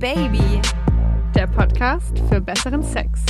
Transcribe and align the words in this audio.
Baby, 0.00 0.62
der 1.34 1.46
Podcast 1.46 2.18
für 2.30 2.40
besseren 2.40 2.82
Sex. 2.82 3.20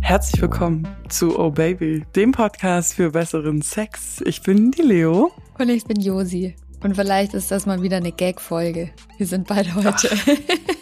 Herzlich 0.00 0.42
willkommen 0.42 0.88
zu 1.08 1.38
Oh 1.38 1.48
Baby, 1.48 2.04
dem 2.16 2.32
Podcast 2.32 2.94
für 2.94 3.12
besseren 3.12 3.62
Sex. 3.62 4.20
Ich 4.26 4.42
bin 4.42 4.72
die 4.72 4.82
Leo. 4.82 5.30
Und 5.60 5.68
ich 5.68 5.84
bin 5.84 6.00
Josi. 6.00 6.56
Und 6.82 6.96
vielleicht 6.96 7.34
ist 7.34 7.52
das 7.52 7.66
mal 7.66 7.82
wieder 7.82 7.98
eine 7.98 8.10
Gag-Folge. 8.10 8.90
Wir 9.16 9.26
sind 9.28 9.46
beide 9.46 9.76
heute 9.76 10.10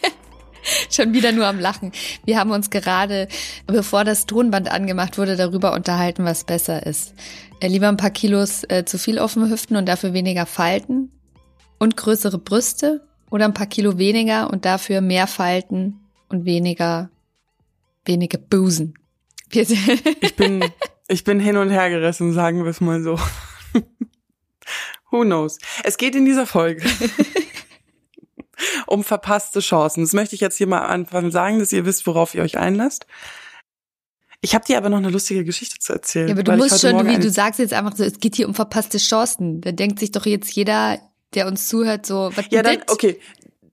schon 0.91 1.13
wieder 1.13 1.33
nur 1.33 1.47
am 1.47 1.61
Lachen. 1.61 1.93
Wir 2.25 2.39
haben 2.39 2.51
uns 2.51 2.71
gerade, 2.71 3.29
bevor 3.67 4.05
das 4.05 4.25
Tonband 4.25 4.71
angemacht 4.71 5.19
wurde, 5.19 5.37
darüber 5.37 5.75
unterhalten, 5.75 6.25
was 6.25 6.45
besser 6.45 6.87
ist. 6.87 7.13
Äh, 7.61 7.69
lieber 7.69 7.89
ein 7.89 7.99
paar 7.99 8.09
Kilos 8.09 8.65
äh, 8.71 8.87
zu 8.87 8.97
viel 8.97 9.19
auf 9.19 9.35
den 9.35 9.51
Hüften 9.51 9.77
und 9.77 9.87
dafür 9.87 10.15
weniger 10.15 10.47
Falten 10.47 11.11
und 11.79 11.97
größere 11.97 12.39
Brüste 12.39 13.07
oder 13.31 13.45
ein 13.45 13.55
paar 13.55 13.67
Kilo 13.67 13.99
weniger 13.99 14.51
und 14.51 14.65
dafür 14.65 15.01
mehr 15.01 15.27
Falten 15.27 16.01
und 16.29 16.45
weniger, 16.45 17.11
weniger 18.05 18.39
Busen. 18.39 18.95
ich 19.51 20.37
bin, 20.37 20.65
ich 21.09 21.25
bin 21.25 21.41
hin 21.41 21.57
und 21.57 21.71
her 21.71 21.91
gerissen, 21.91 22.33
sagen 22.33 22.65
wir 22.65 22.71
es 22.71 22.81
mal 22.81 23.03
so. 23.03 23.19
Who 25.11 25.23
knows? 25.23 25.59
Es 25.85 25.97
geht 25.97 26.17
in 26.17 26.25
dieser 26.25 26.47
Folge 26.47 26.85
um 28.87 29.05
verpasste 29.05 29.61
Chancen. 29.61 30.03
Das 30.03 30.13
möchte 30.13 30.35
ich 30.35 30.41
jetzt 30.41 30.57
hier 30.57 30.67
mal 30.67 30.81
anfangen 30.81 31.31
sagen, 31.31 31.59
dass 31.59 31.73
ihr 31.73 31.85
wisst, 31.85 32.07
worauf 32.07 32.35
ihr 32.35 32.43
euch 32.43 32.59
einlasst. 32.59 33.07
Ich 34.41 34.55
habe 34.55 34.65
dir 34.65 34.77
aber 34.77 34.89
noch 34.89 34.99
eine 34.99 35.11
lustige 35.11 35.45
Geschichte 35.45 35.79
zu 35.79 35.93
erzählen. 35.93 36.29
Ja, 36.29 36.35
aber 36.35 36.43
du 36.43 36.57
musst 36.57 36.81
schon, 36.81 37.07
wie 37.07 37.19
du 37.19 37.31
sagst 37.31 37.59
jetzt 37.59 37.73
einfach 37.73 37.97
so, 37.97 38.05
es 38.05 38.21
geht 38.21 38.37
hier 38.37 38.49
um 38.49 38.55
verpasste 38.55 38.99
Chancen. 38.99 39.61
Da 39.61 39.73
denkt 39.73 39.99
sich 39.99 40.13
doch 40.13 40.27
jetzt 40.27 40.53
jeder, 40.53 40.99
der 41.37 41.47
uns 41.47 41.69
zuhört, 41.69 42.07
so, 42.07 42.31
was 42.35 42.47
Ja, 42.51 42.63
dann, 42.63 42.83
okay. 42.89 43.21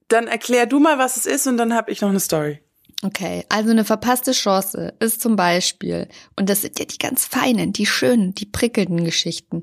Dann 0.08 0.26
erklär 0.26 0.66
du 0.66 0.78
mal, 0.78 0.98
was 0.98 1.16
es 1.16 1.26
ist 1.26 1.46
und 1.46 1.56
dann 1.56 1.74
habe 1.74 1.90
ich 1.90 2.00
noch 2.00 2.10
eine 2.10 2.20
Story. 2.20 2.60
Okay, 3.02 3.44
also 3.48 3.70
eine 3.70 3.84
verpasste 3.84 4.32
Chance 4.32 4.94
ist 5.00 5.20
zum 5.20 5.36
Beispiel, 5.36 6.08
und 6.36 6.48
das 6.48 6.62
sind 6.62 6.78
ja 6.78 6.84
die 6.84 6.98
ganz 6.98 7.26
feinen, 7.26 7.72
die 7.72 7.86
schönen, 7.86 8.34
die 8.34 8.46
prickelnden 8.46 9.04
Geschichten. 9.04 9.62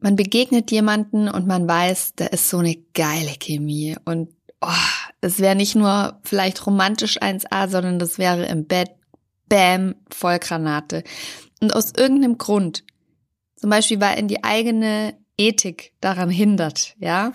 Man 0.00 0.16
begegnet 0.16 0.70
jemanden 0.70 1.28
und 1.28 1.46
man 1.46 1.68
weiß, 1.68 2.14
da 2.16 2.26
ist 2.26 2.48
so 2.48 2.58
eine 2.58 2.76
geile 2.94 3.34
Chemie 3.38 3.96
und 4.04 4.30
oh, 4.62 4.68
es 5.20 5.40
wäre 5.40 5.56
nicht 5.56 5.74
nur 5.74 6.20
vielleicht 6.22 6.66
romantisch 6.66 7.20
1a, 7.20 7.68
sondern 7.68 7.98
das 7.98 8.18
wäre 8.18 8.46
im 8.46 8.66
Bett, 8.66 8.90
bam, 9.48 9.94
Vollgranate. 10.10 11.04
Und 11.60 11.74
aus 11.74 11.92
irgendeinem 11.96 12.38
Grund, 12.38 12.84
zum 13.56 13.70
Beispiel 13.70 14.00
weil 14.00 14.18
in 14.18 14.28
die 14.28 14.42
eigene 14.42 15.14
Ethik 15.38 15.92
daran 16.00 16.30
hindert, 16.30 16.94
ja, 16.98 17.32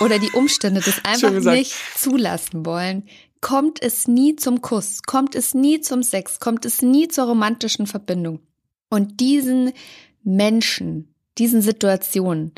oder 0.00 0.18
die 0.18 0.30
Umstände 0.30 0.80
das 0.80 1.04
einfach 1.04 1.30
nicht 1.30 1.74
zulassen 1.96 2.66
wollen, 2.66 3.04
kommt 3.40 3.82
es 3.82 4.08
nie 4.08 4.36
zum 4.36 4.62
Kuss, 4.62 5.02
kommt 5.02 5.34
es 5.34 5.54
nie 5.54 5.80
zum 5.80 6.02
Sex, 6.02 6.40
kommt 6.40 6.64
es 6.64 6.82
nie 6.82 7.08
zur 7.08 7.26
romantischen 7.26 7.86
Verbindung. 7.86 8.40
Und 8.88 9.20
diesen 9.20 9.72
Menschen, 10.22 11.14
diesen 11.38 11.62
Situationen, 11.62 12.52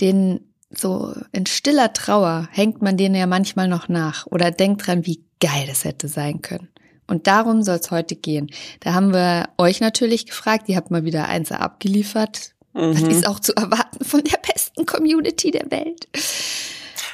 den 0.00 0.40
so 0.70 1.14
in 1.32 1.46
stiller 1.46 1.92
Trauer 1.92 2.48
hängt 2.52 2.82
man 2.82 2.96
denen 2.96 3.14
ja 3.14 3.26
manchmal 3.26 3.68
noch 3.68 3.88
nach 3.88 4.26
oder 4.26 4.50
denkt 4.50 4.86
dran, 4.86 5.06
wie 5.06 5.24
geil 5.40 5.64
das 5.66 5.84
hätte 5.84 6.08
sein 6.08 6.42
können. 6.42 6.68
Und 7.06 7.28
darum 7.28 7.62
soll 7.62 7.76
es 7.76 7.90
heute 7.90 8.16
gehen. 8.16 8.50
Da 8.80 8.92
haben 8.92 9.12
wir 9.12 9.48
euch 9.58 9.80
natürlich 9.80 10.26
gefragt, 10.26 10.68
ihr 10.68 10.76
habt 10.76 10.90
mal 10.90 11.04
wieder 11.04 11.28
eins 11.28 11.52
abgeliefert. 11.52 12.55
Mhm. 12.76 12.92
Das 12.92 13.02
ist 13.02 13.26
auch 13.26 13.40
zu 13.40 13.54
erwarten 13.56 14.04
von 14.04 14.22
der 14.22 14.38
besten 14.38 14.84
Community 14.84 15.50
der 15.50 15.70
Welt. 15.70 16.08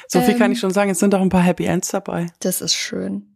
So 0.07 0.19
viel 0.21 0.33
ähm, 0.33 0.39
kann 0.39 0.51
ich 0.51 0.59
schon 0.59 0.71
sagen, 0.71 0.91
es 0.91 0.99
sind 0.99 1.15
auch 1.15 1.21
ein 1.21 1.29
paar 1.29 1.41
Happy 1.41 1.65
Ends 1.65 1.89
dabei. 1.89 2.27
Das 2.39 2.61
ist 2.61 2.75
schön. 2.75 3.35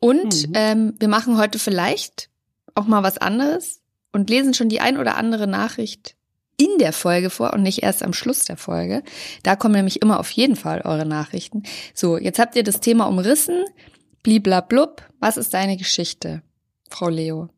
Und 0.00 0.48
mhm. 0.48 0.52
ähm, 0.54 0.94
wir 0.98 1.08
machen 1.08 1.36
heute 1.38 1.58
vielleicht 1.58 2.30
auch 2.74 2.86
mal 2.86 3.02
was 3.02 3.18
anderes 3.18 3.80
und 4.12 4.30
lesen 4.30 4.54
schon 4.54 4.68
die 4.68 4.80
ein 4.80 4.98
oder 4.98 5.16
andere 5.16 5.46
Nachricht 5.46 6.14
in 6.56 6.78
der 6.78 6.92
Folge 6.92 7.30
vor 7.30 7.52
und 7.52 7.62
nicht 7.62 7.82
erst 7.82 8.02
am 8.02 8.12
Schluss 8.12 8.44
der 8.44 8.56
Folge. 8.56 9.02
Da 9.42 9.56
kommen 9.56 9.74
nämlich 9.74 10.00
immer 10.00 10.20
auf 10.20 10.30
jeden 10.30 10.56
Fall 10.56 10.82
eure 10.82 11.04
Nachrichten. 11.04 11.64
So, 11.94 12.16
jetzt 12.16 12.38
habt 12.38 12.56
ihr 12.56 12.62
das 12.62 12.80
Thema 12.80 13.06
umrissen. 13.06 13.64
Bliblablub, 14.22 15.02
was 15.20 15.36
ist 15.36 15.52
deine 15.52 15.76
Geschichte, 15.76 16.42
Frau 16.88 17.08
Leo? 17.08 17.48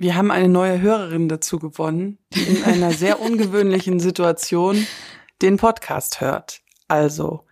Wir 0.00 0.14
haben 0.14 0.30
eine 0.30 0.48
neue 0.48 0.80
Hörerin 0.80 1.28
dazu 1.28 1.58
gewonnen, 1.58 2.18
die 2.32 2.44
in 2.44 2.62
einer 2.62 2.92
sehr 2.92 3.20
ungewöhnlichen 3.20 3.98
Situation 3.98 4.86
den 5.42 5.56
Podcast 5.56 6.20
hört. 6.20 6.60
Also, 6.86 7.44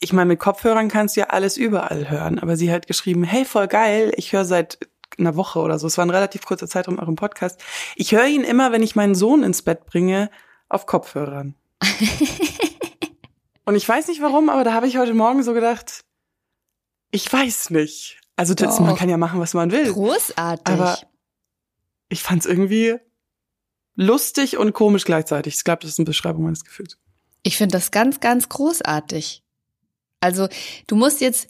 ich 0.00 0.12
meine, 0.12 0.26
mit 0.26 0.40
Kopfhörern 0.40 0.88
kannst 0.88 1.14
du 1.16 1.20
ja 1.20 1.28
alles 1.28 1.56
überall 1.56 2.10
hören, 2.10 2.40
aber 2.40 2.56
sie 2.56 2.72
hat 2.72 2.88
geschrieben, 2.88 3.22
hey, 3.22 3.44
voll 3.44 3.68
geil, 3.68 4.12
ich 4.16 4.32
höre 4.32 4.44
seit 4.44 4.78
einer 5.18 5.36
Woche 5.36 5.60
oder 5.60 5.78
so, 5.78 5.86
es 5.86 5.96
war 5.98 6.04
ein 6.04 6.10
relativ 6.10 6.44
kurzer 6.44 6.66
Zeitraum 6.66 6.98
eurem 6.98 7.14
Podcast. 7.14 7.60
Ich 7.94 8.10
höre 8.10 8.26
ihn 8.26 8.42
immer, 8.42 8.72
wenn 8.72 8.82
ich 8.82 8.96
meinen 8.96 9.14
Sohn 9.14 9.44
ins 9.44 9.62
Bett 9.62 9.86
bringe, 9.86 10.30
auf 10.68 10.86
Kopfhörern. 10.86 11.54
Und 13.64 13.76
ich 13.76 13.88
weiß 13.88 14.08
nicht 14.08 14.20
warum, 14.20 14.48
aber 14.48 14.64
da 14.64 14.72
habe 14.72 14.88
ich 14.88 14.98
heute 14.98 15.14
Morgen 15.14 15.44
so 15.44 15.54
gedacht, 15.54 16.04
ich 17.12 17.32
weiß 17.32 17.70
nicht. 17.70 18.20
Also 18.34 18.54
das, 18.54 18.80
man 18.80 18.96
kann 18.96 19.08
ja 19.08 19.16
machen, 19.16 19.38
was 19.38 19.54
man 19.54 19.70
will. 19.70 19.92
Großartig. 19.92 20.66
Aber 20.66 20.98
ich 22.10 22.22
fand 22.22 22.40
es 22.40 22.46
irgendwie 22.46 22.96
lustig 23.94 24.58
und 24.58 24.74
komisch 24.74 25.04
gleichzeitig. 25.04 25.54
Ich 25.56 25.64
glaube, 25.64 25.82
das 25.82 25.92
ist 25.92 25.98
eine 25.98 26.06
Beschreibung 26.06 26.44
meines 26.44 26.64
Gefühls. 26.64 26.98
Ich 27.42 27.56
finde 27.56 27.72
das 27.72 27.90
ganz, 27.90 28.20
ganz 28.20 28.48
großartig. 28.50 29.42
Also 30.20 30.48
du 30.86 30.96
musst 30.96 31.22
jetzt, 31.22 31.48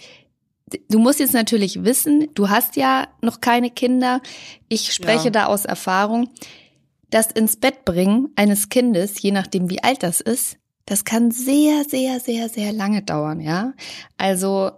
du 0.88 0.98
musst 1.00 1.18
jetzt 1.18 1.34
natürlich 1.34 1.82
wissen, 1.82 2.28
du 2.34 2.48
hast 2.48 2.76
ja 2.76 3.08
noch 3.22 3.40
keine 3.40 3.70
Kinder. 3.70 4.20
Ich 4.68 4.92
spreche 4.92 5.24
ja. 5.26 5.30
da 5.30 5.46
aus 5.46 5.64
Erfahrung. 5.64 6.30
Das 7.08 7.26
ins 7.32 7.56
Bett 7.56 7.84
bringen 7.84 8.28
eines 8.36 8.68
Kindes, 8.68 9.20
je 9.20 9.32
nachdem 9.32 9.68
wie 9.68 9.82
alt 9.82 10.04
das 10.04 10.20
ist, 10.20 10.58
das 10.86 11.04
kann 11.04 11.32
sehr, 11.32 11.84
sehr, 11.84 12.20
sehr, 12.20 12.48
sehr 12.48 12.72
lange 12.72 13.02
dauern, 13.02 13.40
ja. 13.40 13.72
Also 14.16 14.70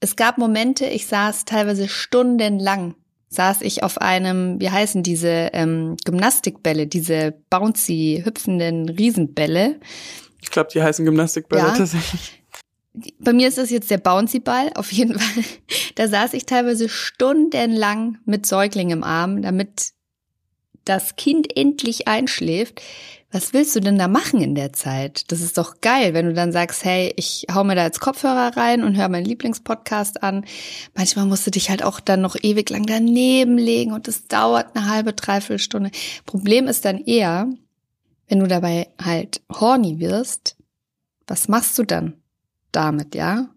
es 0.00 0.16
gab 0.16 0.38
Momente, 0.38 0.86
ich 0.86 1.06
saß 1.06 1.44
teilweise 1.44 1.86
stundenlang, 1.86 2.94
saß 3.32 3.62
ich 3.62 3.82
auf 3.82 3.98
einem, 3.98 4.60
wie 4.60 4.70
heißen 4.70 5.02
diese 5.02 5.50
ähm, 5.52 5.96
Gymnastikbälle, 6.04 6.86
diese 6.86 7.34
bouncy, 7.48 8.22
hüpfenden 8.24 8.90
Riesenbälle. 8.90 9.80
Ich 10.42 10.50
glaube, 10.50 10.68
die 10.72 10.82
heißen 10.82 11.04
Gymnastikbälle 11.04 11.62
ja. 11.62 11.74
tatsächlich. 11.74 12.42
Bei 13.20 13.32
mir 13.32 13.48
ist 13.48 13.56
das 13.56 13.70
jetzt 13.70 13.90
der 13.90 13.96
Bouncy-Ball, 13.96 14.72
auf 14.74 14.92
jeden 14.92 15.18
Fall. 15.18 15.44
Da 15.94 16.08
saß 16.08 16.34
ich 16.34 16.44
teilweise 16.44 16.90
stundenlang 16.90 18.18
mit 18.26 18.44
Säugling 18.44 18.90
im 18.90 19.02
Arm, 19.02 19.40
damit 19.40 19.92
das 20.84 21.16
Kind 21.16 21.56
endlich 21.56 22.08
einschläft. 22.08 22.82
Was 23.34 23.54
willst 23.54 23.74
du 23.74 23.80
denn 23.80 23.96
da 23.96 24.08
machen 24.08 24.42
in 24.42 24.54
der 24.54 24.74
Zeit? 24.74 25.32
Das 25.32 25.40
ist 25.40 25.56
doch 25.56 25.80
geil, 25.80 26.12
wenn 26.12 26.26
du 26.26 26.34
dann 26.34 26.52
sagst, 26.52 26.84
hey, 26.84 27.14
ich 27.16 27.46
hau 27.52 27.64
mir 27.64 27.74
da 27.74 27.84
jetzt 27.84 28.00
Kopfhörer 28.00 28.58
rein 28.58 28.84
und 28.84 28.94
höre 28.94 29.08
meinen 29.08 29.24
Lieblingspodcast 29.24 30.22
an. 30.22 30.44
Manchmal 30.94 31.24
musst 31.24 31.46
du 31.46 31.50
dich 31.50 31.70
halt 31.70 31.82
auch 31.82 31.98
dann 31.98 32.20
noch 32.20 32.36
ewig 32.42 32.68
lang 32.68 32.84
daneben 32.84 33.56
legen 33.56 33.92
und 33.92 34.06
es 34.06 34.28
dauert 34.28 34.76
eine 34.76 34.86
halbe, 34.86 35.14
dreiviertel 35.14 35.58
Stunde. 35.58 35.90
Problem 36.26 36.68
ist 36.68 36.84
dann 36.84 36.98
eher, 36.98 37.48
wenn 38.28 38.40
du 38.40 38.46
dabei 38.46 38.88
halt 39.02 39.40
horny 39.50 39.98
wirst, 39.98 40.56
was 41.26 41.48
machst 41.48 41.78
du 41.78 41.84
dann 41.84 42.14
damit, 42.70 43.14
ja? 43.14 43.48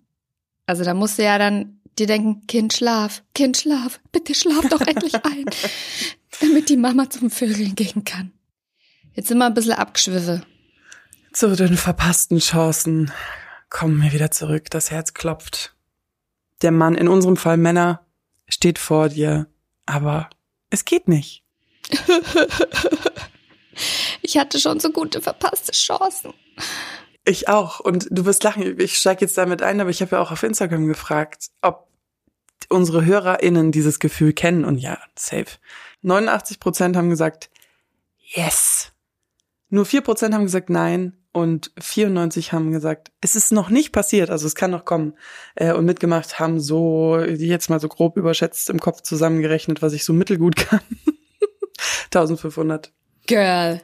Also 0.67 0.85
da 0.85 0.93
musst 0.93 1.19
du 1.19 1.23
ja 1.23 1.37
dann 1.37 1.81
dir 1.99 2.07
denken, 2.07 2.47
Kind 2.47 2.71
schlaf, 2.71 3.23
Kind 3.33 3.57
schlaf, 3.57 3.99
bitte 4.13 4.35
schlaf 4.35 4.69
doch 4.69 4.81
endlich 4.81 5.15
ein, 5.25 5.45
damit 6.39 6.69
die 6.69 6.77
Mama 6.77 7.09
zum 7.09 7.29
Vögeln 7.29 7.75
gehen 7.75 8.05
kann. 8.05 8.31
Jetzt 9.15 9.29
sind 9.29 9.37
wir 9.37 9.45
ein 9.45 9.53
bisschen 9.53 9.73
abgeschwiffen. 9.73 10.45
Zu 11.31 11.55
den 11.55 11.77
verpassten 11.77 12.39
Chancen 12.39 13.11
kommen 13.69 14.01
wir 14.01 14.11
wieder 14.11 14.31
zurück. 14.31 14.69
Das 14.69 14.91
Herz 14.91 15.13
klopft. 15.13 15.75
Der 16.61 16.71
Mann, 16.71 16.95
in 16.95 17.07
unserem 17.07 17.37
Fall 17.37 17.57
Männer, 17.57 18.05
steht 18.47 18.77
vor 18.77 19.09
dir, 19.09 19.47
aber 19.85 20.29
es 20.69 20.85
geht 20.85 21.07
nicht. 21.07 21.43
ich 24.21 24.37
hatte 24.37 24.59
schon 24.59 24.79
so 24.79 24.91
gute 24.91 25.21
verpasste 25.21 25.71
Chancen. 25.71 26.33
Ich 27.23 27.47
auch. 27.47 27.79
Und 27.79 28.07
du 28.11 28.25
wirst 28.25 28.43
lachen, 28.43 28.79
ich 28.79 28.97
steige 28.97 29.21
jetzt 29.21 29.37
damit 29.37 29.61
ein, 29.61 29.79
aber 29.79 29.89
ich 29.89 30.01
habe 30.01 30.15
ja 30.15 30.21
auch 30.21 30.31
auf 30.31 30.43
Instagram 30.43 30.87
gefragt, 30.87 31.49
ob 31.61 31.87
unsere 32.69 33.05
HörerInnen 33.05 33.71
dieses 33.71 33.99
Gefühl 33.99 34.33
kennen. 34.33 34.65
Und 34.65 34.77
ja, 34.77 34.97
safe. 35.15 35.57
89 36.01 36.59
Prozent 36.59 36.95
haben 36.97 37.09
gesagt, 37.09 37.49
yes. 38.19 38.91
Nur 39.75 39.85
vier 39.85 39.99
Prozent 39.99 40.33
haben 40.33 40.45
gesagt 40.45 40.69
nein 40.69 41.17
und 41.33 41.69
94 41.81 42.53
haben 42.53 42.71
gesagt, 42.71 43.11
es 43.19 43.35
ist 43.35 43.51
noch 43.51 43.69
nicht 43.69 43.91
passiert, 43.91 44.29
also 44.29 44.47
es 44.47 44.55
kann 44.55 44.71
noch 44.71 44.85
kommen. 44.85 45.17
Äh, 45.55 45.73
und 45.73 45.83
mitgemacht 45.83 46.39
haben 46.39 46.61
so, 46.61 47.19
jetzt 47.19 47.69
mal 47.69 47.81
so 47.81 47.89
grob 47.89 48.15
überschätzt 48.15 48.69
im 48.69 48.79
Kopf 48.79 49.01
zusammengerechnet, 49.01 49.81
was 49.81 49.91
ich 49.91 50.05
so 50.05 50.13
mittelgut 50.13 50.55
kann. 50.55 50.79
1500. 52.05 52.93
Girl. 53.27 53.81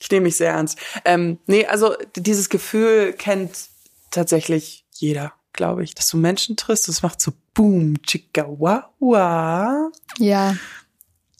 Ich 0.00 0.10
nehme 0.10 0.24
mich 0.24 0.36
sehr 0.36 0.50
ernst. 0.50 0.80
Ähm, 1.04 1.38
nee, 1.46 1.64
also 1.64 1.94
dieses 2.16 2.48
Gefühl 2.48 3.12
kennt 3.12 3.68
tatsächlich 4.10 4.84
jeder, 4.94 5.32
glaube 5.52 5.84
ich, 5.84 5.94
dass 5.94 6.08
du 6.08 6.16
Menschen 6.16 6.56
triffst, 6.56 6.88
das 6.88 7.02
macht 7.02 7.20
so 7.20 7.30
Boom, 7.54 8.02
Chica, 8.02 8.48
wa, 8.48 8.92
wa. 8.98 9.92
Ja. 10.18 10.56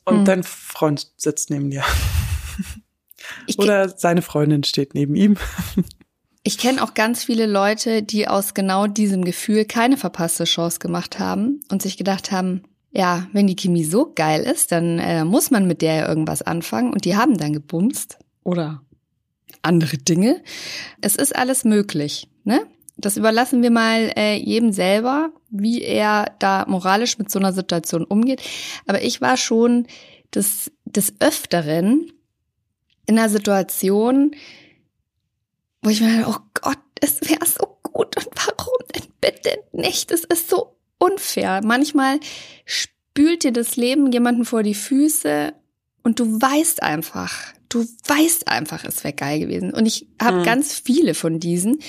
Und 0.04 0.18
Hm. 0.18 0.24
dein 0.26 0.42
Freund 0.44 1.10
sitzt 1.16 1.50
neben 1.50 1.70
dir. 1.70 1.82
Ich, 3.46 3.58
Oder 3.58 3.88
seine 3.88 4.22
Freundin 4.22 4.64
steht 4.64 4.94
neben 4.94 5.14
ihm. 5.14 5.36
ich 6.42 6.58
kenne 6.58 6.82
auch 6.82 6.94
ganz 6.94 7.24
viele 7.24 7.46
Leute, 7.46 8.02
die 8.02 8.28
aus 8.28 8.54
genau 8.54 8.86
diesem 8.86 9.24
Gefühl 9.24 9.64
keine 9.64 9.96
verpasste 9.96 10.44
Chance 10.44 10.78
gemacht 10.78 11.18
haben 11.18 11.60
und 11.70 11.82
sich 11.82 11.96
gedacht 11.96 12.32
haben, 12.32 12.62
ja, 12.90 13.26
wenn 13.32 13.46
die 13.48 13.56
Chemie 13.56 13.84
so 13.84 14.12
geil 14.14 14.42
ist, 14.42 14.70
dann 14.70 14.98
äh, 14.98 15.24
muss 15.24 15.50
man 15.50 15.66
mit 15.66 15.82
der 15.82 15.94
ja 15.94 16.08
irgendwas 16.08 16.42
anfangen 16.42 16.92
und 16.92 17.04
die 17.04 17.16
haben 17.16 17.36
dann 17.36 17.52
gebumst 17.52 18.18
oder 18.44 18.82
andere 19.62 19.96
Dinge. 19.98 20.42
Es 21.00 21.16
ist 21.16 21.34
alles 21.34 21.64
möglich, 21.64 22.28
ne? 22.44 22.66
Das 22.96 23.16
überlassen 23.16 23.62
wir 23.62 23.72
mal 23.72 24.12
äh, 24.16 24.36
jedem 24.36 24.70
selber, 24.70 25.30
wie 25.50 25.82
er 25.82 26.32
da 26.38 26.64
moralisch 26.68 27.18
mit 27.18 27.28
so 27.28 27.40
einer 27.40 27.52
Situation 27.52 28.04
umgeht. 28.04 28.40
Aber 28.86 29.02
ich 29.02 29.20
war 29.20 29.36
schon 29.36 29.88
des, 30.32 30.70
des 30.84 31.14
Öfteren 31.18 32.12
in 33.06 33.18
einer 33.18 33.28
Situation, 33.28 34.34
wo 35.82 35.90
ich 35.90 36.00
mir 36.00 36.18
dachte, 36.22 36.30
oh 36.38 36.42
Gott, 36.60 36.78
es 37.00 37.20
wäre 37.22 37.44
so 37.46 37.78
gut 37.82 38.16
und 38.16 38.28
warum 38.34 38.74
denn 38.94 39.06
bitte 39.20 39.58
nicht? 39.72 40.10
Es 40.10 40.24
ist 40.24 40.48
so 40.48 40.76
unfair. 40.98 41.60
Manchmal 41.64 42.18
spült 42.64 43.44
dir 43.44 43.52
das 43.52 43.76
Leben 43.76 44.10
jemanden 44.12 44.44
vor 44.44 44.62
die 44.62 44.74
Füße 44.74 45.52
und 46.02 46.18
du 46.20 46.40
weißt 46.40 46.82
einfach, 46.82 47.32
du 47.68 47.84
weißt 48.06 48.48
einfach, 48.48 48.84
es 48.84 49.04
wäre 49.04 49.14
geil 49.14 49.40
gewesen. 49.40 49.72
Und 49.74 49.86
ich 49.86 50.08
habe 50.22 50.38
Mhm. 50.38 50.44
ganz 50.44 50.72
viele 50.78 51.14
von 51.14 51.40
diesen. 51.40 51.80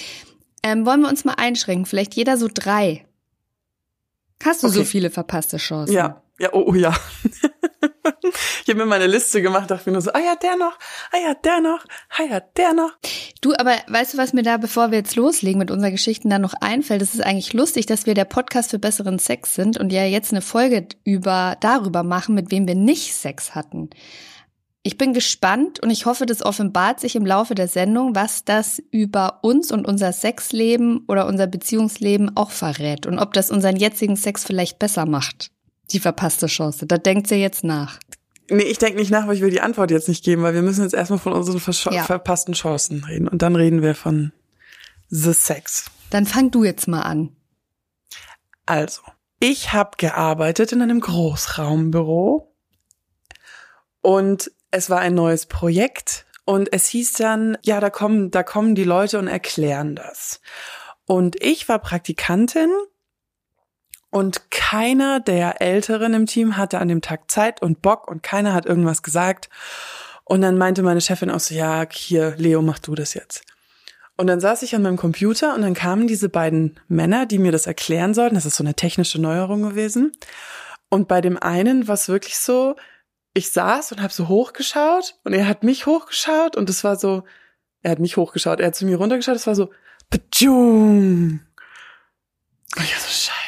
Ähm, 0.63 0.85
wollen 0.85 1.01
wir 1.01 1.09
uns 1.09 1.23
mal 1.25 1.35
einschränken? 1.35 1.85
Vielleicht 1.85 2.15
jeder 2.15 2.37
so 2.37 2.49
drei. 2.53 3.05
Hast 4.43 4.63
du 4.63 4.67
so 4.67 4.81
Okay. 4.81 4.89
viele 4.89 5.09
verpasste 5.11 5.57
Chancen? 5.57 5.93
Ja, 5.93 6.21
ja, 6.39 6.49
oh, 6.53 6.65
oh 6.67 6.73
ja. 6.75 6.93
ich 8.65 8.71
habe 8.71 8.79
mir 8.79 8.87
meine 8.87 9.05
Liste 9.05 9.43
gemacht, 9.43 9.69
dachte 9.69 9.87
mir 9.87 9.93
nur 9.93 10.01
so, 10.01 10.11
ah 10.13 10.19
ja, 10.19 10.35
der 10.35 10.55
noch, 10.57 10.75
ah 11.11 11.17
ja, 11.23 11.35
der 11.35 11.61
noch, 11.61 11.85
ah 12.17 12.23
ja, 12.27 12.39
der 12.39 12.73
noch. 12.73 12.93
Du, 13.39 13.53
aber 13.53 13.75
weißt 13.87 14.15
du, 14.15 14.17
was 14.17 14.33
mir 14.33 14.41
da, 14.41 14.57
bevor 14.57 14.89
wir 14.89 14.97
jetzt 14.97 15.15
loslegen 15.15 15.59
mit 15.59 15.69
unseren 15.69 15.91
Geschichten, 15.91 16.31
dann 16.31 16.41
noch 16.41 16.55
einfällt? 16.61 17.03
Es 17.03 17.13
ist 17.13 17.23
eigentlich 17.23 17.53
lustig, 17.53 17.85
dass 17.85 18.07
wir 18.07 18.15
der 18.15 18.25
Podcast 18.25 18.71
für 18.71 18.79
besseren 18.79 19.19
Sex 19.19 19.53
sind 19.53 19.77
und 19.79 19.93
ja 19.93 20.03
jetzt 20.03 20.31
eine 20.31 20.41
Folge 20.41 20.87
über, 21.03 21.57
darüber 21.59 22.01
machen, 22.01 22.33
mit 22.33 22.49
wem 22.49 22.67
wir 22.67 22.73
nicht 22.73 23.13
Sex 23.13 23.53
hatten. 23.53 23.91
Ich 24.81 24.97
bin 24.97 25.13
gespannt 25.13 25.79
und 25.83 25.91
ich 25.91 26.07
hoffe, 26.07 26.25
das 26.25 26.43
offenbart 26.43 26.99
sich 26.99 27.15
im 27.15 27.25
Laufe 27.25 27.53
der 27.53 27.67
Sendung, 27.67 28.15
was 28.15 28.45
das 28.45 28.81
über 28.89 29.41
uns 29.43 29.71
und 29.71 29.87
unser 29.87 30.11
Sexleben 30.11 31.05
oder 31.07 31.27
unser 31.27 31.45
Beziehungsleben 31.45 32.35
auch 32.35 32.49
verrät 32.49 33.05
und 33.05 33.19
ob 33.19 33.33
das 33.33 33.51
unseren 33.51 33.75
jetzigen 33.75 34.15
Sex 34.15 34.43
vielleicht 34.43 34.79
besser 34.79 35.05
macht. 35.05 35.51
Die 35.91 35.99
verpasste 35.99 36.47
Chance. 36.47 36.87
Da 36.87 36.97
denkt 36.97 37.29
ihr 37.29 37.37
jetzt 37.37 37.63
nach. 37.63 37.99
Nee, 38.49 38.63
ich 38.63 38.77
denke 38.77 38.99
nicht 38.99 39.11
nach, 39.11 39.27
weil 39.27 39.35
ich 39.35 39.41
will 39.41 39.49
die 39.49 39.61
Antwort 39.61 39.91
jetzt 39.91 40.07
nicht 40.07 40.23
geben, 40.23 40.43
weil 40.43 40.53
wir 40.53 40.61
müssen 40.61 40.83
jetzt 40.83 40.93
erstmal 40.93 41.19
von 41.19 41.33
unseren 41.33 41.59
Ja. 41.93 42.03
verpassten 42.03 42.53
Chancen 42.53 43.03
reden. 43.03 43.27
Und 43.27 43.41
dann 43.41 43.55
reden 43.55 43.81
wir 43.81 43.95
von 43.95 44.31
The 45.09 45.33
Sex. 45.33 45.85
Dann 46.11 46.25
fang 46.25 46.51
du 46.51 46.63
jetzt 46.63 46.87
mal 46.87 47.01
an. 47.01 47.35
Also, 48.65 49.01
ich 49.39 49.73
habe 49.73 49.91
gearbeitet 49.97 50.71
in 50.71 50.81
einem 50.81 50.99
Großraumbüro 50.99 52.51
und 54.01 54.51
es 54.71 54.89
war 54.89 54.99
ein 54.99 55.13
neues 55.15 55.45
Projekt 55.45 56.25
und 56.45 56.71
es 56.73 56.87
hieß 56.87 57.13
dann, 57.13 57.57
ja, 57.63 57.79
da 57.79 57.89
kommen, 57.89 58.31
da 58.31 58.43
kommen 58.43 58.75
die 58.75 58.83
Leute 58.83 59.19
und 59.19 59.27
erklären 59.27 59.95
das. 59.95 60.41
Und 61.05 61.41
ich 61.43 61.67
war 61.69 61.79
Praktikantin 61.79 62.71
und 64.15 64.49
keiner 64.49 65.19
der 65.19 65.61
Älteren 65.61 66.13
im 66.13 66.25
Team 66.25 66.55
hatte 66.55 66.79
an 66.79 66.87
dem 66.87 67.01
Tag 67.01 67.29
Zeit 67.29 67.61
und 67.61 67.81
Bock 67.81 68.07
und 68.07 68.23
keiner 68.23 68.53
hat 68.53 68.65
irgendwas 68.65 69.03
gesagt. 69.03 69.49
Und 70.23 70.39
dann 70.39 70.57
meinte 70.57 70.83
meine 70.83 71.01
Chefin 71.01 71.29
auch 71.29 71.41
so, 71.41 71.53
ja, 71.53 71.85
hier, 71.91 72.33
Leo, 72.37 72.61
mach 72.61 72.79
du 72.79 72.95
das 72.95 73.13
jetzt. 73.13 73.41
Und 74.15 74.27
dann 74.27 74.39
saß 74.39 74.61
ich 74.61 74.73
an 74.73 74.83
meinem 74.83 74.95
Computer 74.95 75.53
und 75.53 75.63
dann 75.63 75.73
kamen 75.73 76.07
diese 76.07 76.29
beiden 76.29 76.79
Männer, 76.87 77.25
die 77.25 77.39
mir 77.39 77.51
das 77.51 77.67
erklären 77.67 78.13
sollten. 78.13 78.35
Das 78.35 78.45
ist 78.45 78.55
so 78.55 78.63
eine 78.63 78.73
technische 78.73 79.19
Neuerung 79.19 79.63
gewesen. 79.63 80.13
Und 80.87 81.09
bei 81.09 81.19
dem 81.19 81.37
einen 81.37 81.89
war 81.89 81.95
es 81.95 82.07
wirklich 82.07 82.37
so, 82.37 82.77
ich 83.33 83.51
saß 83.51 83.91
und 83.91 84.01
habe 84.01 84.13
so 84.13 84.29
hochgeschaut 84.29 85.15
und 85.25 85.33
er 85.33 85.45
hat 85.45 85.63
mich 85.63 85.87
hochgeschaut 85.87 86.55
und 86.55 86.69
es 86.69 86.85
war 86.85 86.95
so, 86.95 87.25
er 87.81 87.91
hat 87.91 87.99
mich 87.99 88.15
hochgeschaut, 88.15 88.61
er 88.61 88.67
hat 88.67 88.75
zu 88.77 88.85
mir 88.85 88.95
runtergeschaut, 88.95 89.35
es 89.35 89.45
war 89.45 89.55
so, 89.55 89.73
Ptschung. 90.09 91.41
Und 92.77 92.81
ich 92.81 92.93
war 92.93 93.01
so, 93.01 93.09
scheiße. 93.09 93.44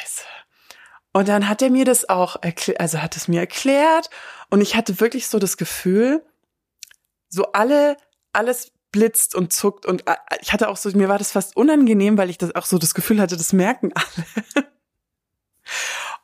Und 1.18 1.26
dann 1.26 1.48
hat 1.48 1.62
er 1.62 1.70
mir 1.70 1.84
das 1.84 2.08
auch 2.08 2.40
erklärt, 2.42 2.78
also 2.78 3.02
hat 3.02 3.16
es 3.16 3.26
mir 3.26 3.40
erklärt 3.40 4.08
und 4.50 4.60
ich 4.60 4.76
hatte 4.76 5.00
wirklich 5.00 5.26
so 5.26 5.40
das 5.40 5.56
Gefühl, 5.56 6.24
so 7.28 7.50
alle, 7.50 7.96
alles 8.32 8.70
blitzt 8.92 9.34
und 9.34 9.52
zuckt 9.52 9.84
und 9.84 10.06
äh, 10.06 10.14
ich 10.40 10.52
hatte 10.52 10.68
auch 10.68 10.76
so, 10.76 10.88
mir 10.90 11.08
war 11.08 11.18
das 11.18 11.32
fast 11.32 11.56
unangenehm, 11.56 12.16
weil 12.18 12.30
ich 12.30 12.38
das 12.38 12.54
auch 12.54 12.66
so 12.66 12.78
das 12.78 12.94
Gefühl 12.94 13.20
hatte, 13.20 13.36
das 13.36 13.52
merken 13.52 13.90
alle. 13.94 14.66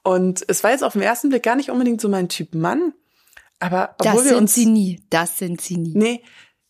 Und 0.05 0.44
es 0.46 0.62
war 0.62 0.70
jetzt 0.70 0.85
auf 0.85 0.93
den 0.93 1.02
ersten 1.02 1.29
Blick 1.29 1.43
gar 1.43 1.56
nicht 1.56 1.70
unbedingt 1.70 2.00
so 2.00 2.08
mein 2.08 2.29
Typ 2.29 2.55
Mann, 2.55 2.93
aber 3.58 3.96
Das 3.99 4.12
obwohl 4.12 4.23
wir 4.23 4.29
sind 4.29 4.38
uns 4.38 4.55
sie 4.55 4.67
nie. 4.67 5.02
Das 5.11 5.38
sind 5.38 5.61
sie 5.61 5.76
nie. 5.76 5.94
Nee, 5.96 6.23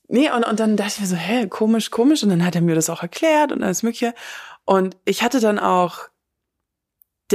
nee, 0.09 0.31
und, 0.31 0.45
und 0.45 0.61
dann 0.61 0.79
dachte 0.79 0.93
ich 0.95 1.01
mir 1.01 1.07
so, 1.09 1.17
hä, 1.17 1.47
komisch, 1.49 1.91
komisch. 1.91 2.23
Und 2.23 2.31
dann 2.31 2.45
hat 2.47 2.55
er 2.55 2.63
mir 2.63 2.75
das 2.75 2.89
auch 2.89 3.03
erklärt 3.03 3.53
und 3.53 3.63
alles 3.63 3.83
Mögliche. 3.83 4.15
Und 4.65 4.97
ich 5.05 5.23
hatte 5.23 5.41
dann 5.41 5.59
auch, 5.59 6.09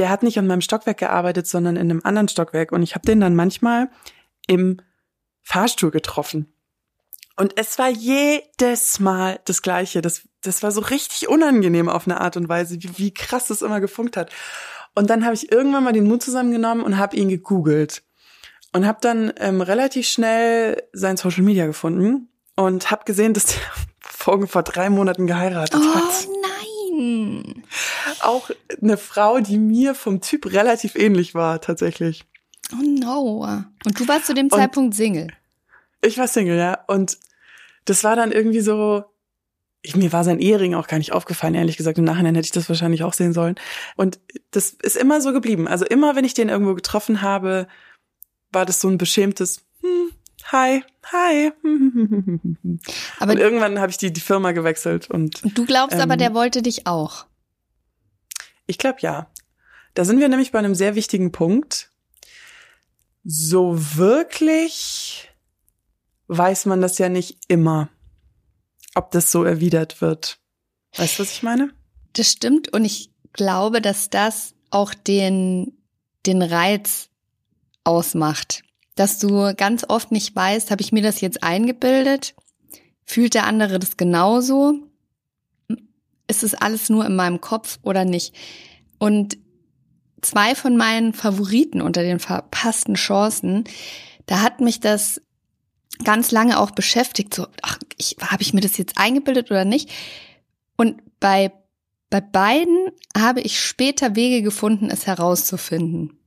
der 0.00 0.08
hat 0.08 0.22
nicht 0.22 0.38
an 0.38 0.46
meinem 0.46 0.62
Stockwerk 0.62 0.96
gearbeitet, 0.96 1.46
sondern 1.46 1.76
in 1.76 1.90
einem 1.90 2.00
anderen 2.02 2.26
Stockwerk. 2.26 2.72
Und 2.72 2.82
ich 2.82 2.94
habe 2.94 3.04
den 3.04 3.20
dann 3.20 3.36
manchmal 3.36 3.90
im 4.46 4.78
Fahrstuhl 5.42 5.90
getroffen. 5.90 6.50
Und 7.36 7.52
es 7.58 7.78
war 7.78 7.90
jedes 7.90 8.98
Mal 8.98 9.40
das 9.44 9.60
Gleiche. 9.60 10.00
Das, 10.00 10.22
das 10.40 10.62
war 10.62 10.72
so 10.72 10.80
richtig 10.80 11.28
unangenehm 11.28 11.90
auf 11.90 12.06
eine 12.06 12.18
Art 12.18 12.38
und 12.38 12.48
Weise, 12.48 12.82
wie, 12.82 12.96
wie 12.96 13.12
krass 13.12 13.48
das 13.48 13.60
immer 13.60 13.78
gefunkt 13.78 14.16
hat. 14.16 14.32
Und 14.94 15.10
dann 15.10 15.22
habe 15.22 15.34
ich 15.34 15.52
irgendwann 15.52 15.84
mal 15.84 15.92
den 15.92 16.08
Mut 16.08 16.22
zusammengenommen 16.22 16.82
und 16.82 16.96
habe 16.96 17.16
ihn 17.16 17.28
gegoogelt 17.28 18.02
und 18.72 18.86
habe 18.86 18.98
dann 19.02 19.34
ähm, 19.36 19.60
relativ 19.60 20.08
schnell 20.08 20.82
sein 20.94 21.18
Social 21.18 21.42
Media 21.42 21.66
gefunden 21.66 22.30
und 22.56 22.90
habe 22.90 23.04
gesehen, 23.04 23.34
dass 23.34 23.44
der 23.46 23.60
vor 24.00 24.34
ungefähr 24.34 24.62
drei 24.62 24.88
Monaten 24.88 25.26
geheiratet 25.26 25.74
hat. 25.94 26.26
Oh 26.26 26.59
nein. 27.00 27.64
Auch 28.20 28.50
eine 28.80 28.96
Frau, 28.96 29.40
die 29.40 29.58
mir 29.58 29.94
vom 29.94 30.20
Typ 30.20 30.46
relativ 30.52 30.94
ähnlich 30.94 31.34
war, 31.34 31.60
tatsächlich. 31.60 32.24
Oh 32.72 32.82
no. 32.82 33.62
Und 33.84 33.98
du 33.98 34.06
warst 34.08 34.26
zu 34.26 34.34
dem 34.34 34.46
Und- 34.46 34.52
Zeitpunkt 34.58 34.94
Single. 34.94 35.28
Ich 36.02 36.16
war 36.18 36.28
Single, 36.28 36.56
ja. 36.56 36.78
Und 36.86 37.18
das 37.84 38.04
war 38.04 38.16
dann 38.16 38.32
irgendwie 38.32 38.60
so, 38.60 39.04
ich, 39.82 39.96
mir 39.96 40.12
war 40.12 40.24
sein 40.24 40.38
Ehering 40.38 40.74
auch 40.74 40.86
gar 40.86 40.98
nicht 40.98 41.12
aufgefallen, 41.12 41.54
ehrlich 41.54 41.76
gesagt. 41.76 41.98
Im 41.98 42.04
Nachhinein 42.04 42.34
hätte 42.34 42.46
ich 42.46 42.52
das 42.52 42.68
wahrscheinlich 42.68 43.02
auch 43.02 43.12
sehen 43.14 43.32
sollen. 43.32 43.56
Und 43.96 44.20
das 44.50 44.70
ist 44.82 44.96
immer 44.96 45.20
so 45.20 45.32
geblieben. 45.32 45.66
Also 45.68 45.84
immer, 45.84 46.16
wenn 46.16 46.24
ich 46.24 46.34
den 46.34 46.48
irgendwo 46.48 46.74
getroffen 46.74 47.22
habe, 47.22 47.66
war 48.52 48.66
das 48.66 48.80
so 48.80 48.88
ein 48.88 48.98
beschämtes, 48.98 49.62
hm, 49.80 50.10
hi, 50.52 50.82
hi. 51.12 51.52
Aber 53.18 53.32
und 53.32 53.38
irgendwann 53.38 53.78
habe 53.78 53.90
ich 53.90 53.98
die, 53.98 54.12
die 54.12 54.20
Firma 54.20 54.52
gewechselt 54.52 55.10
und 55.10 55.40
du 55.44 55.64
glaubst 55.64 55.98
aber, 55.98 56.14
ähm, 56.14 56.18
der 56.18 56.34
wollte 56.34 56.62
dich 56.62 56.86
auch. 56.86 57.26
ich 58.66 58.78
glaube 58.78 58.98
ja. 59.00 59.30
Da 59.94 60.04
sind 60.04 60.20
wir 60.20 60.28
nämlich 60.28 60.52
bei 60.52 60.60
einem 60.60 60.74
sehr 60.74 60.94
wichtigen 60.94 61.32
Punkt. 61.32 61.90
So 63.24 63.74
wirklich 63.96 65.28
weiß 66.28 66.66
man 66.66 66.80
das 66.80 66.98
ja 66.98 67.08
nicht 67.08 67.38
immer, 67.48 67.88
ob 68.94 69.10
das 69.10 69.32
so 69.32 69.42
erwidert 69.42 70.00
wird. 70.00 70.38
Weißt 70.96 71.18
du, 71.18 71.22
was 71.24 71.32
ich 71.32 71.42
meine? 71.42 71.72
Das 72.12 72.30
stimmt 72.30 72.72
und 72.72 72.84
ich 72.84 73.10
glaube, 73.32 73.80
dass 73.80 74.10
das 74.10 74.54
auch 74.70 74.94
den, 74.94 75.76
den 76.26 76.42
Reiz 76.42 77.08
ausmacht. 77.84 78.62
Dass 79.00 79.18
du 79.18 79.54
ganz 79.54 79.86
oft 79.88 80.12
nicht 80.12 80.36
weißt, 80.36 80.70
habe 80.70 80.82
ich 80.82 80.92
mir 80.92 81.00
das 81.00 81.22
jetzt 81.22 81.42
eingebildet? 81.42 82.34
Fühlt 83.06 83.32
der 83.32 83.46
andere 83.46 83.78
das 83.78 83.96
genauso? 83.96 84.74
Ist 86.28 86.42
es 86.42 86.52
alles 86.52 86.90
nur 86.90 87.06
in 87.06 87.16
meinem 87.16 87.40
Kopf 87.40 87.78
oder 87.80 88.04
nicht? 88.04 88.34
Und 88.98 89.38
zwei 90.20 90.54
von 90.54 90.76
meinen 90.76 91.14
Favoriten 91.14 91.80
unter 91.80 92.02
den 92.02 92.18
verpassten 92.18 92.96
Chancen, 92.96 93.64
da 94.26 94.42
hat 94.42 94.60
mich 94.60 94.80
das 94.80 95.22
ganz 96.04 96.30
lange 96.30 96.60
auch 96.60 96.72
beschäftigt. 96.72 97.32
So, 97.32 97.46
ach, 97.62 97.78
ich, 97.96 98.18
habe 98.20 98.42
ich 98.42 98.52
mir 98.52 98.60
das 98.60 98.76
jetzt 98.76 98.98
eingebildet 98.98 99.50
oder 99.50 99.64
nicht? 99.64 99.88
Und 100.76 101.00
bei, 101.20 101.52
bei 102.10 102.20
beiden 102.20 102.88
habe 103.16 103.40
ich 103.40 103.60
später 103.60 104.14
Wege 104.14 104.42
gefunden, 104.42 104.90
es 104.90 105.06
herauszufinden. 105.06 106.18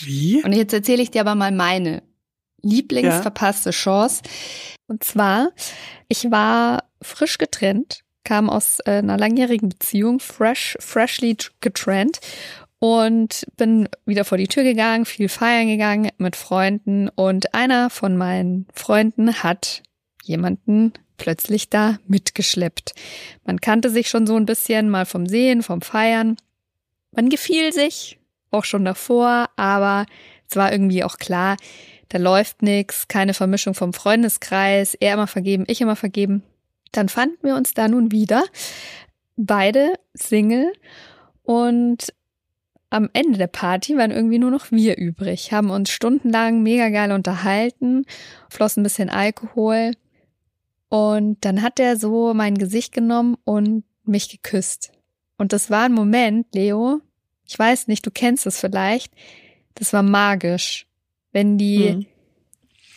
Wie? 0.00 0.42
Und 0.42 0.52
jetzt 0.52 0.72
erzähle 0.72 1.02
ich 1.02 1.10
dir 1.10 1.20
aber 1.20 1.34
mal 1.34 1.52
meine 1.52 2.02
Lieblingsverpasste 2.62 3.70
Chance. 3.70 4.22
Und 4.86 5.04
zwar, 5.04 5.50
ich 6.08 6.30
war 6.30 6.84
frisch 7.00 7.38
getrennt, 7.38 8.00
kam 8.24 8.48
aus 8.48 8.78
äh, 8.86 8.98
einer 8.98 9.18
langjährigen 9.18 9.68
Beziehung, 9.68 10.20
fresh, 10.20 10.76
freshly 10.80 11.36
getrennt 11.60 12.20
und 12.78 13.46
bin 13.56 13.88
wieder 14.06 14.24
vor 14.24 14.38
die 14.38 14.48
Tür 14.48 14.64
gegangen, 14.64 15.04
viel 15.04 15.28
feiern 15.28 15.68
gegangen 15.68 16.10
mit 16.18 16.36
Freunden 16.36 17.08
und 17.08 17.54
einer 17.54 17.90
von 17.90 18.16
meinen 18.16 18.66
Freunden 18.74 19.42
hat 19.42 19.82
jemanden 20.24 20.92
plötzlich 21.16 21.70
da 21.70 21.98
mitgeschleppt. 22.06 22.94
Man 23.44 23.60
kannte 23.60 23.90
sich 23.90 24.08
schon 24.08 24.26
so 24.26 24.36
ein 24.36 24.46
bisschen 24.46 24.88
mal 24.88 25.06
vom 25.06 25.26
Sehen, 25.26 25.62
vom 25.62 25.80
Feiern. 25.80 26.36
Man 27.12 27.28
gefiel 27.28 27.72
sich, 27.72 28.18
auch 28.52 28.64
schon 28.64 28.84
davor, 28.84 29.48
aber 29.56 30.06
es 30.48 30.56
war 30.56 30.72
irgendwie 30.72 31.04
auch 31.04 31.18
klar, 31.18 31.56
da 32.08 32.18
läuft 32.18 32.62
nix, 32.62 33.08
keine 33.08 33.34
Vermischung 33.34 33.74
vom 33.74 33.92
Freundeskreis, 33.92 34.94
er 34.94 35.14
immer 35.14 35.26
vergeben, 35.26 35.64
ich 35.66 35.80
immer 35.80 35.96
vergeben. 35.96 36.42
Dann 36.92 37.08
fanden 37.08 37.38
wir 37.42 37.56
uns 37.56 37.72
da 37.72 37.88
nun 37.88 38.12
wieder, 38.12 38.44
beide 39.36 39.94
Single 40.14 40.72
und 41.42 42.12
am 42.90 43.08
Ende 43.14 43.38
der 43.38 43.46
Party 43.46 43.96
waren 43.96 44.10
irgendwie 44.10 44.38
nur 44.38 44.50
noch 44.50 44.70
wir 44.70 44.98
übrig, 44.98 45.52
haben 45.52 45.70
uns 45.70 45.90
stundenlang 45.90 46.62
mega 46.62 46.90
geil 46.90 47.12
unterhalten, 47.12 48.04
floss 48.50 48.76
ein 48.76 48.82
bisschen 48.82 49.08
Alkohol 49.08 49.92
und 50.90 51.42
dann 51.46 51.62
hat 51.62 51.80
er 51.80 51.96
so 51.96 52.34
mein 52.34 52.58
Gesicht 52.58 52.92
genommen 52.92 53.38
und 53.44 53.84
mich 54.04 54.28
geküsst. 54.28 54.92
Und 55.38 55.54
das 55.54 55.70
war 55.70 55.84
ein 55.84 55.94
Moment, 55.94 56.54
Leo, 56.54 57.00
ich 57.46 57.58
weiß 57.58 57.88
nicht, 57.88 58.04
du 58.06 58.10
kennst 58.10 58.46
es 58.46 58.60
vielleicht, 58.60 59.12
das 59.74 59.92
war 59.92 60.02
magisch. 60.02 60.86
Wenn 61.32 61.56
die, 61.58 61.92
mhm. 61.92 62.06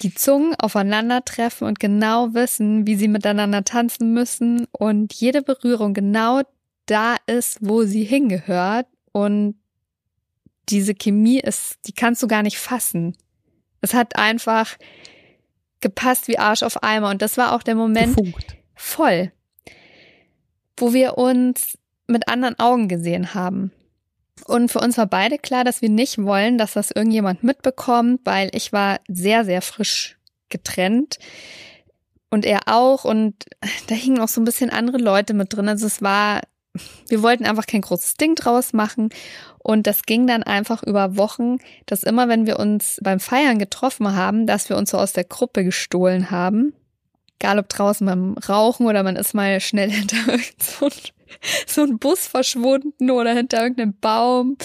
die 0.01 0.13
Zungen 0.13 0.55
aufeinandertreffen 0.55 1.67
und 1.67 1.79
genau 1.79 2.33
wissen, 2.33 2.85
wie 2.85 2.95
sie 2.95 3.07
miteinander 3.07 3.63
tanzen 3.63 4.13
müssen 4.13 4.67
und 4.71 5.13
jede 5.13 5.41
Berührung 5.41 5.93
genau 5.93 6.41
da 6.85 7.15
ist, 7.27 7.59
wo 7.61 7.83
sie 7.83 8.03
hingehört 8.03 8.87
und 9.11 9.55
diese 10.69 10.95
Chemie 10.95 11.39
ist, 11.39 11.77
die 11.87 11.93
kannst 11.93 12.21
du 12.23 12.27
gar 12.27 12.43
nicht 12.43 12.57
fassen. 12.57 13.15
Es 13.81 13.93
hat 13.93 14.17
einfach, 14.17 14.77
gepasst 15.85 16.27
wie 16.27 16.39
Arsch 16.39 16.63
auf 16.63 16.81
Eimer. 16.83 17.11
Und 17.11 17.21
das 17.21 17.37
war 17.37 17.53
auch 17.53 17.61
der 17.61 17.75
Moment 17.75 18.15
Gefunkt. 18.15 18.57
voll, 18.73 19.31
wo 20.77 20.93
wir 20.93 21.17
uns 21.19 21.77
mit 22.07 22.27
anderen 22.27 22.57
Augen 22.57 22.87
gesehen 22.87 23.35
haben. 23.35 23.71
Und 24.43 24.71
für 24.71 24.79
uns 24.79 24.97
war 24.97 25.07
beide 25.07 25.37
klar, 25.37 25.63
dass 25.63 25.81
wir 25.81 25.89
nicht 25.89 26.17
wollen, 26.21 26.57
dass 26.57 26.73
das 26.73 26.91
irgendjemand 26.91 27.43
mitbekommt, 27.43 28.21
weil 28.25 28.49
ich 28.53 28.73
war 28.73 28.99
sehr, 29.07 29.45
sehr 29.45 29.61
frisch 29.61 30.17
getrennt 30.49 31.17
und 32.29 32.45
er 32.45 32.61
auch. 32.67 33.05
Und 33.05 33.35
da 33.87 33.95
hingen 33.95 34.19
auch 34.19 34.27
so 34.27 34.41
ein 34.41 34.45
bisschen 34.45 34.69
andere 34.69 34.97
Leute 34.97 35.33
mit 35.33 35.53
drin. 35.53 35.69
Also 35.69 35.87
es 35.87 36.01
war, 36.01 36.41
wir 37.07 37.23
wollten 37.23 37.45
einfach 37.45 37.65
kein 37.65 37.81
großes 37.81 38.15
Ding 38.15 38.35
draus 38.35 38.73
machen. 38.73 39.09
Und 39.57 39.87
das 39.87 40.03
ging 40.03 40.27
dann 40.27 40.43
einfach 40.43 40.83
über 40.83 41.17
Wochen, 41.17 41.57
dass 41.87 42.03
immer, 42.03 42.27
wenn 42.27 42.45
wir 42.45 42.59
uns 42.59 42.99
beim 43.01 43.19
Feiern 43.19 43.57
getroffen 43.57 44.15
haben, 44.15 44.45
dass 44.45 44.69
wir 44.69 44.77
uns 44.77 44.91
so 44.91 44.99
aus 44.99 45.13
der 45.13 45.23
Gruppe 45.23 45.63
gestohlen 45.63 46.29
haben. 46.29 46.73
Egal 47.39 47.57
ob 47.57 47.67
draußen 47.69 48.05
beim 48.05 48.37
Rauchen 48.37 48.85
oder 48.85 49.01
man 49.01 49.15
ist 49.15 49.33
mal 49.33 49.59
schnell 49.59 49.89
hinter 49.91 50.17
so, 50.59 50.89
so 51.67 51.81
einem 51.81 51.99
Bus 51.99 52.27
verschwunden 52.27 53.11
oder 53.11 53.33
hinter 53.33 53.61
irgendeinem 53.61 53.97
Baum. 53.99 54.57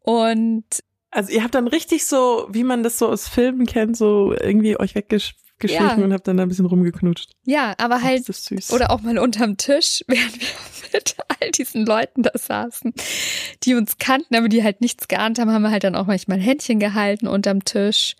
Und 0.00 0.64
also 1.10 1.32
ihr 1.32 1.42
habt 1.42 1.54
dann 1.54 1.68
richtig 1.68 2.06
so, 2.06 2.46
wie 2.50 2.64
man 2.64 2.82
das 2.82 2.98
so 2.98 3.08
aus 3.08 3.28
Filmen 3.28 3.66
kennt, 3.66 3.96
so 3.96 4.32
irgendwie 4.32 4.78
euch 4.78 4.94
weggeschwunden 4.94 5.48
geschlichen 5.58 5.98
ja. 5.98 6.04
und 6.04 6.12
habe 6.12 6.22
dann 6.22 6.36
da 6.36 6.44
ein 6.44 6.48
bisschen 6.48 6.66
rumgeknutscht. 6.66 7.32
Ja, 7.44 7.74
aber 7.78 8.02
halt, 8.02 8.24
oh, 8.28 8.74
oder 8.74 8.90
auch 8.90 9.00
mal 9.00 9.18
unterm 9.18 9.56
Tisch, 9.56 10.04
während 10.06 10.40
wir 10.40 10.48
mit 10.92 11.16
all 11.28 11.50
diesen 11.50 11.84
Leuten 11.84 12.22
da 12.22 12.30
saßen, 12.34 12.94
die 13.64 13.74
uns 13.74 13.98
kannten, 13.98 14.36
aber 14.36 14.48
die 14.48 14.62
halt 14.62 14.80
nichts 14.80 15.08
geahnt 15.08 15.38
haben, 15.38 15.50
haben 15.50 15.62
wir 15.62 15.70
halt 15.70 15.84
dann 15.84 15.96
auch 15.96 16.06
manchmal 16.06 16.38
Händchen 16.38 16.78
gehalten 16.78 17.26
unterm 17.26 17.64
Tisch. 17.64 18.16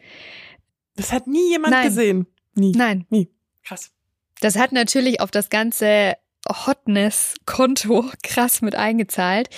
Das 0.96 1.12
hat 1.12 1.26
nie 1.26 1.50
jemand 1.50 1.72
Nein. 1.72 1.86
gesehen. 1.86 2.26
Nie. 2.54 2.72
Nein. 2.72 3.06
Nie. 3.08 3.30
Krass. 3.64 3.92
Das 4.40 4.56
hat 4.56 4.72
natürlich 4.72 5.20
auf 5.20 5.30
das 5.30 5.48
ganze 5.48 6.14
Hotness-Konto 6.48 8.10
krass 8.22 8.62
mit 8.62 8.74
eingezahlt. 8.74 9.50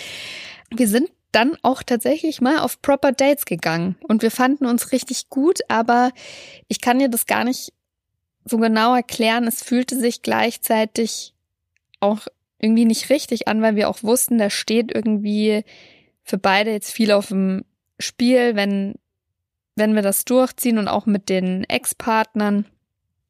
Wir 0.70 0.88
sind 0.88 1.10
dann 1.32 1.56
auch 1.62 1.82
tatsächlich 1.82 2.40
mal 2.40 2.58
auf 2.58 2.82
Proper 2.82 3.12
Dates 3.12 3.44
gegangen 3.44 3.96
und 4.02 4.22
wir 4.22 4.30
fanden 4.30 4.66
uns 4.66 4.92
richtig 4.92 5.28
gut, 5.28 5.60
aber 5.68 6.10
ich 6.66 6.80
kann 6.80 6.98
dir 6.98 7.08
das 7.08 7.26
gar 7.26 7.44
nicht 7.44 7.72
so 8.44 8.58
genau 8.58 8.94
erklären. 8.94 9.46
Es 9.46 9.62
fühlte 9.62 9.98
sich 9.98 10.22
gleichzeitig 10.22 11.34
auch 12.00 12.26
irgendwie 12.58 12.84
nicht 12.84 13.10
richtig 13.10 13.48
an, 13.48 13.62
weil 13.62 13.76
wir 13.76 13.88
auch 13.88 14.02
wussten, 14.02 14.38
da 14.38 14.50
steht 14.50 14.92
irgendwie 14.94 15.64
für 16.24 16.38
beide 16.38 16.70
jetzt 16.72 16.90
viel 16.90 17.12
auf 17.12 17.28
dem 17.28 17.64
Spiel, 17.98 18.54
wenn, 18.56 18.94
wenn 19.76 19.94
wir 19.94 20.02
das 20.02 20.24
durchziehen 20.24 20.78
und 20.78 20.88
auch 20.88 21.06
mit 21.06 21.28
den 21.28 21.64
Ex-Partnern. 21.64 22.66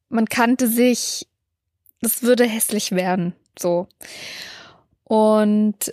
Man 0.08 0.26
kannte 0.26 0.68
sich, 0.68 1.28
das 2.00 2.22
würde 2.22 2.44
hässlich 2.44 2.92
werden, 2.92 3.34
so. 3.60 3.88
Und 5.04 5.90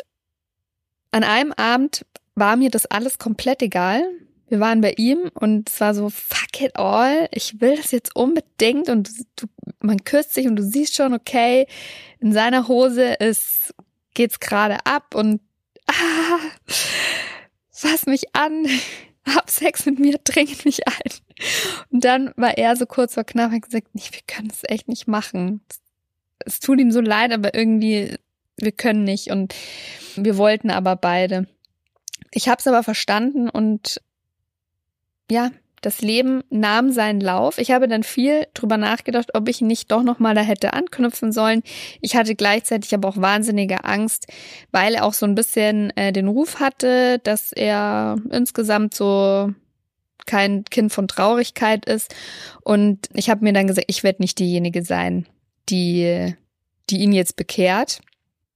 an 1.12 1.24
einem 1.24 1.54
Abend 1.54 2.06
war 2.36 2.56
mir 2.56 2.70
das 2.70 2.86
alles 2.86 3.18
komplett 3.18 3.62
egal. 3.62 4.04
Wir 4.50 4.60
waren 4.60 4.82
bei 4.82 4.94
ihm 4.98 5.30
und 5.34 5.70
es 5.70 5.82
war 5.82 5.94
so, 5.94 6.10
fuck 6.10 6.62
it 6.62 6.76
all, 6.76 7.28
ich 7.32 7.60
will 7.60 7.76
das 7.76 7.92
jetzt 7.92 8.16
unbedingt 8.16 8.88
und 8.88 9.10
du, 9.36 9.48
man 9.82 10.04
küsst 10.06 10.34
sich 10.34 10.48
und 10.48 10.56
du 10.56 10.64
siehst 10.64 10.96
schon, 10.96 11.14
okay, 11.14 11.68
in 12.20 12.32
seiner 12.32 12.68
Hose 12.68 13.14
ist, 13.14 13.74
geht's 14.14 14.40
gerade 14.40 14.78
ab 14.86 15.16
und 15.16 15.42
ah, 15.88 16.40
fass 17.72 18.06
mich 18.06 18.36
an, 18.36 18.68
hab 19.26 19.50
Sex 19.50 19.86
mit 19.86 20.00
mir, 20.00 20.18
dringt 20.24 20.64
mich 20.64 20.88
ein. 20.88 21.12
Und 21.92 22.06
dann 22.06 22.32
war 22.38 22.58
er 22.58 22.76
so 22.76 22.86
kurz 22.86 23.16
vor 23.16 23.26
knapp 23.26 23.52
und 23.52 23.62
gesagt, 23.62 23.88
nee, 23.94 24.04
wir 24.12 24.22
können 24.28 24.50
es 24.52 24.62
echt 24.64 24.88
nicht 24.88 25.08
machen. 25.08 25.62
Es 26.46 26.60
tut 26.60 26.80
ihm 26.80 26.92
so 26.92 27.02
leid, 27.02 27.32
aber 27.32 27.54
irgendwie 27.54 28.18
wir 28.58 28.72
können 28.72 29.04
nicht 29.04 29.30
und 29.30 29.54
wir 30.16 30.38
wollten 30.38 30.72
aber 30.72 30.96
beide. 30.96 31.48
Ich 32.32 32.50
habe 32.50 32.60
es 32.60 32.68
aber 32.68 32.84
verstanden 32.84 33.50
und 33.50 34.02
ja, 35.30 35.52
das 35.82 36.02
Leben 36.02 36.44
nahm 36.50 36.92
seinen 36.92 37.22
Lauf. 37.22 37.60
Ich 37.60 37.72
habe 37.72 37.88
dann 37.88 38.02
viel 38.02 38.48
drüber 38.54 38.78
nachgedacht, 38.78 39.36
ob 39.36 39.48
ich 39.48 39.62
nicht 39.62 39.92
doch 39.92 40.02
noch 40.02 40.18
mal 40.18 40.34
da 40.34 40.42
hätte 40.42 40.74
anknüpfen 40.74 41.32
sollen. 41.32 41.62
Ich 42.02 42.16
hatte 42.16 42.36
gleichzeitig 42.36 42.94
aber 42.96 43.08
auch 43.08 43.18
wahnsinnige 43.18 43.86
Angst, 43.86 44.26
weil 44.72 44.96
er 44.96 45.06
auch 45.06 45.14
so 45.14 45.26
ein 45.26 45.36
bisschen 45.36 45.96
äh, 45.96 46.12
den 46.12 46.28
Ruf 46.28 46.60
hatte, 46.60 47.20
dass 47.20 47.52
er 47.52 48.18
insgesamt 48.32 48.96
so 48.96 49.52
kein 50.26 50.66
Kind 50.66 50.92
von 50.92 51.08
Traurigkeit 51.08 51.86
ist. 51.86 52.14
Und 52.64 53.08
ich 53.14 53.30
habe 53.30 53.44
mir 53.44 53.54
dann 53.54 53.68
gesagt, 53.68 53.86
ich 53.88 54.04
werde 54.04 54.22
nicht 54.22 54.40
diejenige 54.40 54.84
sein, 54.84 55.28
die 55.70 56.36
die 56.90 57.00
ihn 57.00 57.12
jetzt 57.12 57.36
bekehrt. 57.36 58.02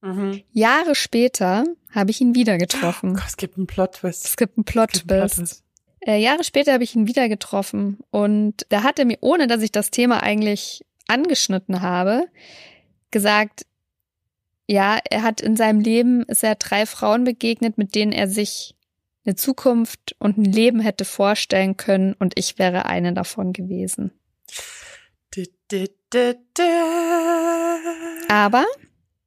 Mhm. 0.01 0.41
Jahre 0.51 0.95
später 0.95 1.65
habe 1.91 2.11
ich 2.11 2.21
ihn 2.21 2.35
wieder 2.35 2.57
getroffen. 2.57 3.17
Oh, 3.17 3.23
es 3.25 3.37
gibt 3.37 3.57
einen 3.57 3.67
Plot-Twist. 3.67 4.25
Es 4.25 4.37
gibt 4.37 4.57
einen 4.57 4.65
Plot-Twist. 4.65 5.63
Äh, 5.99 6.17
Jahre 6.19 6.43
später 6.43 6.73
habe 6.73 6.83
ich 6.83 6.95
ihn 6.95 7.07
wieder 7.07 7.29
getroffen 7.29 7.99
und 8.09 8.65
da 8.69 8.81
hat 8.83 8.97
er 8.97 9.05
mir, 9.05 9.17
ohne 9.21 9.45
dass 9.45 9.61
ich 9.61 9.71
das 9.71 9.91
Thema 9.91 10.23
eigentlich 10.23 10.83
angeschnitten 11.07 11.81
habe, 11.81 12.27
gesagt, 13.11 13.67
ja, 14.67 14.99
er 15.09 15.21
hat 15.21 15.41
in 15.41 15.55
seinem 15.55 15.79
Leben, 15.81 16.23
ist 16.23 16.43
er 16.43 16.55
drei 16.55 16.85
Frauen 16.87 17.23
begegnet, 17.23 17.77
mit 17.77 17.93
denen 17.93 18.13
er 18.13 18.27
sich 18.27 18.75
eine 19.25 19.35
Zukunft 19.35 20.15
und 20.17 20.37
ein 20.37 20.45
Leben 20.45 20.79
hätte 20.79 21.05
vorstellen 21.05 21.77
können 21.77 22.13
und 22.13 22.33
ich 22.39 22.57
wäre 22.57 22.85
eine 22.85 23.13
davon 23.13 23.53
gewesen. 23.53 24.11
Aber 28.29 28.65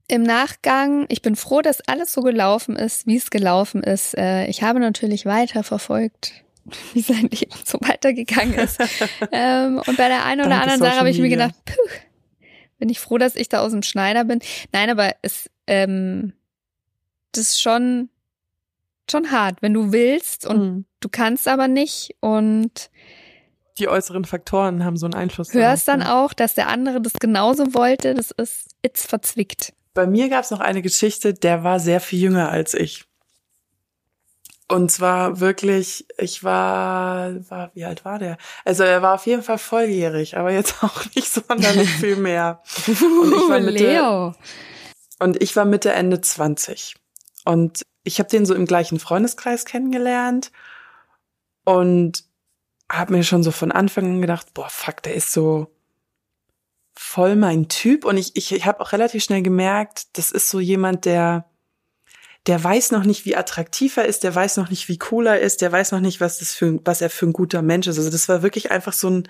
im 0.06 0.22
Nachgang, 0.22 1.06
ich 1.08 1.22
bin 1.22 1.34
froh, 1.36 1.62
dass 1.62 1.80
alles 1.88 2.12
so 2.12 2.20
gelaufen 2.20 2.76
ist, 2.76 3.06
wie 3.06 3.16
es 3.16 3.30
gelaufen 3.30 3.82
ist. 3.82 4.16
Äh, 4.16 4.46
ich 4.46 4.62
habe 4.62 4.80
natürlich 4.80 5.24
weiter 5.24 5.62
verfolgt, 5.64 6.32
wie 6.92 7.00
sein 7.00 7.28
Leben 7.30 7.56
so 7.64 7.78
weitergegangen 7.80 8.54
ist. 8.54 8.78
Ähm, 9.32 9.80
und 9.86 9.96
bei 9.96 10.08
der 10.08 10.24
einen 10.24 10.42
oder 10.42 10.50
Danke 10.50 10.64
anderen 10.64 10.80
Sache 10.80 10.98
habe 10.98 11.10
ich 11.10 11.18
mir 11.18 11.30
gedacht, 11.30 11.54
puh, 11.64 11.74
bin 12.78 12.88
ich 12.88 13.00
froh, 13.00 13.18
dass 13.18 13.36
ich 13.36 13.48
da 13.48 13.60
aus 13.60 13.72
dem 13.72 13.82
Schneider 13.82 14.24
bin. 14.24 14.40
Nein, 14.72 14.90
aber 14.90 15.14
es, 15.22 15.50
ähm, 15.66 16.34
das 17.32 17.48
ist 17.48 17.60
schon, 17.60 18.10
schon 19.10 19.30
hart, 19.30 19.62
wenn 19.62 19.72
du 19.72 19.92
willst 19.92 20.46
und 20.46 20.58
mhm. 20.58 20.84
du 21.00 21.08
kannst 21.08 21.48
aber 21.48 21.68
nicht 21.68 22.14
und 22.20 22.90
die 23.78 23.88
äußeren 23.88 24.25
Faktoren 24.25 24.85
haben 24.85 24.97
so 24.97 25.07
einen 25.07 25.14
Einfluss. 25.14 25.52
Hörst 25.52 25.88
dann 25.88 26.02
auch, 26.02 26.33
dass 26.33 26.54
der 26.54 26.69
andere 26.69 27.00
das 27.00 27.14
genauso 27.14 27.75
wollte. 27.75 28.14
Das 28.14 28.31
ist, 28.31 28.69
it's 28.83 29.04
verzwickt. 29.04 29.73
Bei 29.95 30.07
mir 30.07 30.28
gab 30.28 30.45
es 30.45 30.50
noch 30.50 30.61
eine 30.61 30.83
Geschichte, 30.83 31.35
der 31.35 31.64
war 31.64 31.81
sehr 31.81 32.00
viel 32.00 32.21
jünger 32.21 32.50
als 32.50 32.75
ich. 32.75 33.04
Und 34.66 34.90
zwar 34.90 35.40
wirklich, 35.40 36.07
ich 36.16 36.43
war, 36.43 37.35
war, 37.50 37.71
wie 37.75 37.85
alt 37.85 38.04
war 38.04 38.19
der? 38.19 38.38
Also 38.64 38.83
er 38.83 39.02
war 39.02 39.14
auf 39.14 39.26
jeden 39.26 39.43
Fall 39.43 39.59
volljährig, 39.59 40.37
aber 40.37 40.52
jetzt 40.52 40.76
auch 40.83 41.04
nicht 41.14 41.33
sonderlich 41.33 41.90
viel 41.90 42.16
mehr. 42.16 42.62
Und 42.87 43.33
ich 43.33 43.49
war 43.49 43.61
Mitte, 43.61 43.85
Leo. 43.85 44.35
und 45.19 45.43
ich 45.43 45.54
war 45.54 45.64
Mitte, 45.64 45.93
Ende 45.93 46.21
20. 46.21 46.97
Und 47.45 47.85
ich 48.04 48.19
habe 48.19 48.31
den 48.31 48.47
so 48.47 48.54
im 48.54 48.66
gleichen 48.66 48.99
Freundeskreis 48.99 49.64
kennengelernt 49.64 50.50
und 51.64 52.25
habe 52.90 53.14
mir 53.14 53.24
schon 53.24 53.42
so 53.42 53.50
von 53.50 53.72
Anfang 53.72 54.04
an 54.06 54.20
gedacht, 54.20 54.54
boah, 54.54 54.68
fuck, 54.68 55.02
der 55.02 55.14
ist 55.14 55.32
so 55.32 55.74
voll 56.94 57.36
mein 57.36 57.68
Typ. 57.68 58.04
Und 58.04 58.16
ich, 58.16 58.36
ich, 58.36 58.52
ich 58.52 58.66
habe 58.66 58.80
auch 58.80 58.92
relativ 58.92 59.24
schnell 59.24 59.42
gemerkt, 59.42 60.16
das 60.18 60.30
ist 60.30 60.48
so 60.48 60.60
jemand, 60.60 61.04
der 61.04 61.46
der 62.46 62.62
weiß 62.62 62.90
noch 62.90 63.04
nicht, 63.04 63.24
wie 63.24 63.36
attraktiv 63.36 63.96
er 63.96 64.04
ist, 64.04 64.22
der 64.22 64.34
weiß 64.34 64.58
noch 64.58 64.68
nicht, 64.68 64.88
wie 64.88 64.98
cool 65.10 65.26
er 65.26 65.40
ist, 65.40 65.62
der 65.62 65.72
weiß 65.72 65.92
noch 65.92 66.00
nicht, 66.00 66.20
was 66.20 66.38
das 66.38 66.52
für, 66.52 66.78
was 66.84 67.00
er 67.00 67.08
für 67.08 67.26
ein 67.26 67.32
guter 67.32 67.62
Mensch 67.62 67.86
ist. 67.86 67.96
Also 67.96 68.10
das 68.10 68.28
war 68.28 68.42
wirklich 68.42 68.70
einfach 68.70 68.92
so 68.92 69.08
ein, 69.08 69.28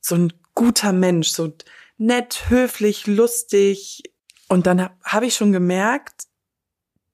so 0.00 0.16
ein 0.16 0.32
guter 0.54 0.92
Mensch, 0.92 1.28
so 1.28 1.52
nett, 1.96 2.46
höflich, 2.48 3.06
lustig. 3.06 4.02
Und 4.48 4.66
dann 4.66 4.82
habe 4.82 4.94
hab 5.04 5.22
ich 5.22 5.36
schon 5.36 5.52
gemerkt, 5.52 6.24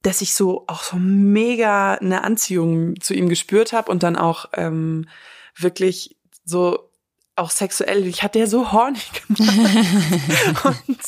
dass 0.00 0.22
ich 0.22 0.34
so 0.34 0.64
auch 0.68 0.82
so 0.82 0.96
mega 0.96 1.94
eine 1.94 2.24
Anziehung 2.24 2.98
zu 3.00 3.12
ihm 3.12 3.28
gespürt 3.28 3.74
habe 3.74 3.90
und 3.90 4.02
dann 4.02 4.16
auch 4.16 4.46
ähm, 4.54 5.06
wirklich 5.56 6.16
so 6.44 6.90
auch 7.36 7.50
sexuell, 7.50 8.06
ich 8.06 8.22
hatte 8.22 8.38
ja 8.38 8.46
so 8.46 8.72
hornig 8.72 9.10
gemacht. 9.28 10.64
und, 10.64 10.98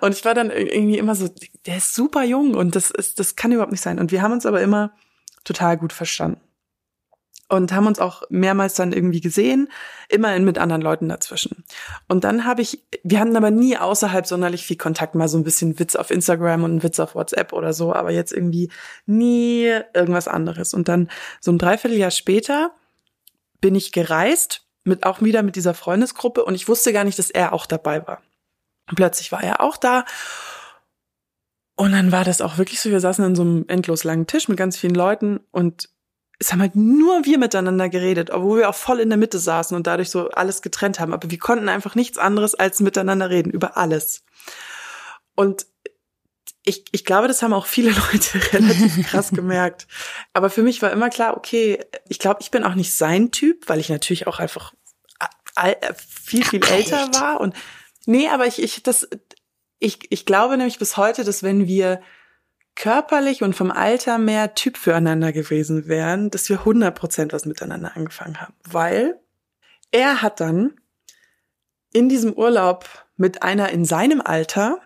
und 0.00 0.14
ich 0.14 0.24
war 0.24 0.34
dann 0.34 0.50
irgendwie 0.50 0.98
immer 0.98 1.14
so, 1.14 1.28
der 1.66 1.76
ist 1.76 1.94
super 1.94 2.22
jung 2.22 2.54
und 2.54 2.76
das 2.76 2.90
ist, 2.90 3.18
das 3.18 3.36
kann 3.36 3.52
überhaupt 3.52 3.72
nicht 3.72 3.82
sein. 3.82 3.98
Und 3.98 4.12
wir 4.12 4.22
haben 4.22 4.32
uns 4.32 4.46
aber 4.46 4.62
immer 4.62 4.92
total 5.42 5.76
gut 5.76 5.92
verstanden. 5.92 6.40
Und 7.50 7.72
haben 7.72 7.86
uns 7.86 7.98
auch 7.98 8.22
mehrmals 8.30 8.74
dann 8.74 8.94
irgendwie 8.94 9.20
gesehen, 9.20 9.68
immerhin 10.08 10.44
mit 10.44 10.58
anderen 10.58 10.80
Leuten 10.80 11.10
dazwischen. 11.10 11.62
Und 12.08 12.24
dann 12.24 12.46
habe 12.46 12.62
ich, 12.62 12.82
wir 13.02 13.20
hatten 13.20 13.36
aber 13.36 13.50
nie 13.50 13.76
außerhalb 13.76 14.26
sonderlich 14.26 14.64
viel 14.64 14.78
Kontakt, 14.78 15.14
mal 15.14 15.28
so 15.28 15.36
ein 15.36 15.44
bisschen 15.44 15.78
Witz 15.78 15.94
auf 15.94 16.10
Instagram 16.10 16.64
und 16.64 16.82
Witz 16.82 16.98
auf 17.00 17.14
WhatsApp 17.14 17.52
oder 17.52 17.74
so, 17.74 17.92
aber 17.92 18.10
jetzt 18.12 18.32
irgendwie 18.32 18.70
nie 19.04 19.70
irgendwas 19.92 20.26
anderes. 20.26 20.72
Und 20.72 20.88
dann 20.88 21.10
so 21.38 21.52
ein 21.52 21.58
Dreivierteljahr 21.58 22.10
später 22.10 22.72
bin 23.64 23.74
ich 23.76 23.92
gereist 23.92 24.66
mit 24.84 25.06
auch 25.06 25.22
wieder 25.22 25.42
mit 25.42 25.56
dieser 25.56 25.72
Freundesgruppe 25.72 26.44
und 26.44 26.54
ich 26.54 26.68
wusste 26.68 26.92
gar 26.92 27.04
nicht, 27.04 27.18
dass 27.18 27.30
er 27.30 27.54
auch 27.54 27.64
dabei 27.64 28.06
war. 28.06 28.20
Und 28.90 28.96
plötzlich 28.96 29.32
war 29.32 29.42
er 29.42 29.62
auch 29.62 29.78
da. 29.78 30.04
Und 31.74 31.92
dann 31.92 32.12
war 32.12 32.24
das 32.24 32.42
auch 32.42 32.58
wirklich 32.58 32.82
so, 32.82 32.90
wir 32.90 33.00
saßen 33.00 33.24
an 33.24 33.34
so 33.34 33.40
einem 33.40 33.64
endlos 33.68 34.04
langen 34.04 34.26
Tisch 34.26 34.48
mit 34.48 34.58
ganz 34.58 34.76
vielen 34.76 34.94
Leuten 34.94 35.40
und 35.50 35.88
es 36.38 36.52
haben 36.52 36.60
halt 36.60 36.76
nur 36.76 37.24
wir 37.24 37.38
miteinander 37.38 37.88
geredet, 37.88 38.30
obwohl 38.30 38.58
wir 38.58 38.68
auch 38.68 38.74
voll 38.74 39.00
in 39.00 39.08
der 39.08 39.16
Mitte 39.16 39.38
saßen 39.38 39.74
und 39.74 39.86
dadurch 39.86 40.10
so 40.10 40.28
alles 40.28 40.60
getrennt 40.60 41.00
haben. 41.00 41.14
Aber 41.14 41.30
wir 41.30 41.38
konnten 41.38 41.70
einfach 41.70 41.94
nichts 41.94 42.18
anderes 42.18 42.54
als 42.54 42.80
miteinander 42.80 43.30
reden, 43.30 43.50
über 43.50 43.78
alles. 43.78 44.26
Und 45.36 45.64
ich, 46.64 46.84
ich 46.92 47.04
glaube, 47.04 47.28
das 47.28 47.42
haben 47.42 47.52
auch 47.52 47.66
viele 47.66 47.90
Leute 48.12 48.40
relativ 48.52 49.06
krass 49.10 49.30
gemerkt. 49.30 49.86
Aber 50.32 50.50
für 50.50 50.62
mich 50.62 50.82
war 50.82 50.90
immer 50.90 51.10
klar, 51.10 51.36
okay, 51.36 51.78
ich 52.08 52.18
glaube, 52.18 52.40
ich 52.40 52.50
bin 52.50 52.64
auch 52.64 52.74
nicht 52.74 52.94
sein 52.94 53.30
Typ, 53.30 53.68
weil 53.68 53.80
ich 53.80 53.90
natürlich 53.90 54.26
auch 54.26 54.38
einfach 54.38 54.72
viel, 55.96 56.44
viel 56.44 56.64
älter 56.64 57.08
war. 57.12 57.40
Und 57.40 57.54
nee, 58.06 58.28
aber 58.28 58.46
ich, 58.46 58.60
ich, 58.60 58.82
das, 58.82 59.08
ich, 59.78 60.10
ich 60.10 60.26
glaube 60.26 60.56
nämlich 60.56 60.78
bis 60.78 60.96
heute, 60.96 61.22
dass 61.22 61.42
wenn 61.44 61.68
wir 61.68 62.00
körperlich 62.74 63.42
und 63.42 63.54
vom 63.54 63.70
Alter 63.70 64.18
mehr 64.18 64.54
Typ 64.54 64.76
füreinander 64.76 65.32
gewesen 65.32 65.86
wären, 65.86 66.30
dass 66.30 66.48
wir 66.48 66.60
100 66.60 66.92
Prozent 66.92 67.32
was 67.32 67.44
miteinander 67.44 67.92
angefangen 67.94 68.40
haben. 68.40 68.54
Weil 68.64 69.20
er 69.92 70.22
hat 70.22 70.40
dann 70.40 70.80
in 71.92 72.08
diesem 72.08 72.32
Urlaub 72.32 72.88
mit 73.16 73.44
einer 73.44 73.68
in 73.68 73.84
seinem 73.84 74.20
Alter 74.20 74.80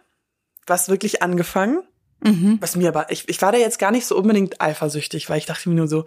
was 0.69 0.89
wirklich 0.89 1.23
angefangen. 1.23 1.83
Mhm. 2.21 2.59
Was 2.61 2.75
mir 2.75 2.89
aber, 2.89 3.13
ich, 3.13 3.28
ich 3.28 3.41
war 3.43 3.52
da 3.52 3.59
jetzt 3.59 3.78
gar 3.78 3.93
nicht 3.93 4.07
so 4.07 4.17
unbedingt 4.17 4.61
eifersüchtig, 4.61 5.31
weil 5.31 5.39
ich 5.39 5.47
dachte 5.47 5.69
mir 5.69 5.76
nur 5.76 5.89
so, 5.89 6.04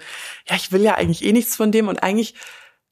ja, 0.48 0.56
ich 0.56 0.72
will 0.72 0.82
ja 0.82 0.96
eigentlich 0.96 1.24
eh 1.24 1.32
nichts 1.32 1.56
von 1.56 1.72
dem 1.72 1.88
und 1.88 2.04
eigentlich 2.04 2.36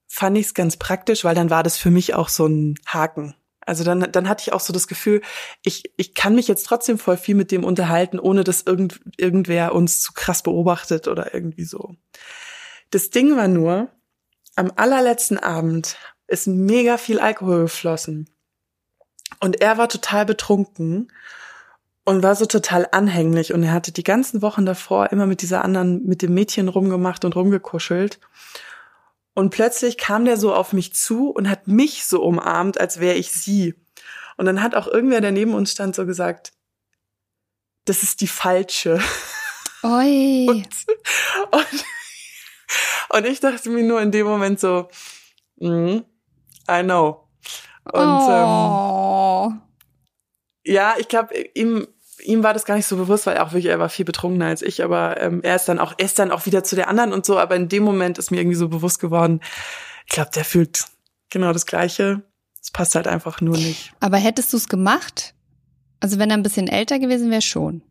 fand 0.07 0.37
ich 0.37 0.47
es 0.47 0.53
ganz 0.53 0.77
praktisch, 0.77 1.23
weil 1.23 1.35
dann 1.35 1.49
war 1.49 1.63
das 1.63 1.77
für 1.77 1.91
mich 1.91 2.13
auch 2.13 2.29
so 2.29 2.47
ein 2.47 2.75
Haken. 2.87 3.35
Also 3.65 3.83
dann, 3.83 4.11
dann 4.11 4.27
hatte 4.27 4.41
ich 4.41 4.53
auch 4.53 4.61
so 4.61 4.73
das 4.73 4.87
Gefühl, 4.87 5.21
ich, 5.63 5.83
ich 5.95 6.15
kann 6.15 6.33
mich 6.33 6.47
jetzt 6.47 6.65
trotzdem 6.65 6.97
voll 6.97 7.17
viel 7.17 7.35
mit 7.35 7.51
dem 7.51 7.63
unterhalten, 7.63 8.17
ohne 8.19 8.43
dass 8.43 8.63
irgend, 8.63 8.99
irgendwer 9.17 9.75
uns 9.75 10.01
zu 10.01 10.13
krass 10.13 10.41
beobachtet 10.41 11.07
oder 11.07 11.33
irgendwie 11.33 11.65
so. 11.65 11.95
Das 12.89 13.11
Ding 13.11 13.35
war 13.37 13.47
nur, 13.47 13.89
am 14.55 14.71
allerletzten 14.75 15.37
Abend 15.37 15.97
ist 16.25 16.47
mega 16.47 16.97
viel 16.97 17.19
Alkohol 17.19 17.63
geflossen. 17.63 18.29
Und 19.39 19.61
er 19.61 19.77
war 19.77 19.87
total 19.87 20.25
betrunken 20.25 21.11
und 22.09 22.23
war 22.23 22.35
so 22.35 22.47
total 22.47 22.87
anhänglich 22.91 23.53
und 23.53 23.61
er 23.61 23.71
hatte 23.71 23.91
die 23.91 24.03
ganzen 24.03 24.41
Wochen 24.41 24.65
davor 24.65 25.11
immer 25.11 25.27
mit 25.27 25.43
dieser 25.43 25.63
anderen, 25.63 26.03
mit 26.07 26.23
dem 26.23 26.33
Mädchen 26.33 26.67
rumgemacht 26.67 27.23
und 27.23 27.35
rumgekuschelt. 27.35 28.19
Und 29.35 29.51
plötzlich 29.51 29.95
kam 29.95 30.25
der 30.25 30.35
so 30.35 30.55
auf 30.55 30.73
mich 30.73 30.95
zu 30.95 31.29
und 31.29 31.47
hat 31.47 31.67
mich 31.67 32.07
so 32.07 32.23
umarmt, 32.23 32.79
als 32.79 32.99
wäre 32.99 33.13
ich 33.13 33.31
sie. 33.31 33.75
Und 34.37 34.47
dann 34.47 34.63
hat 34.63 34.73
auch 34.73 34.87
irgendwer, 34.87 35.21
der 35.21 35.31
neben 35.31 35.53
uns 35.53 35.71
stand, 35.71 35.93
so 35.93 36.07
gesagt, 36.07 36.51
das 37.85 38.01
ist 38.01 38.21
die 38.21 38.27
falsche. 38.27 38.99
Oi. 39.83 40.47
Und, 40.47 40.67
und, 41.51 41.85
und 43.09 43.25
ich 43.27 43.39
dachte 43.39 43.69
mir 43.69 43.83
nur 43.83 44.01
in 44.01 44.11
dem 44.11 44.25
Moment 44.25 44.59
so, 44.59 44.89
mm, 45.57 45.99
I 46.69 46.83
know. 46.83 47.27
Und 47.83 48.01
oh. 48.01 49.51
ähm, 49.51 49.61
ja, 50.65 50.95
ich 50.97 51.07
glaube, 51.07 51.35
ihm, 51.53 51.87
ihm 52.23 52.43
war 52.43 52.53
das 52.53 52.65
gar 52.65 52.75
nicht 52.75 52.87
so 52.87 52.97
bewusst, 52.97 53.25
weil 53.25 53.35
er 53.35 53.45
auch 53.45 53.53
wirklich, 53.53 53.71
er 53.71 53.79
war 53.79 53.89
viel 53.89 54.05
betrunkener 54.05 54.47
als 54.47 54.61
ich, 54.61 54.83
aber 54.83 55.19
ähm, 55.21 55.41
er 55.43 55.55
ist 55.55 55.65
dann 55.65 55.79
auch, 55.79 55.93
er 55.97 56.05
ist 56.05 56.19
dann 56.19 56.31
auch 56.31 56.45
wieder 56.45 56.63
zu 56.63 56.75
der 56.75 56.87
anderen 56.87 57.13
und 57.13 57.25
so, 57.25 57.37
aber 57.39 57.55
in 57.55 57.69
dem 57.69 57.83
Moment 57.83 58.17
ist 58.17 58.31
mir 58.31 58.37
irgendwie 58.37 58.55
so 58.55 58.69
bewusst 58.69 58.99
geworden, 58.99 59.41
ich 60.05 60.13
glaube, 60.13 60.31
der 60.33 60.45
fühlt 60.45 60.85
genau 61.29 61.53
das 61.53 61.65
Gleiche. 61.65 62.23
Es 62.61 62.71
passt 62.71 62.95
halt 62.95 63.07
einfach 63.07 63.41
nur 63.41 63.57
nicht. 63.57 63.93
Aber 63.99 64.17
hättest 64.17 64.51
du 64.51 64.57
es 64.57 64.67
gemacht? 64.67 65.33
Also 65.99 66.19
wenn 66.19 66.29
er 66.29 66.37
ein 66.37 66.43
bisschen 66.43 66.67
älter 66.67 66.99
gewesen 66.99 67.29
wäre, 67.29 67.41
schon. 67.41 67.83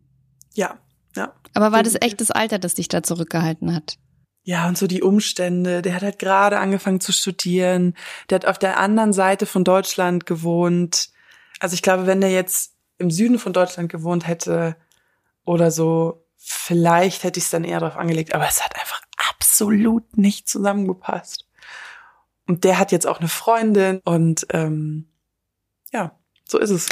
Ja, 0.54 0.78
ja. 1.14 1.32
Aber 1.54 1.72
war 1.72 1.82
das 1.82 1.96
echt 2.00 2.20
das 2.20 2.30
Alter, 2.30 2.58
das 2.58 2.74
dich 2.74 2.88
da 2.88 3.02
zurückgehalten 3.02 3.74
hat? 3.74 3.98
Ja, 4.42 4.66
und 4.66 4.78
so 4.78 4.86
die 4.86 5.02
Umstände. 5.02 5.82
Der 5.82 5.94
hat 5.94 6.02
halt 6.02 6.18
gerade 6.18 6.58
angefangen 6.58 7.00
zu 7.00 7.12
studieren. 7.12 7.94
Der 8.30 8.36
hat 8.36 8.46
auf 8.46 8.58
der 8.58 8.78
anderen 8.78 9.12
Seite 9.12 9.46
von 9.46 9.62
Deutschland 9.62 10.26
gewohnt. 10.26 11.10
Also 11.60 11.74
ich 11.74 11.82
glaube, 11.82 12.06
wenn 12.06 12.20
der 12.20 12.30
jetzt 12.30 12.72
im 12.98 13.10
Süden 13.10 13.38
von 13.38 13.52
Deutschland 13.52 13.90
gewohnt 13.90 14.26
hätte 14.26 14.76
oder 15.44 15.70
so, 15.70 16.24
vielleicht 16.36 17.24
hätte 17.24 17.38
ich 17.38 17.44
es 17.44 17.50
dann 17.50 17.64
eher 17.64 17.80
darauf 17.80 17.96
angelegt, 17.96 18.34
aber 18.34 18.46
es 18.48 18.62
hat 18.62 18.76
einfach 18.76 19.02
absolut 19.30 20.16
nicht 20.16 20.48
zusammengepasst. 20.48 21.46
Und 22.46 22.64
der 22.64 22.78
hat 22.78 22.92
jetzt 22.92 23.06
auch 23.06 23.18
eine 23.18 23.28
Freundin 23.28 24.00
und 24.04 24.46
ähm, 24.50 25.08
ja, 25.92 26.12
so 26.46 26.58
ist 26.58 26.70
es. 26.70 26.88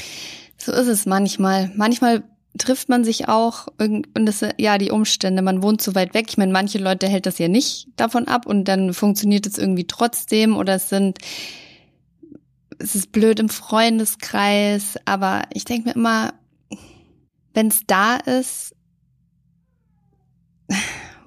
So 0.59 0.73
ist 0.73 0.89
es 0.89 1.07
manchmal. 1.07 1.73
Manchmal 1.77 2.25
trifft 2.59 2.89
man 2.89 3.05
sich 3.05 3.29
auch 3.29 3.69
und 3.79 4.07
das 4.15 4.45
ja 4.59 4.79
die 4.79 4.91
Umstände, 4.91 5.43
man 5.43 5.63
wohnt 5.63 5.81
so 5.83 5.95
weit 5.95 6.15
weg. 6.15 6.27
Ich 6.29 6.39
meine, 6.39 6.53
manche 6.53 6.79
Leute 6.79 7.09
hält 7.09 7.27
das 7.27 7.39
ja 7.39 7.49
nicht 7.49 7.89
davon 7.97 8.29
ab 8.29 8.47
und 8.47 8.65
dann 8.65 8.95
funktioniert 8.95 9.47
es 9.47 9.59
irgendwie 9.59 9.87
trotzdem 9.87 10.57
oder 10.57 10.75
es 10.75 10.89
sind 10.89 11.19
es 12.79 12.95
ist 12.95 13.13
blöd 13.13 13.41
im 13.41 13.49
Freundeskreis, 13.49 14.97
aber 15.05 15.45
ich 15.53 15.65
denke 15.65 15.89
mir 15.89 15.95
immer, 15.95 16.35
wenn 17.55 17.69
es 17.69 17.81
da 17.87 18.17
ist, 18.17 18.75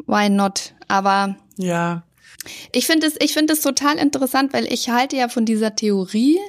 why 0.05 0.29
not? 0.29 0.73
Aber 0.87 1.35
ja. 1.57 2.03
Ich 2.71 2.85
finde 2.85 3.07
es, 3.07 3.15
ich 3.19 3.33
finde 3.33 3.53
es 3.53 3.61
total 3.61 3.97
interessant, 3.97 4.53
weil 4.53 4.71
ich 4.71 4.89
halte 4.89 5.17
ja 5.17 5.27
von 5.27 5.45
dieser 5.45 5.75
Theorie, 5.75 6.39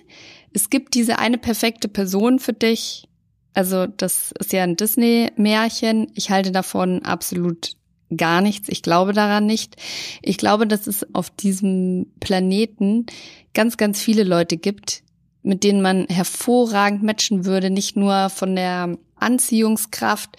es 0.52 0.70
gibt 0.70 0.94
diese 0.94 1.18
eine 1.18 1.38
perfekte 1.38 1.88
Person 1.88 2.38
für 2.38 2.52
dich. 2.52 3.08
Also 3.52 3.86
das 3.86 4.32
ist 4.38 4.52
ja 4.52 4.62
ein 4.62 4.76
Disney-Märchen. 4.76 6.12
Ich 6.14 6.30
halte 6.30 6.52
davon 6.52 7.04
absolut 7.04 7.72
gar 8.16 8.40
nichts. 8.40 8.68
Ich 8.68 8.82
glaube 8.82 9.12
daran 9.12 9.46
nicht. 9.46 9.76
Ich 10.22 10.36
glaube, 10.36 10.66
dass 10.66 10.86
es 10.86 11.06
auf 11.14 11.30
diesem 11.30 12.06
Planeten 12.20 13.06
ganz, 13.54 13.76
ganz 13.76 14.00
viele 14.00 14.24
Leute 14.24 14.56
gibt, 14.56 15.02
mit 15.42 15.64
denen 15.64 15.82
man 15.82 16.06
hervorragend 16.08 17.02
matchen 17.02 17.44
würde, 17.44 17.70
nicht 17.70 17.96
nur 17.96 18.30
von 18.30 18.56
der 18.56 18.96
Anziehungskraft, 19.16 20.36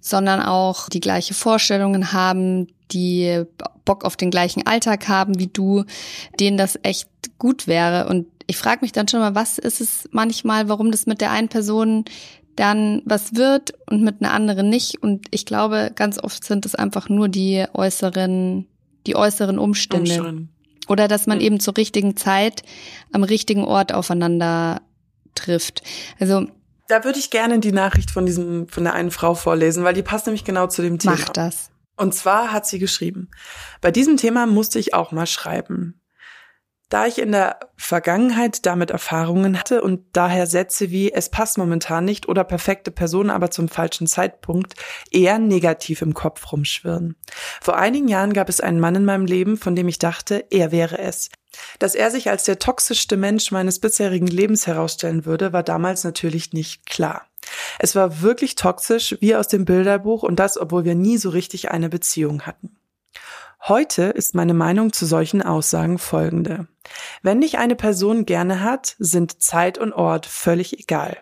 sondern 0.00 0.40
auch 0.40 0.88
die 0.88 1.00
gleiche 1.00 1.34
Vorstellungen 1.34 2.12
haben, 2.12 2.68
die 2.92 3.44
Bock 3.84 4.04
auf 4.04 4.16
den 4.16 4.30
gleichen 4.30 4.66
Alltag 4.66 5.08
haben 5.08 5.38
wie 5.38 5.48
du, 5.48 5.84
denen 6.38 6.56
das 6.56 6.78
echt 6.82 7.08
gut 7.38 7.66
wäre. 7.66 8.08
Und 8.08 8.26
ich 8.46 8.56
frage 8.56 8.82
mich 8.82 8.92
dann 8.92 9.08
schon 9.08 9.20
mal, 9.20 9.34
was 9.34 9.58
ist 9.58 9.80
es 9.80 10.08
manchmal, 10.12 10.68
warum 10.68 10.90
das 10.90 11.06
mit 11.06 11.20
der 11.20 11.32
einen 11.32 11.48
Person 11.48 12.04
dann 12.56 13.02
was 13.04 13.34
wird 13.36 13.74
und 13.90 14.02
mit 14.02 14.20
einer 14.20 14.32
anderen 14.32 14.68
nicht. 14.68 15.02
Und 15.02 15.26
ich 15.30 15.46
glaube, 15.46 15.92
ganz 15.94 16.18
oft 16.22 16.42
sind 16.44 16.66
es 16.66 16.74
einfach 16.74 17.08
nur 17.08 17.28
die 17.28 17.64
äußeren, 17.72 18.66
die 19.06 19.16
äußeren 19.16 19.58
Umstände. 19.58 20.10
Umschreien. 20.18 20.48
Oder 20.88 21.08
dass 21.08 21.26
man 21.26 21.38
Mhm. 21.38 21.44
eben 21.44 21.60
zur 21.60 21.76
richtigen 21.76 22.16
Zeit 22.16 22.62
am 23.12 23.22
richtigen 23.24 23.64
Ort 23.64 23.92
aufeinander 23.92 24.80
trifft. 25.34 25.82
Also 26.20 26.46
Da 26.88 27.02
würde 27.04 27.18
ich 27.18 27.30
gerne 27.30 27.58
die 27.58 27.72
Nachricht 27.72 28.12
von 28.12 28.26
diesem, 28.26 28.68
von 28.68 28.84
der 28.84 28.94
einen 28.94 29.10
Frau 29.10 29.34
vorlesen, 29.34 29.82
weil 29.82 29.94
die 29.94 30.02
passt 30.04 30.26
nämlich 30.26 30.44
genau 30.44 30.68
zu 30.68 30.82
dem 30.82 30.98
Thema. 31.00 31.16
mach 31.18 31.28
das. 31.30 31.70
Und 31.96 32.14
zwar 32.14 32.52
hat 32.52 32.66
sie 32.66 32.78
geschrieben, 32.78 33.28
bei 33.80 33.90
diesem 33.90 34.16
Thema 34.18 34.46
musste 34.46 34.78
ich 34.78 34.94
auch 34.94 35.10
mal 35.12 35.26
schreiben. 35.26 36.00
Da 36.88 37.06
ich 37.06 37.18
in 37.18 37.32
der 37.32 37.58
Vergangenheit 37.76 38.64
damit 38.64 38.92
Erfahrungen 38.92 39.58
hatte 39.58 39.82
und 39.82 40.04
daher 40.12 40.46
Sätze 40.46 40.90
wie 40.90 41.12
es 41.12 41.30
passt 41.30 41.58
momentan 41.58 42.04
nicht 42.04 42.28
oder 42.28 42.44
perfekte 42.44 42.92
Person 42.92 43.28
aber 43.28 43.50
zum 43.50 43.68
falschen 43.68 44.06
Zeitpunkt 44.06 44.74
eher 45.10 45.40
negativ 45.40 46.00
im 46.00 46.14
Kopf 46.14 46.52
rumschwirren. 46.52 47.16
Vor 47.60 47.76
einigen 47.76 48.06
Jahren 48.06 48.32
gab 48.32 48.48
es 48.48 48.60
einen 48.60 48.78
Mann 48.78 48.94
in 48.94 49.04
meinem 49.04 49.26
Leben, 49.26 49.56
von 49.56 49.74
dem 49.74 49.88
ich 49.88 49.98
dachte, 49.98 50.44
er 50.50 50.70
wäre 50.70 50.98
es. 50.98 51.28
Dass 51.80 51.94
er 51.94 52.10
sich 52.10 52.30
als 52.30 52.44
der 52.44 52.58
toxischste 52.58 53.16
Mensch 53.16 53.50
meines 53.50 53.80
bisherigen 53.80 54.26
Lebens 54.26 54.66
herausstellen 54.66 55.24
würde, 55.24 55.52
war 55.52 55.62
damals 55.62 56.04
natürlich 56.04 56.52
nicht 56.52 56.86
klar. 56.86 57.26
Es 57.78 57.94
war 57.94 58.22
wirklich 58.22 58.54
toxisch, 58.54 59.16
wie 59.20 59.34
aus 59.34 59.48
dem 59.48 59.64
Bilderbuch, 59.64 60.22
und 60.22 60.36
das, 60.38 60.58
obwohl 60.58 60.84
wir 60.84 60.94
nie 60.94 61.16
so 61.16 61.30
richtig 61.30 61.70
eine 61.70 61.88
Beziehung 61.88 62.42
hatten. 62.42 62.76
Heute 63.68 64.04
ist 64.04 64.36
meine 64.36 64.54
Meinung 64.54 64.92
zu 64.92 65.06
solchen 65.06 65.42
Aussagen 65.42 65.98
folgende. 65.98 66.68
Wenn 67.22 67.40
dich 67.40 67.58
eine 67.58 67.74
Person 67.74 68.24
gerne 68.24 68.62
hat, 68.62 68.94
sind 69.00 69.42
Zeit 69.42 69.76
und 69.76 69.92
Ort 69.92 70.26
völlig 70.26 70.78
egal, 70.78 71.16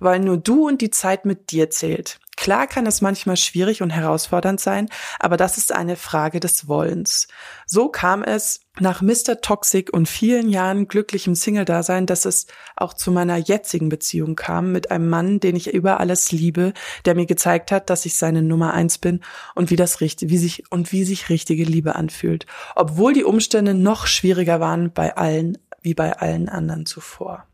weil 0.00 0.20
nur 0.20 0.36
du 0.36 0.66
und 0.66 0.80
die 0.80 0.90
Zeit 0.90 1.24
mit 1.24 1.50
dir 1.50 1.70
zählt. 1.70 2.18
Klar 2.36 2.66
kann 2.66 2.86
es 2.86 3.00
manchmal 3.00 3.36
schwierig 3.36 3.80
und 3.80 3.90
herausfordernd 3.90 4.60
sein, 4.60 4.88
aber 5.20 5.36
das 5.36 5.56
ist 5.56 5.72
eine 5.72 5.96
Frage 5.96 6.40
des 6.40 6.66
Wollens. 6.66 7.28
So 7.64 7.88
kam 7.88 8.22
es 8.22 8.60
nach 8.80 9.02
Mr. 9.02 9.40
Toxic 9.40 9.92
und 9.92 10.08
vielen 10.08 10.48
Jahren 10.48 10.88
glücklichem 10.88 11.36
Single-Dasein, 11.36 12.06
dass 12.06 12.24
es 12.24 12.46
auch 12.76 12.92
zu 12.92 13.12
meiner 13.12 13.36
jetzigen 13.36 13.88
Beziehung 13.88 14.34
kam 14.34 14.72
mit 14.72 14.90
einem 14.90 15.08
Mann, 15.08 15.38
den 15.38 15.54
ich 15.54 15.72
über 15.72 16.00
alles 16.00 16.32
liebe, 16.32 16.72
der 17.04 17.14
mir 17.14 17.26
gezeigt 17.26 17.70
hat, 17.70 17.88
dass 17.88 18.04
ich 18.04 18.16
seine 18.16 18.42
Nummer 18.42 18.74
eins 18.74 18.98
bin 18.98 19.20
und 19.54 19.70
wie 19.70 19.76
das 19.76 20.00
richtig, 20.00 20.28
wie 20.28 20.38
sich 20.38 20.64
und 20.70 20.90
wie 20.90 21.04
sich 21.04 21.28
richtige 21.28 21.64
Liebe 21.64 21.94
anfühlt, 21.94 22.46
obwohl 22.74 23.12
die 23.12 23.24
Umstände 23.24 23.74
noch 23.74 24.06
schwieriger 24.06 24.58
waren 24.58 24.92
bei 24.92 25.16
allen 25.16 25.56
wie 25.82 25.94
bei 25.94 26.16
allen 26.18 26.48
anderen 26.48 26.86
zuvor. 26.86 27.46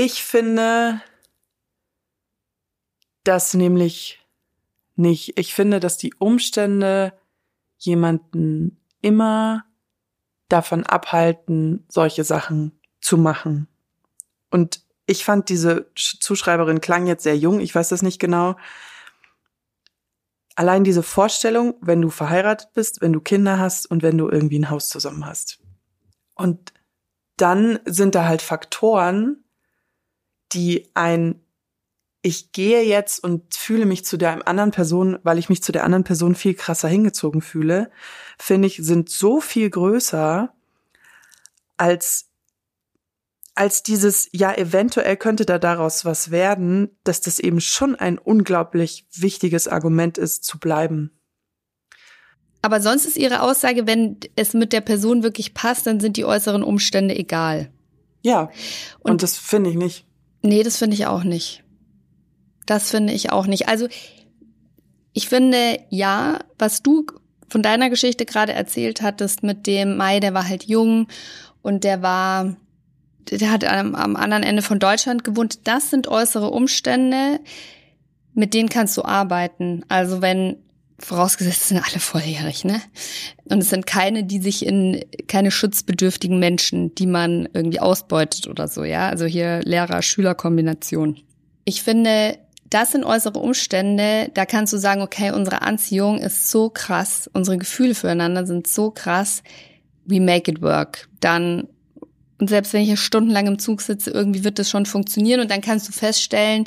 Ich 0.00 0.22
finde, 0.22 1.02
das 3.24 3.52
nämlich 3.52 4.24
nicht. 4.94 5.36
Ich 5.36 5.54
finde, 5.54 5.80
dass 5.80 5.96
die 5.96 6.14
Umstände 6.14 7.18
jemanden 7.78 8.80
immer 9.00 9.64
davon 10.48 10.86
abhalten, 10.86 11.84
solche 11.88 12.22
Sachen 12.22 12.80
zu 13.00 13.18
machen. 13.18 13.66
Und 14.52 14.84
ich 15.06 15.24
fand 15.24 15.48
diese 15.48 15.90
Sch- 15.96 16.20
Zuschreiberin 16.20 16.80
klang 16.80 17.08
jetzt 17.08 17.24
sehr 17.24 17.36
jung, 17.36 17.58
ich 17.58 17.74
weiß 17.74 17.88
das 17.88 18.02
nicht 18.02 18.20
genau. 18.20 18.54
Allein 20.54 20.84
diese 20.84 21.02
Vorstellung, 21.02 21.74
wenn 21.80 22.00
du 22.00 22.10
verheiratet 22.10 22.72
bist, 22.72 23.00
wenn 23.00 23.12
du 23.12 23.20
Kinder 23.20 23.58
hast 23.58 23.86
und 23.90 24.04
wenn 24.04 24.16
du 24.16 24.28
irgendwie 24.28 24.60
ein 24.60 24.70
Haus 24.70 24.90
zusammen 24.90 25.26
hast. 25.26 25.58
Und 26.36 26.72
dann 27.36 27.80
sind 27.84 28.14
da 28.14 28.26
halt 28.26 28.42
Faktoren, 28.42 29.42
die 30.52 30.88
ein 30.94 31.40
ich 32.20 32.50
gehe 32.50 32.82
jetzt 32.82 33.22
und 33.22 33.54
fühle 33.54 33.86
mich 33.86 34.04
zu 34.04 34.16
der 34.16 34.48
anderen 34.48 34.72
Person, 34.72 35.18
weil 35.22 35.38
ich 35.38 35.48
mich 35.48 35.62
zu 35.62 35.70
der 35.70 35.84
anderen 35.84 36.02
Person 36.02 36.34
viel 36.34 36.54
krasser 36.54 36.88
hingezogen 36.88 37.42
fühle, 37.42 37.90
finde 38.38 38.66
ich, 38.66 38.78
sind 38.82 39.08
so 39.08 39.40
viel 39.40 39.70
größer 39.70 40.52
als 41.76 42.26
als 43.54 43.82
dieses, 43.82 44.28
ja, 44.32 44.54
eventuell 44.54 45.16
könnte 45.16 45.44
da 45.44 45.58
daraus 45.58 46.04
was 46.04 46.30
werden, 46.30 46.96
dass 47.02 47.20
das 47.20 47.40
eben 47.40 47.60
schon 47.60 47.96
ein 47.96 48.16
unglaublich 48.16 49.06
wichtiges 49.12 49.66
Argument 49.66 50.16
ist, 50.16 50.44
zu 50.44 50.60
bleiben. 50.60 51.10
Aber 52.62 52.80
sonst 52.80 53.04
ist 53.04 53.16
ihre 53.16 53.42
Aussage, 53.42 53.86
wenn 53.88 54.18
es 54.36 54.54
mit 54.54 54.72
der 54.72 54.80
Person 54.80 55.24
wirklich 55.24 55.54
passt, 55.54 55.88
dann 55.88 55.98
sind 55.98 56.16
die 56.16 56.24
äußeren 56.24 56.62
Umstände 56.62 57.16
egal. 57.16 57.72
Ja, 58.22 58.50
und, 59.00 59.12
Und- 59.12 59.22
das 59.24 59.36
finde 59.36 59.70
ich 59.70 59.76
nicht. 59.76 60.06
Nee, 60.42 60.62
das 60.62 60.76
finde 60.76 60.94
ich 60.94 61.06
auch 61.06 61.24
nicht. 61.24 61.64
Das 62.66 62.90
finde 62.90 63.12
ich 63.12 63.32
auch 63.32 63.46
nicht. 63.46 63.68
Also 63.68 63.88
ich 65.12 65.28
finde, 65.28 65.80
ja, 65.88 66.38
was 66.58 66.82
du 66.82 67.06
von 67.48 67.62
deiner 67.62 67.90
Geschichte 67.90 68.24
gerade 68.24 68.52
erzählt 68.52 69.02
hattest 69.02 69.42
mit 69.42 69.66
dem 69.66 69.96
Mai, 69.96 70.20
der 70.20 70.34
war 70.34 70.46
halt 70.48 70.64
jung 70.64 71.08
und 71.62 71.82
der 71.82 72.02
war, 72.02 72.56
der 73.30 73.50
hat 73.50 73.64
am, 73.64 73.94
am 73.94 74.16
anderen 74.16 74.42
Ende 74.42 74.62
von 74.62 74.78
Deutschland 74.78 75.24
gewohnt. 75.24 75.66
Das 75.66 75.90
sind 75.90 76.08
äußere 76.08 76.50
Umstände, 76.50 77.40
mit 78.34 78.54
denen 78.54 78.68
kannst 78.68 78.96
du 78.96 79.02
arbeiten. 79.02 79.84
Also 79.88 80.20
wenn, 80.20 80.56
vorausgesetzt 80.98 81.62
es 81.62 81.68
sind 81.68 81.78
alle 81.78 82.00
volljährig, 82.00 82.64
ne? 82.64 82.80
Und 83.44 83.60
es 83.60 83.70
sind 83.70 83.86
keine, 83.86 84.24
die 84.24 84.40
sich 84.40 84.66
in, 84.66 85.04
keine 85.28 85.50
schutzbedürftigen 85.50 86.38
Menschen, 86.38 86.94
die 86.94 87.06
man 87.06 87.48
irgendwie 87.52 87.80
ausbeutet 87.80 88.48
oder 88.48 88.68
so, 88.68 88.84
ja? 88.84 89.08
Also 89.08 89.24
hier 89.24 89.60
Lehrer-Schüler-Kombination. 89.62 91.20
Ich 91.64 91.82
finde, 91.82 92.38
das 92.70 92.92
sind 92.92 93.04
äußere 93.04 93.38
Umstände, 93.38 94.30
da 94.34 94.44
kannst 94.44 94.72
du 94.72 94.78
sagen, 94.78 95.00
okay, 95.00 95.30
unsere 95.30 95.62
Anziehung 95.62 96.18
ist 96.18 96.50
so 96.50 96.68
krass, 96.68 97.30
unsere 97.32 97.58
Gefühle 97.58 97.94
füreinander 97.94 98.46
sind 98.46 98.66
so 98.66 98.90
krass, 98.90 99.42
we 100.04 100.20
make 100.20 100.50
it 100.50 100.60
work. 100.62 101.08
Dann, 101.20 101.68
und 102.38 102.50
selbst 102.50 102.72
wenn 102.72 102.82
ich 102.82 102.88
hier 102.88 102.96
stundenlang 102.96 103.46
im 103.46 103.58
Zug 103.58 103.80
sitze, 103.80 104.10
irgendwie 104.10 104.44
wird 104.44 104.58
das 104.58 104.68
schon 104.68 104.84
funktionieren 104.86 105.40
und 105.40 105.50
dann 105.50 105.60
kannst 105.60 105.88
du 105.88 105.92
feststellen, 105.92 106.64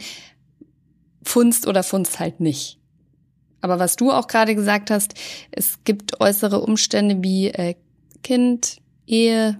funzt 1.24 1.68
oder 1.68 1.84
funzt 1.84 2.20
halt 2.20 2.40
nicht. 2.40 2.81
Aber 3.62 3.80
was 3.80 3.96
du 3.96 4.12
auch 4.12 4.28
gerade 4.28 4.56
gesagt 4.56 4.92
hast, 4.92 5.14
es 5.52 5.84
gibt 5.84 6.20
äußere 6.20 6.60
Umstände 6.60 7.18
wie 7.22 7.50
äh, 7.50 7.76
Kind, 8.24 8.78
Ehe, 9.08 9.60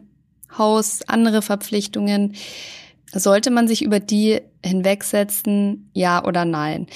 Haus, 0.58 1.02
andere 1.08 1.42
Verpflichtungen. 1.42 2.36
Sollte 3.14 3.52
man 3.52 3.68
sich 3.68 3.84
über 3.84 4.00
die 4.00 4.42
hinwegsetzen, 4.64 5.90
ja 5.94 6.24
oder 6.24 6.46
nein? 6.46 6.88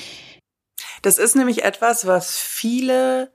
Das 1.02 1.18
ist 1.18 1.36
nämlich 1.36 1.64
etwas, 1.64 2.08
was 2.08 2.38
viele 2.38 3.32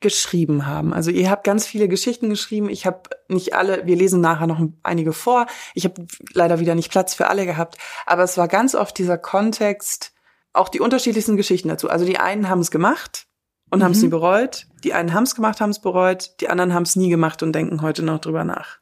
geschrieben 0.00 0.66
haben. 0.66 0.92
Also 0.92 1.10
ihr 1.10 1.30
habt 1.30 1.44
ganz 1.44 1.66
viele 1.66 1.88
Geschichten 1.88 2.28
geschrieben. 2.28 2.68
Ich 2.68 2.84
habe 2.86 3.08
nicht 3.28 3.54
alle, 3.54 3.86
wir 3.86 3.96
lesen 3.96 4.20
nachher 4.20 4.46
noch 4.46 4.60
einige 4.82 5.12
vor. 5.12 5.46
Ich 5.74 5.84
habe 5.84 6.06
leider 6.32 6.60
wieder 6.60 6.74
nicht 6.74 6.90
Platz 6.90 7.14
für 7.14 7.28
alle 7.28 7.46
gehabt. 7.46 7.78
Aber 8.04 8.22
es 8.22 8.36
war 8.36 8.48
ganz 8.48 8.74
oft 8.74 8.98
dieser 8.98 9.16
Kontext, 9.16 10.13
auch 10.54 10.68
die 10.68 10.80
unterschiedlichsten 10.80 11.36
Geschichten 11.36 11.68
dazu. 11.68 11.90
Also 11.90 12.04
die 12.06 12.18
einen 12.18 12.48
haben 12.48 12.60
es 12.60 12.70
gemacht 12.70 13.26
und 13.70 13.82
haben 13.82 13.92
es 13.92 13.98
Mhm. 13.98 14.04
nie 14.04 14.10
bereut. 14.10 14.66
Die 14.84 14.94
einen 14.94 15.12
haben 15.12 15.24
es 15.24 15.34
gemacht, 15.34 15.60
haben 15.60 15.70
es 15.70 15.80
bereut. 15.80 16.40
Die 16.40 16.48
anderen 16.48 16.72
haben 16.72 16.84
es 16.84 16.96
nie 16.96 17.10
gemacht 17.10 17.42
und 17.42 17.52
denken 17.52 17.82
heute 17.82 18.02
noch 18.02 18.20
drüber 18.20 18.44
nach. 18.44 18.78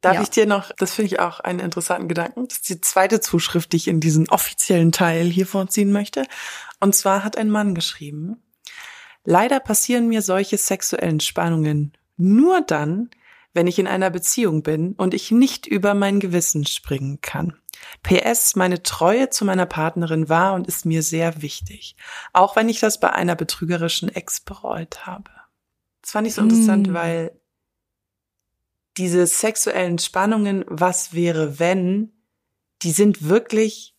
Darf 0.00 0.16
Ja. 0.16 0.22
ich 0.22 0.30
dir 0.30 0.44
noch, 0.46 0.70
das 0.76 0.92
finde 0.92 1.06
ich 1.14 1.20
auch 1.20 1.40
einen 1.40 1.60
interessanten 1.60 2.08
Gedanken, 2.08 2.46
das 2.46 2.58
ist 2.58 2.68
die 2.68 2.80
zweite 2.82 3.20
Zuschrift, 3.20 3.72
die 3.72 3.78
ich 3.78 3.88
in 3.88 4.00
diesen 4.00 4.28
offiziellen 4.28 4.92
Teil 4.92 5.26
hier 5.28 5.46
vorziehen 5.46 5.92
möchte. 5.92 6.24
Und 6.78 6.94
zwar 6.94 7.24
hat 7.24 7.38
ein 7.38 7.50
Mann 7.50 7.74
geschrieben, 7.74 8.42
leider 9.24 9.60
passieren 9.60 10.08
mir 10.08 10.20
solche 10.20 10.58
sexuellen 10.58 11.20
Spannungen 11.20 11.94
nur 12.18 12.60
dann, 12.60 13.08
wenn 13.54 13.66
ich 13.66 13.78
in 13.78 13.86
einer 13.86 14.10
Beziehung 14.10 14.62
bin 14.62 14.92
und 14.94 15.14
ich 15.14 15.30
nicht 15.30 15.66
über 15.66 15.94
mein 15.94 16.20
Gewissen 16.20 16.66
springen 16.66 17.20
kann. 17.22 17.56
PS, 18.02 18.56
meine 18.56 18.82
Treue 18.82 19.30
zu 19.30 19.44
meiner 19.44 19.66
Partnerin 19.66 20.28
war 20.28 20.54
und 20.54 20.66
ist 20.66 20.84
mir 20.86 21.02
sehr 21.02 21.40
wichtig, 21.42 21.96
auch 22.32 22.56
wenn 22.56 22.68
ich 22.68 22.80
das 22.80 23.00
bei 23.00 23.10
einer 23.12 23.36
betrügerischen 23.36 24.08
Ex 24.08 24.40
bereut 24.40 25.06
habe. 25.06 25.30
Das 26.02 26.10
fand 26.12 26.26
ich 26.26 26.34
so 26.34 26.42
interessant, 26.42 26.88
Mm. 26.88 26.94
weil 26.94 27.40
diese 28.96 29.26
sexuellen 29.26 29.98
Spannungen, 29.98 30.64
was 30.68 31.14
wäre 31.14 31.58
wenn, 31.58 32.12
die 32.82 32.92
sind 32.92 33.28
wirklich, 33.28 33.94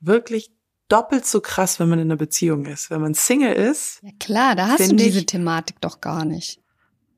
wirklich 0.00 0.52
doppelt 0.88 1.26
so 1.26 1.40
krass, 1.40 1.80
wenn 1.80 1.88
man 1.88 1.98
in 1.98 2.08
einer 2.08 2.16
Beziehung 2.16 2.66
ist. 2.66 2.90
Wenn 2.90 3.00
man 3.00 3.14
Single 3.14 3.52
ist, 3.54 4.00
Ja 4.02 4.10
klar, 4.20 4.54
da 4.54 4.68
hast 4.68 4.90
du 4.90 4.94
diese 4.96 5.20
ich- 5.20 5.26
Thematik 5.26 5.80
doch 5.80 6.00
gar 6.00 6.24
nicht. 6.24 6.60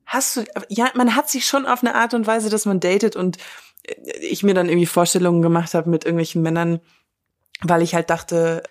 Hast 0.07 0.37
du, 0.37 0.45
ja, 0.69 0.89
man 0.95 1.15
hat 1.15 1.29
sich 1.29 1.45
schon 1.45 1.65
auf 1.65 1.83
eine 1.83 1.93
Art 1.93 2.13
und 2.13 2.25
Weise, 2.25 2.49
dass 2.49 2.65
man 2.65 2.79
datet 2.79 3.15
und 3.15 3.37
äh, 3.83 3.93
ich 4.21 4.41
mir 4.41 4.55
dann 4.55 4.69
irgendwie 4.69 4.87
Vorstellungen 4.87 5.41
gemacht 5.41 5.73
habe 5.73 5.89
mit 5.89 6.05
irgendwelchen 6.05 6.41
Männern, 6.41 6.79
weil 7.61 7.81
ich 7.81 7.93
halt 7.93 8.09
dachte, 8.09 8.63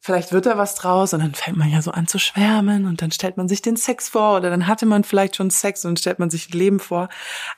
vielleicht 0.00 0.32
wird 0.32 0.46
da 0.46 0.56
was 0.56 0.74
draus 0.74 1.12
und 1.12 1.20
dann 1.20 1.34
fängt 1.34 1.58
man 1.58 1.70
ja 1.70 1.82
so 1.82 1.90
an 1.90 2.06
zu 2.06 2.18
schwärmen 2.18 2.86
und 2.86 3.02
dann 3.02 3.10
stellt 3.10 3.36
man 3.36 3.48
sich 3.48 3.62
den 3.62 3.76
Sex 3.76 4.08
vor 4.08 4.36
oder 4.36 4.48
dann 4.50 4.66
hatte 4.66 4.86
man 4.86 5.04
vielleicht 5.04 5.36
schon 5.36 5.50
Sex 5.50 5.84
und 5.84 5.98
stellt 5.98 6.18
man 6.18 6.30
sich 6.30 6.48
ein 6.48 6.58
Leben 6.58 6.80
vor. 6.80 7.08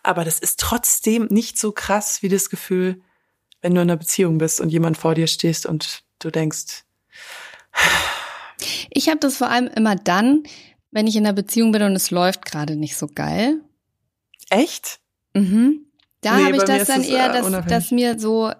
Aber 0.02 0.24
das 0.24 0.38
ist 0.38 0.58
trotzdem 0.58 1.26
nicht 1.30 1.58
so 1.58 1.72
krass 1.72 2.22
wie 2.22 2.28
das 2.28 2.50
Gefühl, 2.50 3.00
wenn 3.60 3.74
du 3.74 3.80
in 3.80 3.90
einer 3.90 3.98
Beziehung 3.98 4.38
bist 4.38 4.60
und 4.60 4.70
jemand 4.70 4.96
vor 4.96 5.14
dir 5.14 5.26
stehst 5.26 5.66
und 5.66 6.02
du 6.18 6.30
denkst. 6.30 6.84
Ich 8.90 9.08
habe 9.08 9.20
das 9.20 9.36
vor 9.36 9.48
allem 9.48 9.68
immer 9.68 9.96
dann, 9.96 10.42
wenn 10.90 11.06
ich 11.06 11.16
in 11.16 11.24
einer 11.24 11.34
Beziehung 11.34 11.72
bin 11.72 11.82
und 11.82 11.94
es 11.94 12.10
läuft 12.10 12.44
gerade 12.44 12.76
nicht 12.76 12.96
so 12.96 13.06
geil. 13.06 13.60
Echt? 14.50 15.00
Mhm. 15.34 15.86
Da 16.20 16.36
Nee, 16.36 16.44
habe 16.44 16.56
ich 16.56 16.64
das 16.64 16.86
dann 16.86 17.02
eher, 17.02 17.30
äh, 17.30 17.32
dass, 17.32 17.66
dass 17.66 17.90
mir 17.90 18.18
so 18.18 18.52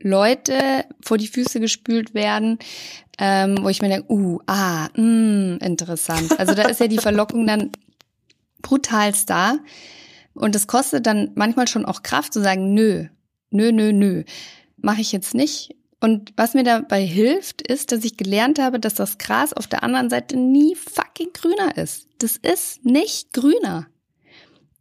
Leute 0.00 0.84
vor 1.02 1.18
die 1.18 1.26
Füße 1.26 1.60
gespült 1.60 2.14
werden, 2.14 2.58
ähm, 3.18 3.58
wo 3.60 3.68
ich 3.68 3.82
mir 3.82 3.88
denke, 3.88 4.10
uh, 4.12 4.38
ah, 4.46 4.88
mh, 4.94 5.56
interessant. 5.64 6.38
Also 6.38 6.54
da 6.54 6.68
ist 6.68 6.80
ja 6.80 6.86
die 6.86 6.98
Verlockung 6.98 7.46
dann 7.46 7.70
brutalst 8.62 9.28
da. 9.28 9.58
Und 10.34 10.54
es 10.54 10.66
kostet 10.66 11.06
dann 11.06 11.32
manchmal 11.34 11.68
schon 11.68 11.84
auch 11.84 12.02
Kraft 12.02 12.32
zu 12.32 12.40
sagen, 12.40 12.72
nö, 12.72 13.06
nö, 13.50 13.72
nö, 13.72 13.92
nö, 13.92 14.24
mache 14.76 15.00
ich 15.00 15.12
jetzt 15.12 15.34
nicht. 15.34 15.74
Und 16.00 16.32
was 16.36 16.54
mir 16.54 16.64
dabei 16.64 17.04
hilft, 17.04 17.60
ist, 17.60 17.92
dass 17.92 18.04
ich 18.04 18.16
gelernt 18.16 18.58
habe, 18.58 18.80
dass 18.80 18.94
das 18.94 19.18
Gras 19.18 19.52
auf 19.52 19.66
der 19.66 19.82
anderen 19.82 20.08
Seite 20.08 20.36
nie 20.38 20.74
fucking 20.74 21.32
grüner 21.34 21.76
ist. 21.76 22.08
Das 22.18 22.36
ist 22.38 22.84
nicht 22.84 23.34
grüner. 23.34 23.86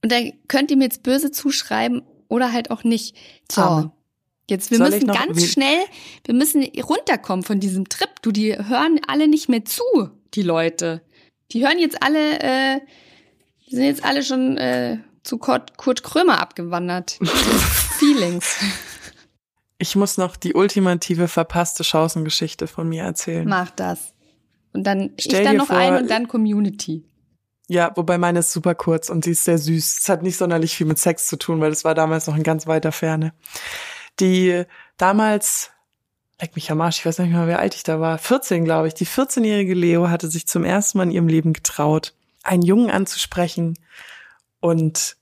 Und 0.02 0.12
da 0.14 0.18
könnt 0.48 0.72
ihr 0.72 0.78
mir 0.78 0.86
jetzt 0.86 1.04
böse 1.04 1.32
zuschreiben 1.32 2.04
oder 2.30 2.54
halt 2.54 2.72
auch 2.72 2.86
nicht. 2.86 3.18
So. 3.52 3.62
Arme. 3.62 3.92
Jetzt, 4.50 4.72
wir 4.72 4.80
Soll 4.80 4.90
müssen 4.90 5.08
ganz 5.08 5.46
schnell, 5.46 5.80
wir 6.26 6.34
müssen 6.34 6.64
runterkommen 6.64 7.44
von 7.44 7.60
diesem 7.60 7.88
Trip. 7.88 8.10
Du, 8.24 8.32
die 8.32 8.58
hören 8.58 9.00
alle 9.08 9.28
nicht 9.28 9.48
mehr 9.48 9.64
zu, 9.64 9.84
die 10.34 10.42
Leute. 10.42 11.04
Die 11.52 11.62
hören 11.62 11.78
jetzt 11.78 12.02
alle, 12.02 12.40
äh, 12.40 12.80
die 13.70 13.76
sind 13.76 13.86
jetzt 13.86 14.04
alle 14.04 14.24
schon 14.24 14.58
äh, 14.58 15.00
zu 15.24 15.38
Kurt, 15.38 15.78
Kurt 15.78 16.02
Krömer 16.02 16.42
abgewandert. 16.42 17.20
Feelings. 18.00 18.58
Ich 19.80 19.96
muss 19.96 20.18
noch 20.18 20.36
die 20.36 20.54
ultimative 20.54 21.28
verpasste 21.28 21.84
Chancengeschichte 21.84 22.68
von 22.68 22.88
mir 22.88 23.04
erzählen. 23.04 23.48
Mach 23.48 23.72
das. 23.72 24.14
Und 24.74 24.84
dann 24.84 25.12
Stell 25.20 25.40
ich 25.42 25.48
dann 25.48 25.58
noch 25.58 25.68
vor- 25.68 25.78
ein 25.78 25.96
und 26.04 26.10
dann 26.12 26.28
Community. 26.28 27.06
Ja, 27.68 27.92
wobei 27.96 28.18
meine 28.18 28.40
ist 28.40 28.52
super 28.52 28.76
kurz 28.76 29.10
und 29.10 29.24
sie 29.24 29.32
ist 29.32 29.46
sehr 29.46 29.58
süß. 29.58 30.00
Es 30.02 30.10
hat 30.10 30.22
nicht 30.22 30.38
sonderlich 30.38 30.76
viel 30.76 30.86
mit 30.88 31.00
Sex 31.00 31.28
zu 31.28 31.38
tun, 31.38 31.62
weil 31.62 31.70
das 31.70 31.86
war 31.86 31.96
damals 31.96 32.28
noch 32.28 32.36
in 32.36 32.44
ganz 32.44 32.68
weiter 32.68 32.92
Ferne. 32.92 33.34
Die 34.20 34.64
damals, 34.98 35.72
leck 36.42 36.56
mich 36.56 36.72
am 36.72 36.82
Arsch, 36.82 37.00
ich 37.00 37.06
weiß 37.06 37.20
nicht 37.20 37.32
mehr, 37.32 37.48
wie 37.48 37.54
alt 37.54 37.76
ich 37.76 37.84
da 37.84 38.00
war, 38.02 38.18
14 38.18 38.66
glaube 38.66 38.88
ich, 38.88 38.96
die 38.96 39.06
14-jährige 39.08 39.76
Leo 39.76 40.10
hatte 40.10 40.30
sich 40.30 40.48
zum 40.48 40.66
ersten 40.66 40.98
Mal 40.98 41.06
in 41.06 41.12
ihrem 41.12 41.28
Leben 41.28 41.54
getraut, 41.54 42.16
einen 42.44 42.64
Jungen 42.64 42.90
anzusprechen 42.90 43.76
und 44.60 45.16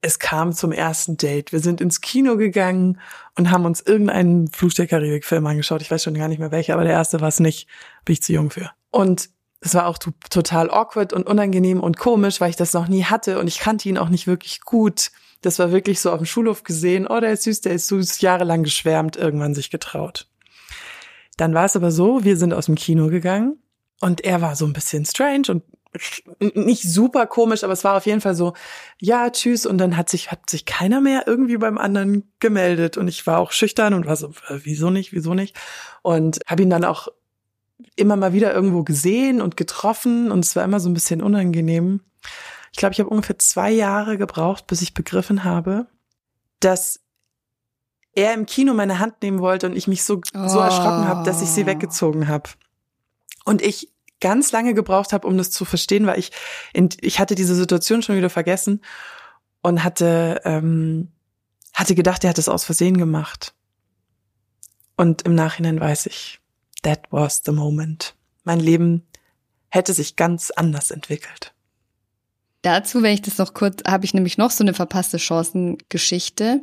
es 0.00 0.18
kam 0.18 0.52
zum 0.52 0.72
ersten 0.72 1.16
Date. 1.16 1.52
Wir 1.52 1.60
sind 1.60 1.80
ins 1.80 2.00
Kino 2.00 2.36
gegangen 2.36 3.00
und 3.36 3.50
haben 3.50 3.64
uns 3.64 3.80
irgendeinen 3.80 4.48
Fluch 4.48 4.72
der 4.74 4.86
Karibik-Film 4.86 5.46
angeschaut. 5.46 5.82
Ich 5.82 5.90
weiß 5.90 6.02
schon 6.02 6.14
gar 6.14 6.28
nicht 6.28 6.38
mehr 6.38 6.52
welcher, 6.52 6.74
aber 6.74 6.84
der 6.84 6.92
erste 6.92 7.20
war 7.20 7.28
es 7.28 7.40
nicht. 7.40 7.68
Bin 8.04 8.12
ich 8.12 8.22
zu 8.22 8.32
jung 8.32 8.50
für. 8.50 8.70
Und 8.90 9.30
es 9.60 9.74
war 9.74 9.86
auch 9.86 9.98
to- 9.98 10.12
total 10.30 10.70
awkward 10.70 11.12
und 11.12 11.26
unangenehm 11.26 11.80
und 11.80 11.96
komisch, 11.96 12.40
weil 12.40 12.50
ich 12.50 12.56
das 12.56 12.74
noch 12.74 12.86
nie 12.86 13.04
hatte 13.04 13.40
und 13.40 13.48
ich 13.48 13.58
kannte 13.58 13.88
ihn 13.88 13.98
auch 13.98 14.08
nicht 14.08 14.28
wirklich 14.28 14.60
gut. 14.60 15.10
Das 15.40 15.58
war 15.58 15.72
wirklich 15.72 16.00
so 16.00 16.12
auf 16.12 16.18
dem 16.18 16.26
Schulhof 16.26 16.62
gesehen, 16.62 17.06
oh, 17.08 17.18
der 17.18 17.32
ist 17.32 17.42
süß, 17.42 17.62
der 17.62 17.72
ist 17.72 17.88
süß, 17.88 18.20
jahrelang 18.20 18.62
geschwärmt, 18.62 19.16
irgendwann 19.16 19.54
sich 19.54 19.70
getraut. 19.70 20.28
Dann 21.36 21.54
war 21.54 21.64
es 21.64 21.76
aber 21.76 21.90
so, 21.90 22.24
wir 22.24 22.36
sind 22.36 22.52
aus 22.52 22.66
dem 22.66 22.74
Kino 22.76 23.08
gegangen 23.08 23.58
und 24.00 24.20
er 24.20 24.40
war 24.40 24.54
so 24.54 24.64
ein 24.64 24.72
bisschen 24.72 25.04
strange 25.04 25.44
und 25.48 25.62
nicht 26.40 26.82
super 26.82 27.26
komisch, 27.26 27.64
aber 27.64 27.72
es 27.72 27.84
war 27.84 27.96
auf 27.96 28.06
jeden 28.06 28.20
Fall 28.20 28.34
so, 28.34 28.52
ja, 29.00 29.30
tschüss. 29.30 29.66
Und 29.66 29.78
dann 29.78 29.96
hat 29.96 30.08
sich, 30.10 30.30
hat 30.30 30.48
sich 30.48 30.64
keiner 30.66 31.00
mehr 31.00 31.24
irgendwie 31.26 31.56
beim 31.56 31.78
anderen 31.78 32.30
gemeldet. 32.40 32.96
Und 32.96 33.08
ich 33.08 33.26
war 33.26 33.38
auch 33.38 33.52
schüchtern 33.52 33.94
und 33.94 34.06
war 34.06 34.16
so, 34.16 34.32
wieso 34.48 34.90
nicht, 34.90 35.12
wieso 35.12 35.34
nicht? 35.34 35.56
Und 36.02 36.40
habe 36.46 36.62
ihn 36.62 36.70
dann 36.70 36.84
auch 36.84 37.08
immer 37.96 38.16
mal 38.16 38.32
wieder 38.32 38.52
irgendwo 38.52 38.82
gesehen 38.82 39.40
und 39.40 39.56
getroffen 39.56 40.30
und 40.30 40.44
es 40.44 40.56
war 40.56 40.64
immer 40.64 40.80
so 40.80 40.88
ein 40.88 40.94
bisschen 40.94 41.22
unangenehm. 41.22 42.00
Ich 42.72 42.78
glaube, 42.78 42.92
ich 42.92 43.00
habe 43.00 43.08
ungefähr 43.10 43.38
zwei 43.38 43.70
Jahre 43.70 44.18
gebraucht, 44.18 44.66
bis 44.66 44.82
ich 44.82 44.94
begriffen 44.94 45.44
habe, 45.44 45.86
dass 46.60 47.00
er 48.14 48.34
im 48.34 48.46
Kino 48.46 48.74
meine 48.74 48.98
Hand 48.98 49.22
nehmen 49.22 49.38
wollte 49.38 49.66
und 49.66 49.76
ich 49.76 49.86
mich 49.86 50.02
so, 50.02 50.20
so 50.32 50.58
Oh. 50.58 50.62
erschrocken 50.62 51.06
habe, 51.06 51.24
dass 51.24 51.40
ich 51.40 51.48
sie 51.48 51.66
weggezogen 51.66 52.26
habe. 52.28 52.50
Und 53.44 53.62
ich 53.62 53.92
ganz 54.20 54.52
lange 54.52 54.74
gebraucht 54.74 55.12
habe, 55.12 55.26
um 55.26 55.36
das 55.38 55.50
zu 55.50 55.64
verstehen, 55.64 56.06
weil 56.06 56.18
ich 56.18 56.32
in, 56.72 56.88
ich 57.00 57.20
hatte 57.20 57.34
diese 57.34 57.54
Situation 57.54 58.02
schon 58.02 58.16
wieder 58.16 58.30
vergessen 58.30 58.82
und 59.62 59.84
hatte 59.84 60.40
ähm, 60.44 61.12
hatte 61.74 61.94
gedacht, 61.94 62.24
er 62.24 62.30
hat 62.30 62.38
es 62.38 62.48
aus 62.48 62.64
Versehen 62.64 62.98
gemacht. 62.98 63.54
Und 64.96 65.22
im 65.22 65.34
Nachhinein 65.36 65.78
weiß 65.78 66.06
ich, 66.06 66.40
that 66.82 67.02
was 67.10 67.42
the 67.44 67.52
moment. 67.52 68.16
Mein 68.42 68.58
Leben 68.58 69.06
hätte 69.68 69.92
sich 69.92 70.16
ganz 70.16 70.50
anders 70.50 70.90
entwickelt. 70.90 71.54
Dazu, 72.62 73.02
wenn 73.02 73.14
ich 73.14 73.22
das 73.22 73.38
noch 73.38 73.54
kurz, 73.54 73.82
habe 73.86 74.04
ich 74.04 74.14
nämlich 74.14 74.38
noch 74.38 74.50
so 74.50 74.64
eine 74.64 74.74
verpasste 74.74 75.20
Chancengeschichte. 75.20 76.62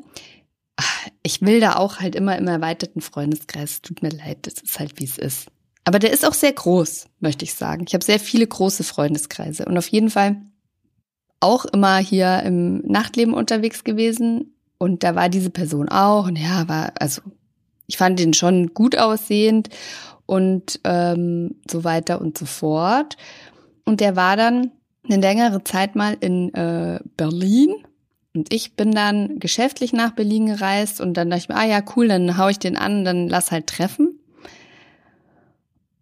Ah, 0.76 0.84
Ich 1.24 1.42
will 1.42 1.62
da 1.62 1.78
auch 1.78 2.02
halt 2.02 2.16
immer 2.16 2.38
im 2.38 2.48
erweiterten 2.48 3.00
Freundeskreis. 3.00 3.82
Tut 3.82 4.02
mir 4.02 4.10
leid, 4.10 4.40
das 4.42 4.56
ist 4.56 4.80
halt 4.80 5.00
wie 5.00 5.06
es 5.06 5.18
ist. 5.18 5.48
Aber 5.86 6.00
der 6.00 6.12
ist 6.12 6.26
auch 6.26 6.34
sehr 6.34 6.52
groß, 6.52 7.06
möchte 7.20 7.46
ich 7.46 7.54
sagen. 7.54 7.86
Ich 7.88 7.94
habe 7.94 8.04
sehr 8.04 8.20
viele 8.20 8.48
große 8.48 8.84
Freundeskreise 8.84 9.66
und 9.66 9.78
auf 9.78 9.88
jeden 9.88 10.10
Fall 10.10 10.38
auch 11.40 11.66
immer 11.66 11.98
hier 11.98 12.42
im 12.44 12.80
Nachtleben 12.80 13.34
unterwegs 13.34 13.84
gewesen. 13.84 14.56
Und 14.80 15.04
da 15.04 15.16
war 15.16 15.30
diese 15.30 15.52
Person 15.52 15.88
auch. 15.88 16.28
Und 16.28 16.38
ja, 16.38 16.68
war, 16.68 16.92
also 17.00 17.22
ich 17.88 17.98
fand 17.98 18.20
den 18.20 18.34
schon 18.34 18.74
gut 18.74 18.98
aussehend 18.98 19.70
und 20.26 20.80
ähm, 20.84 21.56
so 21.70 21.84
weiter 21.84 22.20
und 22.20 22.38
so 22.38 22.46
fort. 22.46 23.16
Und 23.86 24.02
der 24.02 24.16
war 24.16 24.36
dann 24.36 24.72
eine 25.04 25.18
längere 25.18 25.64
Zeit 25.64 25.96
mal 25.96 26.18
in 26.20 26.52
äh, 26.56 27.00
Berlin. 27.16 27.76
Und 28.34 28.52
ich 28.54 28.76
bin 28.76 28.92
dann 28.92 29.40
geschäftlich 29.40 29.94
nach 29.94 30.12
Berlin 30.12 30.48
gereist 30.48 31.00
und 31.00 31.14
dann 31.14 31.30
dachte 31.30 31.44
ich 31.44 31.50
mir, 31.50 31.56
ah 31.56 31.66
ja, 31.66 31.82
cool, 31.96 32.08
dann 32.08 32.38
hau 32.38 32.50
ich 32.50 32.60
den 32.60 32.76
an, 32.76 33.06
dann 33.06 33.30
lass 33.30 33.52
halt 33.52 33.68
treffen. 33.68 34.20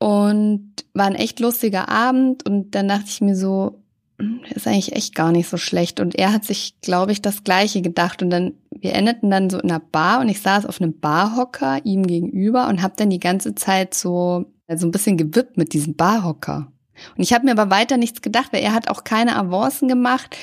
Und 0.03 0.73
war 0.93 1.05
ein 1.05 1.15
echt 1.15 1.39
lustiger 1.39 1.87
Abend 1.87 2.45
und 2.45 2.75
dann 2.75 2.89
dachte 2.89 3.05
ich 3.07 3.21
mir 3.21 3.37
so, 3.37 3.79
hm, 4.19 4.41
ist 4.53 4.67
eigentlich 4.67 4.93
echt 4.97 5.15
gar 5.15 5.31
nicht 5.31 5.47
so 5.47 5.55
schlecht. 5.55 6.01
Und 6.01 6.15
er 6.15 6.33
hat 6.33 6.43
sich, 6.43 6.75
glaube 6.81 7.13
ich, 7.13 7.21
das 7.21 7.45
Gleiche 7.45 7.81
gedacht. 7.81 8.21
Und 8.21 8.29
dann, 8.29 8.51
wir 8.69 8.95
endeten 8.95 9.29
dann 9.29 9.49
so 9.49 9.59
in 9.59 9.71
einer 9.71 9.79
Bar 9.79 10.19
und 10.19 10.27
ich 10.27 10.41
saß 10.41 10.65
auf 10.65 10.81
einem 10.81 10.99
Barhocker 10.99 11.85
ihm 11.85 12.05
gegenüber 12.05 12.67
und 12.67 12.81
habe 12.81 12.95
dann 12.97 13.11
die 13.11 13.21
ganze 13.21 13.55
Zeit 13.55 13.93
so, 13.93 14.43
so 14.75 14.87
ein 14.87 14.91
bisschen 14.91 15.15
gewippt 15.15 15.55
mit 15.55 15.71
diesem 15.71 15.95
Barhocker. 15.95 16.69
Und 17.15 17.23
ich 17.23 17.31
habe 17.31 17.45
mir 17.45 17.53
aber 17.57 17.71
weiter 17.71 17.95
nichts 17.95 18.21
gedacht, 18.21 18.51
weil 18.51 18.61
er 18.61 18.73
hat 18.73 18.89
auch 18.89 19.05
keine 19.05 19.37
Avancen 19.37 19.87
gemacht. 19.87 20.35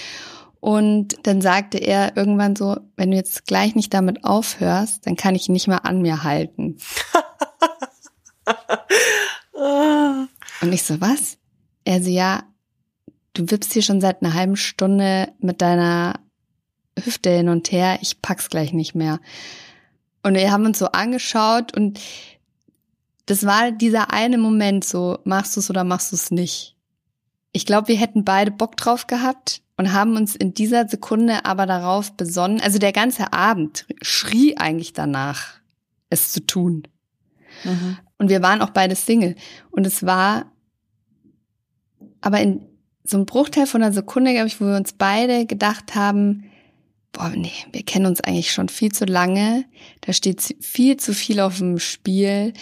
Und 0.61 1.27
dann 1.27 1.43
sagte 1.43 1.77
er 1.77 2.17
irgendwann 2.17 2.57
so, 2.57 2.79
wenn 2.97 3.11
du 3.11 3.17
jetzt 3.19 3.45
gleich 3.45 3.75
nicht 3.75 3.93
damit 3.93 4.25
aufhörst, 4.25 5.07
dann 5.07 5.17
kann 5.17 5.35
ich 5.35 5.51
ihn 5.51 5.53
nicht 5.53 5.69
mehr 5.69 5.85
an 5.85 6.01
mir 6.01 6.25
halten. 6.25 6.79
Und 9.61 10.73
ich 10.73 10.83
so, 10.83 11.01
was? 11.01 11.37
Er 11.85 12.03
so, 12.03 12.11
ja, 12.11 12.45
du 13.35 13.51
wippst 13.51 13.73
hier 13.73 13.83
schon 13.83 14.01
seit 14.01 14.23
einer 14.23 14.35
halben 14.35 14.57
Stunde 14.57 15.33
mit 15.39 15.61
deiner 15.61 16.21
Hüfte 16.99 17.31
hin 17.31 17.49
und 17.49 17.71
her, 17.73 17.99
ich 18.03 18.23
pack's 18.23 18.49
gleich 18.49 18.73
nicht 18.73 18.95
mehr. 18.95 19.21
Und 20.23 20.35
wir 20.35 20.51
haben 20.51 20.67
uns 20.67 20.79
so 20.79 20.87
angeschaut 20.87 21.75
und 21.77 22.01
das 23.27 23.47
war 23.47 23.71
dieser 23.71 24.13
eine 24.13 24.39
Moment 24.39 24.85
so, 24.85 25.19
machst 25.25 25.57
du's 25.57 25.71
oder 25.71 25.85
machst 25.85 26.13
du's 26.13 26.31
nicht? 26.31 26.77
Ich 27.53 27.67
glaube, 27.67 27.89
wir 27.89 27.97
hätten 27.97 28.25
beide 28.25 28.51
Bock 28.51 28.77
drauf 28.77 29.07
gehabt 29.07 29.63
und 29.77 29.93
haben 29.93 30.17
uns 30.17 30.37
in 30.37 30.53
dieser 30.53 30.89
Sekunde 30.89 31.45
aber 31.45 31.67
darauf 31.67 32.13
besonnen. 32.17 32.61
Also 32.61 32.79
der 32.79 32.93
ganze 32.93 33.33
Abend 33.33 33.87
schrie 34.03 34.57
eigentlich 34.57 34.93
danach, 34.93 35.61
es 36.11 36.33
zu 36.33 36.45
tun. 36.45 36.87
Mhm. 37.65 37.99
Und 38.21 38.29
wir 38.29 38.43
waren 38.43 38.61
auch 38.61 38.69
beide 38.69 38.95
Single. 38.97 39.35
Und 39.71 39.87
es 39.87 40.05
war 40.05 40.53
aber 42.21 42.39
in 42.43 42.67
so 43.03 43.17
einem 43.17 43.25
Bruchteil 43.25 43.67
von 43.67 43.83
einer 43.83 43.95
Sekunde, 43.95 44.35
glaube 44.35 44.47
ich, 44.47 44.61
wo 44.61 44.67
wir 44.67 44.77
uns 44.77 44.93
beide 44.93 45.47
gedacht 45.47 45.95
haben, 45.95 46.45
boah, 47.13 47.31
nee, 47.31 47.51
wir 47.73 47.83
kennen 47.83 48.05
uns 48.05 48.21
eigentlich 48.21 48.53
schon 48.53 48.69
viel 48.69 48.93
zu 48.93 49.07
lange. 49.07 49.65
Da 50.03 50.13
steht 50.13 50.55
viel 50.61 50.99
zu 50.99 51.15
viel 51.15 51.41
auf 51.41 51.57
dem 51.57 51.79
Spiel. 51.79 52.53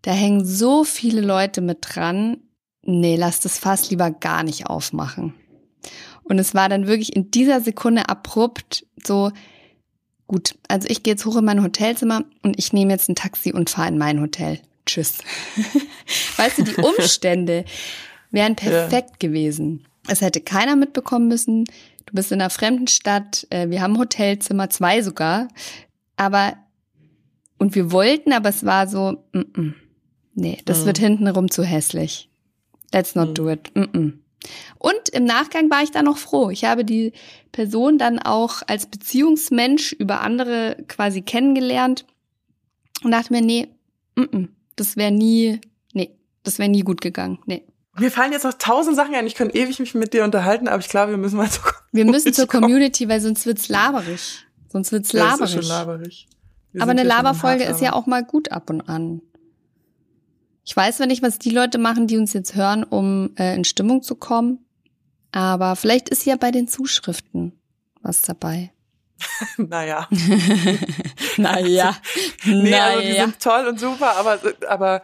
Da 0.00 0.12
hängen 0.12 0.46
so 0.46 0.82
viele 0.82 1.20
Leute 1.20 1.60
mit 1.60 1.80
dran. 1.82 2.38
Nee, 2.80 3.16
lass 3.16 3.40
das 3.40 3.58
Fass 3.58 3.90
lieber 3.90 4.10
gar 4.10 4.42
nicht 4.42 4.66
aufmachen. 4.66 5.34
Und 6.22 6.38
es 6.38 6.54
war 6.54 6.70
dann 6.70 6.86
wirklich 6.86 7.14
in 7.14 7.30
dieser 7.30 7.60
Sekunde 7.60 8.08
abrupt 8.08 8.86
so, 9.04 9.30
gut, 10.26 10.54
also 10.68 10.88
ich 10.88 11.02
gehe 11.02 11.12
jetzt 11.12 11.26
hoch 11.26 11.36
in 11.36 11.44
mein 11.44 11.62
Hotelzimmer 11.62 12.24
und 12.42 12.58
ich 12.58 12.72
nehme 12.72 12.92
jetzt 12.92 13.10
ein 13.10 13.14
Taxi 13.14 13.52
und 13.52 13.68
fahre 13.68 13.88
in 13.88 13.98
mein 13.98 14.18
Hotel. 14.18 14.58
Tschüss. 14.86 15.18
weißt 16.36 16.58
du, 16.58 16.62
die 16.64 16.74
Umstände 16.76 17.64
wären 18.30 18.56
perfekt 18.56 19.20
gewesen. 19.20 19.86
Es 20.08 20.20
hätte 20.20 20.40
keiner 20.40 20.74
mitbekommen 20.76 21.28
müssen. 21.28 21.64
Du 22.06 22.14
bist 22.14 22.32
in 22.32 22.40
einer 22.40 22.50
fremden 22.50 22.88
Stadt. 22.88 23.46
äh, 23.50 23.68
Wir 23.70 23.80
haben 23.82 23.98
Hotelzimmer, 23.98 24.68
zwei 24.70 25.02
sogar. 25.02 25.48
Aber 26.16 26.54
Und 27.58 27.76
wir 27.76 27.92
wollten, 27.92 28.32
aber 28.32 28.48
es 28.48 28.64
war 28.64 28.88
so, 28.88 29.22
mm 29.32 29.38
-mm. 29.38 29.72
nee, 30.34 30.58
das 30.64 30.80
Mhm. 30.80 30.86
wird 30.86 30.98
hintenrum 30.98 31.48
zu 31.48 31.62
hässlich. 31.62 32.28
Let's 32.92 33.14
not 33.14 33.28
Mhm. 33.28 33.34
do 33.34 33.50
it. 33.50 33.70
Mm 33.76 33.82
-mm. 33.82 34.12
Und 34.78 35.08
im 35.12 35.24
Nachgang 35.24 35.70
war 35.70 35.84
ich 35.84 35.92
da 35.92 36.02
noch 36.02 36.16
froh. 36.18 36.50
Ich 36.50 36.64
habe 36.64 36.84
die 36.84 37.12
Person 37.52 37.98
dann 37.98 38.18
auch 38.18 38.62
als 38.66 38.86
Beziehungsmensch 38.86 39.92
über 39.92 40.22
andere 40.22 40.76
quasi 40.88 41.22
kennengelernt 41.22 42.04
und 43.04 43.12
dachte 43.12 43.32
mir, 43.32 43.42
nee, 43.42 43.68
mm 44.16 44.22
-mm, 44.22 44.48
das 44.76 44.96
wäre 44.96 45.10
nie, 45.10 45.60
nee, 45.92 46.16
das 46.42 46.58
wäre 46.58 46.68
nie 46.68 46.82
gut 46.82 47.00
gegangen. 47.00 47.38
Nee. 47.46 47.64
Mir 47.98 48.10
fallen 48.10 48.32
jetzt 48.32 48.44
noch 48.44 48.54
tausend 48.54 48.96
Sachen 48.96 49.14
ein. 49.14 49.26
Ich 49.26 49.34
könnte 49.34 49.56
ewig 49.56 49.78
mich 49.78 49.94
mit 49.94 50.14
dir 50.14 50.24
unterhalten, 50.24 50.66
aber 50.66 50.78
ich 50.80 50.88
glaube, 50.88 51.10
wir 51.12 51.18
müssen 51.18 51.36
mal 51.36 51.50
zur 51.50 51.62
Wir 51.92 52.06
müssen 52.06 52.32
zur 52.32 52.46
kommen. 52.46 52.62
Community, 52.64 53.08
weil 53.08 53.20
sonst 53.20 53.44
wird's 53.44 53.68
laberig. 53.68 54.46
Sonst 54.68 54.92
wird's 54.92 55.12
Ja, 55.12 55.26
laberig. 55.26 55.42
ist 55.42 55.52
schon 55.52 55.68
laberig. 55.68 56.28
Wir 56.72 56.82
Aber 56.82 56.92
eine 56.92 57.02
Laberfolge 57.02 57.64
ist 57.64 57.82
ja 57.82 57.92
auch 57.92 58.06
mal 58.06 58.24
gut 58.24 58.50
ab 58.50 58.70
und 58.70 58.80
an. 58.88 59.20
Ich 60.64 60.74
weiß 60.74 60.96
zwar 60.98 61.06
nicht, 61.06 61.22
was 61.22 61.38
die 61.38 61.50
Leute 61.50 61.76
machen, 61.78 62.06
die 62.06 62.16
uns 62.16 62.32
jetzt 62.32 62.54
hören, 62.54 62.82
um 62.84 63.32
äh, 63.36 63.54
in 63.54 63.64
Stimmung 63.64 64.02
zu 64.02 64.14
kommen, 64.14 64.64
aber 65.32 65.76
vielleicht 65.76 66.08
ist 66.08 66.24
ja 66.24 66.36
bei 66.36 66.50
den 66.50 66.68
Zuschriften 66.68 67.52
was 68.00 68.22
dabei. 68.22 68.72
Naja. 69.56 70.08
naja, 71.36 71.96
Nee, 72.44 72.74
also 72.74 73.00
die 73.00 73.12
sind 73.12 73.40
toll 73.40 73.66
und 73.66 73.80
super, 73.80 74.16
aber, 74.16 74.40
aber 74.68 75.02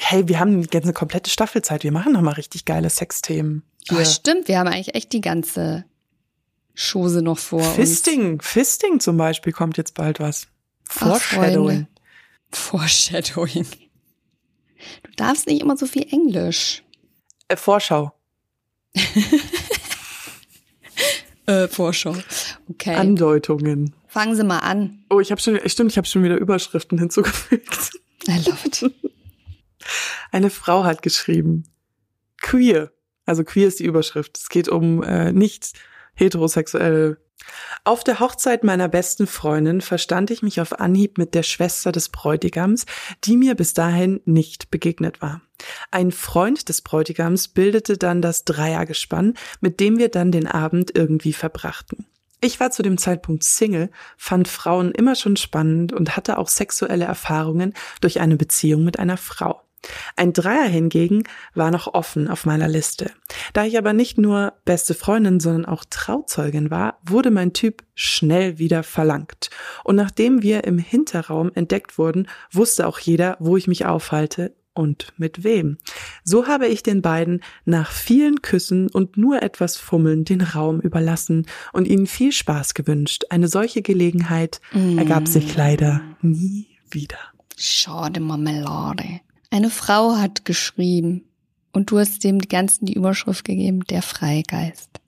hey, 0.00 0.28
wir 0.28 0.40
haben 0.40 0.62
jetzt 0.62 0.84
eine 0.84 0.92
komplette 0.92 1.30
Staffelzeit. 1.30 1.84
Wir 1.84 1.92
machen 1.92 2.12
noch 2.12 2.20
mal 2.20 2.32
richtig 2.32 2.64
geile 2.64 2.90
Sexthemen. 2.90 3.62
Oh, 3.90 3.96
Hier. 3.96 4.04
stimmt, 4.04 4.48
wir 4.48 4.58
haben 4.58 4.68
eigentlich 4.68 4.94
echt 4.94 5.12
die 5.12 5.20
ganze 5.20 5.84
Chose 6.74 7.22
noch 7.22 7.38
vor 7.38 7.60
uns. 7.60 7.74
Fisting, 7.74 8.40
Fisting 8.40 9.00
zum 9.00 9.16
Beispiel 9.16 9.52
kommt 9.52 9.76
jetzt 9.76 9.94
bald 9.94 10.20
was. 10.20 10.46
Foreshadowing. 10.84 11.86
Foreshadowing. 12.50 13.66
Du 15.02 15.10
darfst 15.16 15.46
nicht 15.46 15.60
immer 15.60 15.76
so 15.76 15.86
viel 15.86 16.06
Englisch. 16.10 16.82
Äh, 17.48 17.56
Vorschau. 17.56 18.12
Äh, 21.50 21.68
Vorschau. 21.68 22.14
Okay. 22.68 22.94
Andeutungen. 22.94 23.94
Fangen 24.06 24.36
Sie 24.36 24.44
mal 24.44 24.60
an. 24.60 25.04
Oh, 25.10 25.18
ich 25.18 25.32
habe 25.32 25.40
schon, 25.40 25.58
stimmt, 25.66 25.90
ich 25.90 25.96
habe 25.98 26.06
schon 26.06 26.22
wieder 26.22 26.36
Überschriften 26.36 26.98
hinzugefügt. 27.00 27.90
I 28.28 28.36
love 28.46 28.66
it. 28.66 28.92
Eine 30.30 30.50
Frau 30.50 30.84
hat 30.84 31.02
geschrieben, 31.02 31.64
queer. 32.40 32.92
Also 33.26 33.42
queer 33.42 33.66
ist 33.66 33.80
die 33.80 33.84
Überschrift. 33.84 34.38
Es 34.38 34.48
geht 34.48 34.68
um 34.68 35.02
äh, 35.02 35.32
nicht 35.32 35.72
heterosexuelle. 36.14 37.18
Auf 37.84 38.04
der 38.04 38.20
Hochzeit 38.20 38.64
meiner 38.64 38.88
besten 38.88 39.26
Freundin 39.26 39.80
verstand 39.80 40.30
ich 40.30 40.42
mich 40.42 40.60
auf 40.60 40.78
Anhieb 40.78 41.16
mit 41.18 41.34
der 41.34 41.42
Schwester 41.42 41.92
des 41.92 42.10
Bräutigams, 42.10 42.86
die 43.24 43.36
mir 43.36 43.54
bis 43.54 43.72
dahin 43.72 44.20
nicht 44.24 44.70
begegnet 44.70 45.22
war. 45.22 45.40
Ein 45.90 46.12
Freund 46.12 46.68
des 46.68 46.82
Bräutigams 46.82 47.48
bildete 47.48 47.96
dann 47.96 48.22
das 48.22 48.44
Dreiergespann, 48.44 49.34
mit 49.60 49.80
dem 49.80 49.98
wir 49.98 50.08
dann 50.08 50.32
den 50.32 50.46
Abend 50.46 50.94
irgendwie 50.94 51.32
verbrachten. 51.32 52.06
Ich 52.42 52.58
war 52.58 52.70
zu 52.70 52.82
dem 52.82 52.96
Zeitpunkt 52.96 53.44
Single, 53.44 53.90
fand 54.16 54.48
Frauen 54.48 54.92
immer 54.92 55.14
schon 55.14 55.36
spannend 55.36 55.92
und 55.92 56.16
hatte 56.16 56.38
auch 56.38 56.48
sexuelle 56.48 57.04
Erfahrungen 57.04 57.74
durch 58.00 58.20
eine 58.20 58.36
Beziehung 58.36 58.82
mit 58.84 58.98
einer 58.98 59.18
Frau. 59.18 59.62
Ein 60.16 60.32
Dreier 60.32 60.68
hingegen 60.68 61.24
war 61.54 61.70
noch 61.70 61.94
offen 61.94 62.28
auf 62.28 62.44
meiner 62.44 62.68
Liste. 62.68 63.10
Da 63.52 63.64
ich 63.64 63.78
aber 63.78 63.92
nicht 63.92 64.18
nur 64.18 64.52
beste 64.64 64.94
Freundin, 64.94 65.40
sondern 65.40 65.64
auch 65.64 65.84
Trauzeugin 65.88 66.70
war, 66.70 66.98
wurde 67.02 67.30
mein 67.30 67.52
Typ 67.52 67.82
schnell 67.94 68.58
wieder 68.58 68.82
verlangt. 68.82 69.50
Und 69.84 69.96
nachdem 69.96 70.42
wir 70.42 70.64
im 70.64 70.78
Hinterraum 70.78 71.50
entdeckt 71.54 71.98
wurden, 71.98 72.28
wusste 72.52 72.86
auch 72.86 72.98
jeder, 72.98 73.36
wo 73.40 73.56
ich 73.56 73.66
mich 73.66 73.86
aufhalte 73.86 74.54
und 74.74 75.12
mit 75.16 75.44
wem. 75.44 75.78
So 76.24 76.46
habe 76.46 76.66
ich 76.66 76.82
den 76.82 77.02
beiden 77.02 77.42
nach 77.64 77.90
vielen 77.90 78.40
Küssen 78.42 78.88
und 78.88 79.16
nur 79.16 79.42
etwas 79.42 79.76
Fummeln 79.76 80.24
den 80.24 80.40
Raum 80.40 80.80
überlassen 80.80 81.46
und 81.72 81.88
ihnen 81.88 82.06
viel 82.06 82.32
Spaß 82.32 82.74
gewünscht. 82.74 83.24
Eine 83.30 83.48
solche 83.48 83.82
Gelegenheit 83.82 84.60
ergab 84.96 85.28
sich 85.28 85.56
leider 85.56 86.00
nie 86.22 86.68
wieder. 86.90 87.18
Schade 87.56 88.20
Marmelade. 88.20 89.20
Eine 89.52 89.70
Frau 89.70 90.16
hat 90.16 90.44
geschrieben 90.44 91.24
und 91.72 91.90
du 91.90 91.98
hast 91.98 92.22
dem 92.22 92.38
Ganzen 92.38 92.86
die 92.86 92.92
Überschrift 92.92 93.44
gegeben, 93.44 93.80
der 93.90 94.00
Freigeist. 94.00 95.00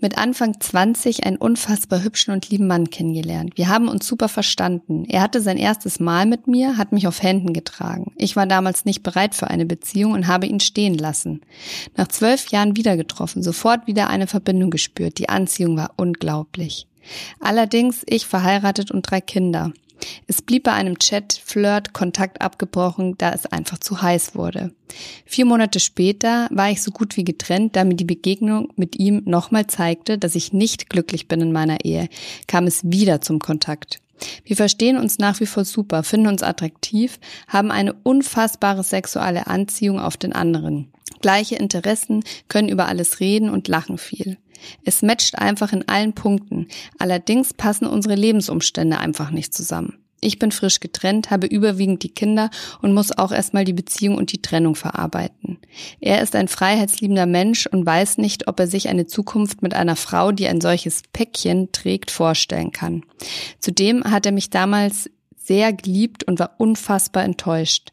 Mit 0.00 0.18
Anfang 0.18 0.60
20 0.60 1.24
einen 1.24 1.38
unfassbar 1.38 2.02
hübschen 2.02 2.34
und 2.34 2.50
lieben 2.50 2.66
Mann 2.66 2.90
kennengelernt. 2.90 3.56
Wir 3.56 3.68
haben 3.68 3.88
uns 3.88 4.06
super 4.06 4.28
verstanden. 4.28 5.06
Er 5.06 5.22
hatte 5.22 5.40
sein 5.40 5.56
erstes 5.56 5.98
Mal 5.98 6.26
mit 6.26 6.46
mir, 6.46 6.76
hat 6.76 6.92
mich 6.92 7.06
auf 7.06 7.22
Händen 7.22 7.54
getragen. 7.54 8.12
Ich 8.16 8.36
war 8.36 8.46
damals 8.46 8.84
nicht 8.84 9.02
bereit 9.02 9.34
für 9.34 9.48
eine 9.48 9.64
Beziehung 9.64 10.12
und 10.12 10.26
habe 10.26 10.46
ihn 10.46 10.60
stehen 10.60 10.98
lassen. 10.98 11.40
Nach 11.96 12.08
zwölf 12.08 12.48
Jahren 12.48 12.76
wieder 12.76 12.98
getroffen, 12.98 13.42
sofort 13.42 13.86
wieder 13.86 14.08
eine 14.08 14.26
Verbindung 14.26 14.70
gespürt. 14.70 15.18
Die 15.18 15.30
Anziehung 15.30 15.76
war 15.76 15.94
unglaublich. 15.96 16.86
Allerdings 17.40 18.02
ich 18.06 18.26
verheiratet 18.26 18.90
und 18.90 19.02
drei 19.02 19.20
Kinder. 19.20 19.72
Es 20.26 20.42
blieb 20.42 20.64
bei 20.64 20.72
einem 20.72 20.98
Chat, 20.98 21.40
Flirt, 21.44 21.92
Kontakt 21.92 22.40
abgebrochen, 22.40 23.16
da 23.18 23.32
es 23.32 23.46
einfach 23.46 23.78
zu 23.78 24.02
heiß 24.02 24.34
wurde. 24.34 24.72
Vier 25.24 25.44
Monate 25.44 25.80
später 25.80 26.48
war 26.50 26.70
ich 26.70 26.82
so 26.82 26.90
gut 26.90 27.16
wie 27.16 27.24
getrennt, 27.24 27.76
da 27.76 27.84
mir 27.84 27.96
die 27.96 28.04
Begegnung 28.04 28.72
mit 28.76 28.98
ihm 28.98 29.22
nochmal 29.24 29.66
zeigte, 29.66 30.18
dass 30.18 30.34
ich 30.34 30.52
nicht 30.52 30.88
glücklich 30.88 31.28
bin 31.28 31.40
in 31.40 31.52
meiner 31.52 31.84
Ehe, 31.84 32.08
kam 32.46 32.66
es 32.66 32.82
wieder 32.84 33.20
zum 33.20 33.38
Kontakt. 33.38 34.00
Wir 34.44 34.56
verstehen 34.56 34.96
uns 34.96 35.18
nach 35.18 35.40
wie 35.40 35.46
vor 35.46 35.64
super, 35.64 36.02
finden 36.02 36.28
uns 36.28 36.42
attraktiv, 36.42 37.18
haben 37.48 37.70
eine 37.70 37.92
unfassbare 37.92 38.82
sexuelle 38.82 39.46
Anziehung 39.46 39.98
auf 39.98 40.16
den 40.16 40.32
anderen. 40.32 40.92
Gleiche 41.20 41.56
Interessen, 41.56 42.22
können 42.48 42.68
über 42.68 42.86
alles 42.86 43.20
reden 43.20 43.50
und 43.50 43.68
lachen 43.68 43.98
viel. 43.98 44.38
Es 44.84 45.02
matcht 45.02 45.38
einfach 45.38 45.72
in 45.72 45.88
allen 45.88 46.12
Punkten. 46.12 46.68
Allerdings 46.98 47.54
passen 47.54 47.86
unsere 47.86 48.14
Lebensumstände 48.14 48.98
einfach 48.98 49.30
nicht 49.30 49.54
zusammen. 49.54 49.98
Ich 50.24 50.38
bin 50.38 50.52
frisch 50.52 50.80
getrennt, 50.80 51.30
habe 51.30 51.46
überwiegend 51.46 52.02
die 52.02 52.08
Kinder 52.08 52.48
und 52.80 52.94
muss 52.94 53.12
auch 53.12 53.30
erstmal 53.30 53.64
die 53.64 53.74
Beziehung 53.74 54.16
und 54.16 54.32
die 54.32 54.40
Trennung 54.40 54.74
verarbeiten. 54.74 55.58
Er 56.00 56.22
ist 56.22 56.34
ein 56.34 56.48
freiheitsliebender 56.48 57.26
Mensch 57.26 57.66
und 57.66 57.84
weiß 57.84 58.16
nicht, 58.16 58.48
ob 58.48 58.58
er 58.58 58.66
sich 58.66 58.88
eine 58.88 59.06
Zukunft 59.06 59.60
mit 59.60 59.74
einer 59.74 59.96
Frau, 59.96 60.32
die 60.32 60.48
ein 60.48 60.62
solches 60.62 61.02
Päckchen 61.12 61.72
trägt, 61.72 62.10
vorstellen 62.10 62.72
kann. 62.72 63.04
Zudem 63.58 64.02
hat 64.04 64.24
er 64.24 64.32
mich 64.32 64.48
damals 64.48 65.10
sehr 65.36 65.74
geliebt 65.74 66.24
und 66.24 66.38
war 66.38 66.54
unfassbar 66.56 67.22
enttäuscht. 67.22 67.92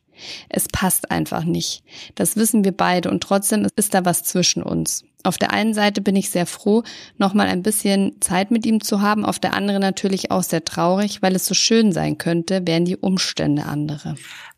Es 0.49 0.67
passt 0.67 1.11
einfach 1.11 1.43
nicht. 1.43 1.83
Das 2.15 2.35
wissen 2.35 2.63
wir 2.63 2.71
beide 2.71 3.09
und 3.09 3.21
trotzdem 3.21 3.67
ist 3.75 3.93
da 3.93 4.05
was 4.05 4.23
zwischen 4.23 4.63
uns. 4.63 5.03
Auf 5.23 5.37
der 5.37 5.51
einen 5.51 5.73
Seite 5.73 6.01
bin 6.01 6.15
ich 6.15 6.29
sehr 6.29 6.45
froh, 6.45 6.83
nochmal 7.17 7.47
ein 7.47 7.61
bisschen 7.61 8.19
Zeit 8.21 8.49
mit 8.49 8.65
ihm 8.65 8.81
zu 8.81 9.01
haben, 9.01 9.23
auf 9.23 9.39
der 9.39 9.53
anderen 9.53 9.81
natürlich 9.81 10.31
auch 10.31 10.43
sehr 10.43 10.65
traurig, 10.65 11.21
weil 11.21 11.35
es 11.35 11.45
so 11.45 11.53
schön 11.53 11.91
sein 11.91 12.17
könnte, 12.17 12.65
wären 12.65 12.85
die 12.85 12.97
Umstände 12.97 13.65
andere. 13.65 14.15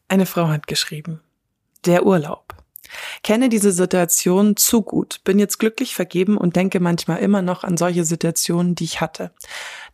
Eine 0.07 0.25
Frau 0.25 0.47
hat 0.47 0.67
geschrieben. 0.67 1.19
Der 1.85 2.05
Urlaub. 2.05 2.55
Kenne 3.23 3.49
diese 3.49 3.71
Situation 3.71 4.55
zu 4.55 4.81
gut, 4.81 5.21
bin 5.23 5.39
jetzt 5.39 5.57
glücklich 5.57 5.95
vergeben 5.95 6.37
und 6.37 6.55
denke 6.55 6.79
manchmal 6.79 7.19
immer 7.19 7.41
noch 7.41 7.63
an 7.63 7.77
solche 7.77 8.03
Situationen, 8.03 8.75
die 8.75 8.83
ich 8.83 9.01
hatte. 9.01 9.31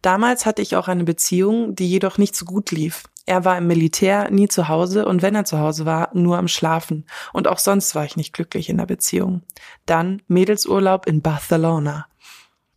Damals 0.02 0.46
hatte 0.46 0.62
ich 0.62 0.76
auch 0.76 0.88
eine 0.88 1.04
Beziehung, 1.04 1.76
die 1.76 1.88
jedoch 1.88 2.18
nicht 2.18 2.36
so 2.36 2.46
gut 2.46 2.72
lief. 2.72 3.04
Er 3.30 3.46
war 3.46 3.60
im 3.60 3.68
Militär, 3.68 4.32
nie 4.32 4.48
zu 4.48 4.70
Hause 4.70 5.06
und 5.06 5.22
wenn 5.22 5.36
er 5.36 5.46
zu 5.46 5.60
Hause 5.60 5.86
war, 5.86 6.10
nur 6.14 6.40
am 6.40 6.48
Schlafen. 6.48 7.06
Und 7.32 7.48
auch 7.48 7.60
sonst 7.60 7.94
war 7.94 8.04
ich 8.04 8.18
nicht 8.18 8.34
glücklich 8.34 8.70
in 8.70 8.78
der 8.78 8.88
Beziehung. 8.88 9.44
Dann 9.86 10.24
Mädelsurlaub 10.28 11.06
in 11.06 11.22
Barcelona. 11.22 12.08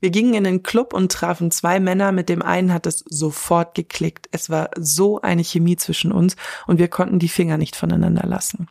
Wir 0.00 0.10
gingen 0.10 0.34
in 0.34 0.44
den 0.44 0.62
Club 0.62 0.92
und 0.92 1.10
trafen 1.10 1.50
zwei 1.50 1.80
Männer. 1.80 2.12
Mit 2.12 2.28
dem 2.28 2.42
einen 2.42 2.74
hat 2.74 2.86
es 2.86 3.02
sofort 3.08 3.74
geklickt. 3.74 4.28
Es 4.30 4.50
war 4.50 4.68
so 4.76 5.22
eine 5.22 5.42
Chemie 5.42 5.76
zwischen 5.76 6.12
uns 6.12 6.36
und 6.66 6.78
wir 6.78 6.88
konnten 6.88 7.18
die 7.18 7.30
Finger 7.30 7.56
nicht 7.56 7.74
voneinander 7.74 8.28
lassen. 8.28 8.68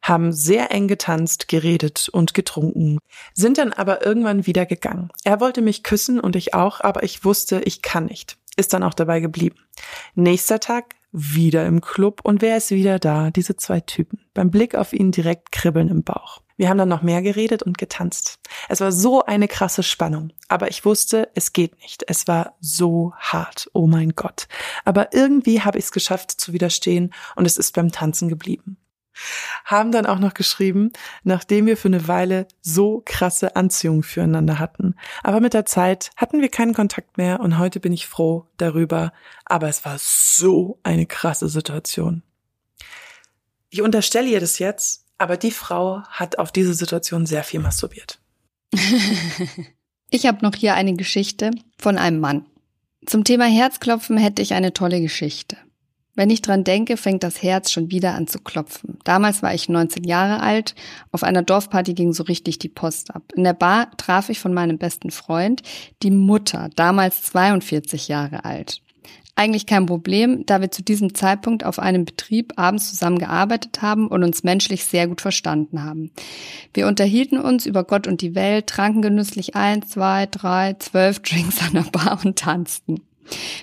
Haben 0.00 0.32
sehr 0.32 0.70
eng 0.70 0.88
getanzt, 0.88 1.48
geredet 1.48 2.08
und 2.08 2.32
getrunken, 2.32 3.00
sind 3.34 3.58
dann 3.58 3.74
aber 3.74 4.06
irgendwann 4.06 4.46
wieder 4.46 4.64
gegangen. 4.64 5.10
Er 5.24 5.40
wollte 5.40 5.60
mich 5.60 5.82
küssen 5.82 6.20
und 6.20 6.36
ich 6.36 6.54
auch, 6.54 6.80
aber 6.80 7.02
ich 7.02 7.22
wusste, 7.22 7.60
ich 7.66 7.82
kann 7.82 8.06
nicht. 8.06 8.38
Ist 8.56 8.72
dann 8.72 8.82
auch 8.82 8.94
dabei 8.94 9.20
geblieben. 9.20 9.56
Nächster 10.14 10.60
Tag 10.60 10.95
wieder 11.16 11.66
im 11.66 11.80
Club 11.80 12.20
und 12.24 12.42
wer 12.42 12.58
ist 12.58 12.70
wieder 12.70 12.98
da? 12.98 13.30
Diese 13.30 13.56
zwei 13.56 13.80
Typen. 13.80 14.20
Beim 14.34 14.50
Blick 14.50 14.74
auf 14.74 14.92
ihn 14.92 15.12
direkt 15.12 15.50
kribbeln 15.50 15.88
im 15.88 16.02
Bauch. 16.02 16.42
Wir 16.58 16.68
haben 16.68 16.78
dann 16.78 16.88
noch 16.88 17.02
mehr 17.02 17.22
geredet 17.22 17.62
und 17.62 17.78
getanzt. 17.78 18.38
Es 18.68 18.80
war 18.80 18.92
so 18.92 19.22
eine 19.24 19.48
krasse 19.48 19.82
Spannung, 19.82 20.32
aber 20.48 20.68
ich 20.68 20.84
wusste, 20.84 21.30
es 21.34 21.52
geht 21.52 21.78
nicht. 21.80 22.04
Es 22.06 22.28
war 22.28 22.56
so 22.60 23.12
hart. 23.18 23.70
Oh 23.72 23.86
mein 23.86 24.10
Gott. 24.10 24.46
Aber 24.84 25.12
irgendwie 25.14 25.62
habe 25.62 25.78
ich 25.78 25.86
es 25.86 25.92
geschafft 25.92 26.32
zu 26.32 26.52
widerstehen 26.52 27.12
und 27.34 27.46
es 27.46 27.56
ist 27.56 27.74
beim 27.74 27.92
Tanzen 27.92 28.28
geblieben. 28.28 28.76
Haben 29.64 29.92
dann 29.92 30.06
auch 30.06 30.18
noch 30.18 30.34
geschrieben, 30.34 30.92
nachdem 31.24 31.66
wir 31.66 31.76
für 31.76 31.88
eine 31.88 32.08
Weile 32.08 32.46
so 32.60 33.02
krasse 33.04 33.56
Anziehung 33.56 34.02
füreinander 34.02 34.58
hatten. 34.58 34.94
Aber 35.22 35.40
mit 35.40 35.54
der 35.54 35.66
Zeit 35.66 36.10
hatten 36.16 36.40
wir 36.40 36.48
keinen 36.48 36.74
Kontakt 36.74 37.18
mehr 37.18 37.40
und 37.40 37.58
heute 37.58 37.80
bin 37.80 37.92
ich 37.92 38.06
froh 38.06 38.46
darüber. 38.56 39.12
Aber 39.44 39.68
es 39.68 39.84
war 39.84 39.96
so 39.98 40.78
eine 40.82 41.06
krasse 41.06 41.48
Situation. 41.48 42.22
Ich 43.70 43.82
unterstelle 43.82 44.28
ihr 44.28 44.40
das 44.40 44.58
jetzt, 44.58 45.04
aber 45.18 45.36
die 45.36 45.50
Frau 45.50 46.02
hat 46.08 46.38
auf 46.38 46.52
diese 46.52 46.74
Situation 46.74 47.26
sehr 47.26 47.44
viel 47.44 47.60
masturbiert. 47.60 48.18
ich 50.10 50.26
habe 50.26 50.44
noch 50.44 50.54
hier 50.54 50.74
eine 50.74 50.94
Geschichte 50.94 51.50
von 51.78 51.98
einem 51.98 52.20
Mann. 52.20 52.46
Zum 53.06 53.24
Thema 53.24 53.44
Herzklopfen 53.44 54.18
hätte 54.18 54.42
ich 54.42 54.54
eine 54.54 54.72
tolle 54.72 55.00
Geschichte. 55.00 55.56
Wenn 56.16 56.30
ich 56.30 56.42
dran 56.42 56.64
denke, 56.64 56.96
fängt 56.96 57.22
das 57.22 57.42
Herz 57.42 57.70
schon 57.70 57.90
wieder 57.90 58.14
an 58.14 58.26
zu 58.26 58.40
klopfen. 58.40 58.98
Damals 59.04 59.42
war 59.42 59.54
ich 59.54 59.68
19 59.68 60.02
Jahre 60.04 60.40
alt. 60.40 60.74
Auf 61.12 61.22
einer 61.22 61.42
Dorfparty 61.42 61.92
ging 61.92 62.14
so 62.14 62.22
richtig 62.24 62.58
die 62.58 62.70
Post 62.70 63.14
ab. 63.14 63.22
In 63.36 63.44
der 63.44 63.52
Bar 63.52 63.90
traf 63.98 64.30
ich 64.30 64.40
von 64.40 64.54
meinem 64.54 64.78
besten 64.78 65.10
Freund 65.10 65.62
die 66.02 66.10
Mutter, 66.10 66.70
damals 66.74 67.22
42 67.22 68.08
Jahre 68.08 68.46
alt. 68.46 68.80
Eigentlich 69.38 69.66
kein 69.66 69.84
Problem, 69.84 70.46
da 70.46 70.62
wir 70.62 70.70
zu 70.70 70.82
diesem 70.82 71.14
Zeitpunkt 71.14 71.62
auf 71.62 71.78
einem 71.78 72.06
Betrieb 72.06 72.54
abends 72.56 72.88
zusammen 72.88 73.18
gearbeitet 73.18 73.82
haben 73.82 74.08
und 74.08 74.24
uns 74.24 74.42
menschlich 74.42 74.86
sehr 74.86 75.06
gut 75.08 75.20
verstanden 75.20 75.84
haben. 75.84 76.10
Wir 76.72 76.86
unterhielten 76.86 77.38
uns 77.38 77.66
über 77.66 77.84
Gott 77.84 78.06
und 78.06 78.22
die 78.22 78.34
Welt, 78.34 78.68
tranken 78.68 79.02
genüsslich 79.02 79.54
ein, 79.54 79.82
zwei, 79.82 80.24
drei, 80.24 80.76
zwölf 80.78 81.18
Drinks 81.22 81.60
an 81.60 81.74
der 81.74 81.90
Bar 81.90 82.18
und 82.24 82.38
tanzten. 82.38 83.02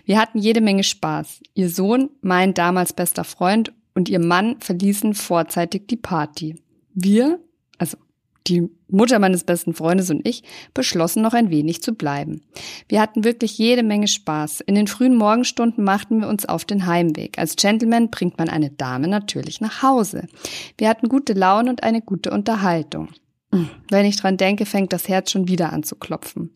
Wir 0.05 0.19
hatten 0.19 0.39
jede 0.39 0.61
Menge 0.61 0.83
Spaß. 0.83 1.41
Ihr 1.53 1.69
Sohn, 1.69 2.09
mein 2.21 2.53
damals 2.53 2.93
bester 2.93 3.23
Freund, 3.23 3.73
und 3.95 4.09
ihr 4.09 4.19
Mann 4.19 4.59
verließen 4.59 5.13
vorzeitig 5.13 5.87
die 5.87 5.97
Party. 5.97 6.55
Wir, 6.95 7.39
also 7.77 7.97
die 8.47 8.69
Mutter 8.89 9.19
meines 9.19 9.43
besten 9.43 9.73
Freundes 9.73 10.09
und 10.09 10.27
ich, 10.27 10.43
beschlossen 10.73 11.21
noch 11.21 11.33
ein 11.33 11.49
wenig 11.49 11.81
zu 11.81 11.93
bleiben. 11.93 12.41
Wir 12.89 13.01
hatten 13.01 13.23
wirklich 13.23 13.57
jede 13.57 13.83
Menge 13.83 14.07
Spaß. 14.07 14.61
In 14.61 14.75
den 14.75 14.87
frühen 14.87 15.15
Morgenstunden 15.15 15.83
machten 15.83 16.19
wir 16.19 16.27
uns 16.27 16.45
auf 16.45 16.65
den 16.65 16.85
Heimweg. 16.85 17.37
Als 17.37 17.55
Gentleman 17.55 18.09
bringt 18.09 18.37
man 18.37 18.49
eine 18.49 18.69
Dame 18.69 19.07
natürlich 19.07 19.61
nach 19.61 19.81
Hause. 19.81 20.27
Wir 20.77 20.89
hatten 20.89 21.07
gute 21.07 21.33
Laune 21.33 21.69
und 21.69 21.83
eine 21.83 22.01
gute 22.01 22.31
Unterhaltung. 22.31 23.09
Wenn 23.89 24.05
ich 24.05 24.17
dran 24.17 24.37
denke, 24.37 24.65
fängt 24.65 24.93
das 24.93 25.07
Herz 25.07 25.31
schon 25.31 25.47
wieder 25.47 25.71
an 25.71 25.83
zu 25.83 25.95
klopfen. 25.95 26.49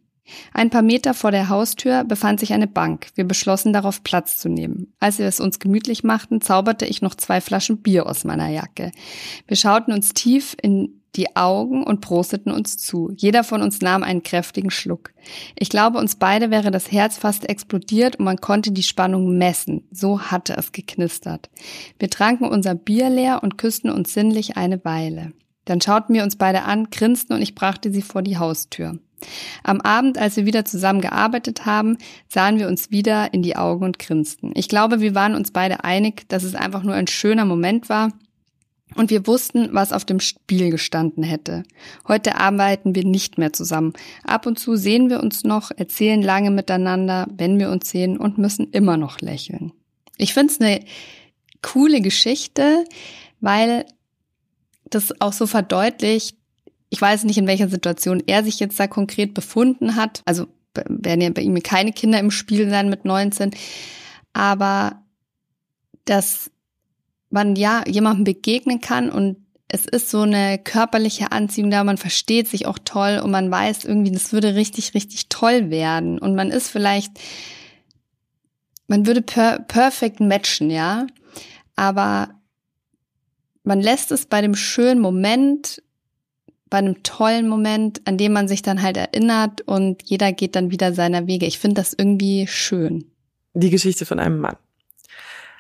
Ein 0.54 0.70
paar 0.70 0.82
Meter 0.82 1.14
vor 1.14 1.32
der 1.32 1.50
Haustür 1.50 2.04
befand 2.04 2.40
sich 2.40 2.54
eine 2.54 2.68
Bank. 2.68 3.08
Wir 3.16 3.26
beschlossen 3.26 3.74
darauf 3.74 4.04
Platz 4.04 4.38
zu 4.38 4.50
nehmen. 4.50 4.94
Als 5.00 5.20
wir 5.20 5.26
es 5.26 5.40
uns 5.40 5.60
gemütlich 5.60 6.04
machten, 6.04 6.42
zauberte 6.42 6.86
ich 6.86 7.02
noch 7.02 7.16
zwei 7.16 7.42
Flaschen 7.42 7.82
Bier 7.82 8.08
aus 8.08 8.24
meiner 8.24 8.50
Jacke. 8.50 8.92
Wir 9.48 9.58
schauten 9.58 9.94
uns 9.94 10.14
tief 10.14 10.56
in 10.62 11.02
die 11.18 11.36
Augen 11.36 11.84
und 11.84 12.02
prosteten 12.02 12.52
uns 12.52 12.78
zu. 12.78 13.12
Jeder 13.16 13.44
von 13.44 13.62
uns 13.62 13.82
nahm 13.82 14.04
einen 14.04 14.24
kräftigen 14.24 14.70
Schluck. 14.70 15.12
Ich 15.58 15.70
glaube, 15.70 15.98
uns 15.98 16.16
beide 16.16 16.52
wäre 16.52 16.72
das 16.72 16.92
Herz 16.92 17.18
fast 17.18 17.50
explodiert 17.50 18.18
und 18.18 18.26
man 18.26 18.38
konnte 18.38 18.72
die 18.72 18.84
Spannung 18.84 19.38
messen. 19.38 19.88
So 19.92 20.22
hatte 20.22 20.56
es 20.56 20.72
geknistert. 20.72 21.50
Wir 21.98 22.10
tranken 22.10 22.46
unser 22.46 22.76
Bier 22.76 23.10
leer 23.10 23.42
und 23.44 23.58
küssten 23.58 23.90
uns 23.90 24.14
sinnlich 24.14 24.58
eine 24.58 24.84
Weile. 24.86 25.34
Dann 25.66 25.82
schauten 25.82 26.16
wir 26.16 26.24
uns 26.24 26.38
beide 26.38 26.64
an, 26.64 26.90
grinsten 26.92 27.34
und 27.34 27.42
ich 27.42 27.56
brachte 27.56 27.92
sie 27.92 28.02
vor 28.02 28.22
die 28.22 28.38
Haustür. 28.38 29.00
Am 29.64 29.82
Abend, 29.82 30.18
als 30.18 30.38
wir 30.38 30.46
wieder 30.46 30.66
zusammen 30.66 31.02
gearbeitet 31.02 31.66
haben, 31.66 31.98
sahen 32.28 32.60
wir 32.60 32.68
uns 32.68 32.92
wieder 32.92 33.34
in 33.34 33.42
die 33.42 33.56
Augen 33.56 33.84
und 33.84 34.00
grinsten. 34.00 34.52
Ich 34.56 34.70
glaube, 34.70 35.00
wir 35.00 35.16
waren 35.16 35.36
uns 35.36 35.52
beide 35.52 35.84
einig, 35.84 36.28
dass 36.30 36.44
es 36.44 36.56
einfach 36.56 36.84
nur 36.84 36.96
ein 36.96 37.08
schöner 37.08 37.46
Moment 37.46 37.90
war 37.90 38.12
und 38.96 39.10
wir 39.10 39.28
wussten, 39.28 39.70
was 39.74 39.92
auf 39.92 40.06
dem 40.06 40.20
Spiel 40.20 40.72
gestanden 40.72 41.24
hätte. 41.24 41.64
Heute 42.08 42.38
arbeiten 42.38 42.96
wir 42.96 43.04
nicht 43.04 43.38
mehr 43.38 43.52
zusammen. 43.52 43.94
Ab 44.24 44.46
und 44.46 44.60
zu 44.60 44.76
sehen 44.76 45.10
wir 45.10 45.22
uns 45.22 45.44
noch, 45.44 45.72
erzählen 45.76 46.22
lange 46.22 46.52
miteinander, 46.52 47.28
wenn 47.36 47.60
wir 47.60 47.70
uns 47.70 47.90
sehen 47.90 48.18
und 48.18 48.38
müssen 48.38 48.72
immer 48.72 48.98
noch 48.98 49.20
lächeln. 49.20 49.74
Ich 50.18 50.34
finde 50.34 50.54
es 50.54 50.62
eine 50.62 50.80
coole 51.62 52.02
Geschichte, 52.02 52.86
weil 53.42 53.86
das 54.90 55.20
auch 55.20 55.34
so 55.34 55.48
verdeutlicht, 55.48 56.38
ich 56.90 57.02
weiß 57.02 57.24
nicht, 57.26 57.38
in 57.38 57.48
welcher 57.48 57.70
Situation 57.70 58.24
er 58.26 58.44
sich 58.44 58.60
jetzt 58.60 58.80
da 58.80 58.88
konkret 58.88 59.34
befunden 59.34 59.96
hat. 59.96 60.22
Also 60.26 60.48
werden 60.74 61.22
ja 61.22 61.30
bei 61.30 61.42
ihm 61.42 61.62
keine 61.64 61.92
Kinder 61.92 62.20
im 62.20 62.32
Spiel 62.32 62.70
sein 62.70 62.90
mit 62.90 63.06
19. 63.06 63.52
Aber 64.34 65.04
dass 66.06 66.52
man 67.30 67.56
ja 67.56 67.84
jemandem 67.88 68.24
begegnen 68.24 68.80
kann 68.80 69.12
und 69.12 69.38
es 69.70 69.86
ist 69.86 70.10
so 70.10 70.22
eine 70.22 70.58
körperliche 70.58 71.34
Anziehung 71.34 71.70
da, 71.70 71.84
man 71.84 71.98
versteht 71.98 72.48
sich 72.48 72.68
auch 72.68 72.80
toll 72.80 73.20
und 73.22 73.32
man 73.32 73.52
weiß 73.52 73.84
irgendwie, 73.84 74.12
das 74.12 74.32
würde 74.32 74.56
richtig, 74.56 74.94
richtig 74.94 75.28
toll 75.28 75.70
werden. 75.70 76.20
Und 76.20 76.36
man 76.36 76.52
ist 76.52 76.70
vielleicht, 76.70 77.12
man 78.88 79.06
würde 79.06 79.22
per 79.22 79.60
perfekt 79.60 80.22
matchen, 80.22 80.70
ja. 80.70 81.06
Aber 81.76 82.30
man 83.64 83.82
lässt 83.82 84.14
es 84.14 84.26
bei 84.26 84.42
dem 84.42 84.56
schönen 84.56 85.02
Moment 85.02 85.84
bei 86.70 86.78
einem 86.78 87.04
tollen 87.04 87.48
Moment, 87.48 88.02
an 88.06 88.18
dem 88.18 88.34
man 88.34 88.48
sich 88.48 88.62
dann 88.62 88.82
halt 88.82 88.98
erinnert 88.98 89.62
und 89.62 90.04
jeder 90.04 90.32
geht 90.32 90.56
dann 90.56 90.72
wieder 90.72 90.94
seiner 90.94 91.28
Wege. 91.28 91.46
Ich 91.46 91.60
finde 91.60 91.76
das 91.82 91.94
irgendwie 91.98 92.48
schön. 92.48 93.06
Die 93.54 93.70
Geschichte 93.70 94.06
von 94.06 94.20
einem 94.20 94.40
Mann. 94.40 94.58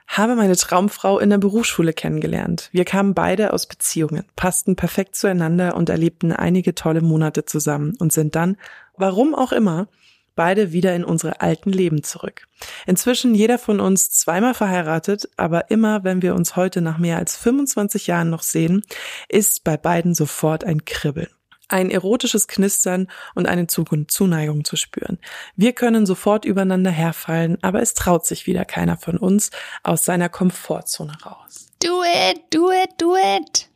Habe 0.07 0.35
meine 0.35 0.55
Traumfrau 0.55 1.19
in 1.19 1.29
der 1.29 1.37
Berufsschule 1.37 1.91
kennengelernt. 1.91 2.69
Wir 2.71 2.85
kamen 2.85 3.13
beide 3.13 3.51
aus 3.51 3.65
Beziehungen, 3.65 4.23
passten 4.35 4.75
perfekt 4.75 5.15
zueinander 5.15 5.75
und 5.75 5.89
erlebten 5.89 6.31
einige 6.31 6.73
tolle 6.75 7.01
Monate 7.01 7.43
zusammen 7.43 7.93
und 7.99 8.13
sind 8.13 8.35
dann, 8.35 8.55
warum 8.95 9.35
auch 9.35 9.51
immer, 9.51 9.89
beide 10.37 10.71
wieder 10.71 10.95
in 10.95 11.03
unsere 11.03 11.41
alten 11.41 11.71
Leben 11.71 12.03
zurück. 12.03 12.47
Inzwischen 12.85 13.35
jeder 13.35 13.59
von 13.59 13.81
uns 13.81 14.09
zweimal 14.11 14.53
verheiratet, 14.53 15.27
aber 15.35 15.69
immer, 15.69 16.05
wenn 16.05 16.21
wir 16.21 16.33
uns 16.35 16.55
heute 16.55 16.79
nach 16.79 16.97
mehr 16.97 17.17
als 17.17 17.35
25 17.35 18.07
Jahren 18.07 18.29
noch 18.29 18.43
sehen, 18.43 18.83
ist 19.27 19.65
bei 19.65 19.75
beiden 19.75 20.15
sofort 20.15 20.63
ein 20.63 20.85
Kribbeln 20.85 21.27
ein 21.69 21.91
erotisches 21.91 22.47
Knistern 22.47 23.07
und 23.35 23.45
eine 23.45 23.67
Zuneigung 23.67 24.63
zu 24.63 24.75
spüren. 24.75 25.19
Wir 25.55 25.73
können 25.73 26.05
sofort 26.05 26.45
übereinander 26.45 26.91
herfallen, 26.91 27.57
aber 27.61 27.81
es 27.81 27.93
traut 27.93 28.25
sich 28.25 28.47
wieder 28.47 28.65
keiner 28.65 28.97
von 28.97 29.17
uns 29.17 29.51
aus 29.83 30.05
seiner 30.05 30.29
Komfortzone 30.29 31.13
raus. 31.25 31.67
Do 31.83 32.03
it, 32.03 32.41
do 32.51 32.71
it, 32.71 32.91
do 32.97 33.15
it. 33.15 33.69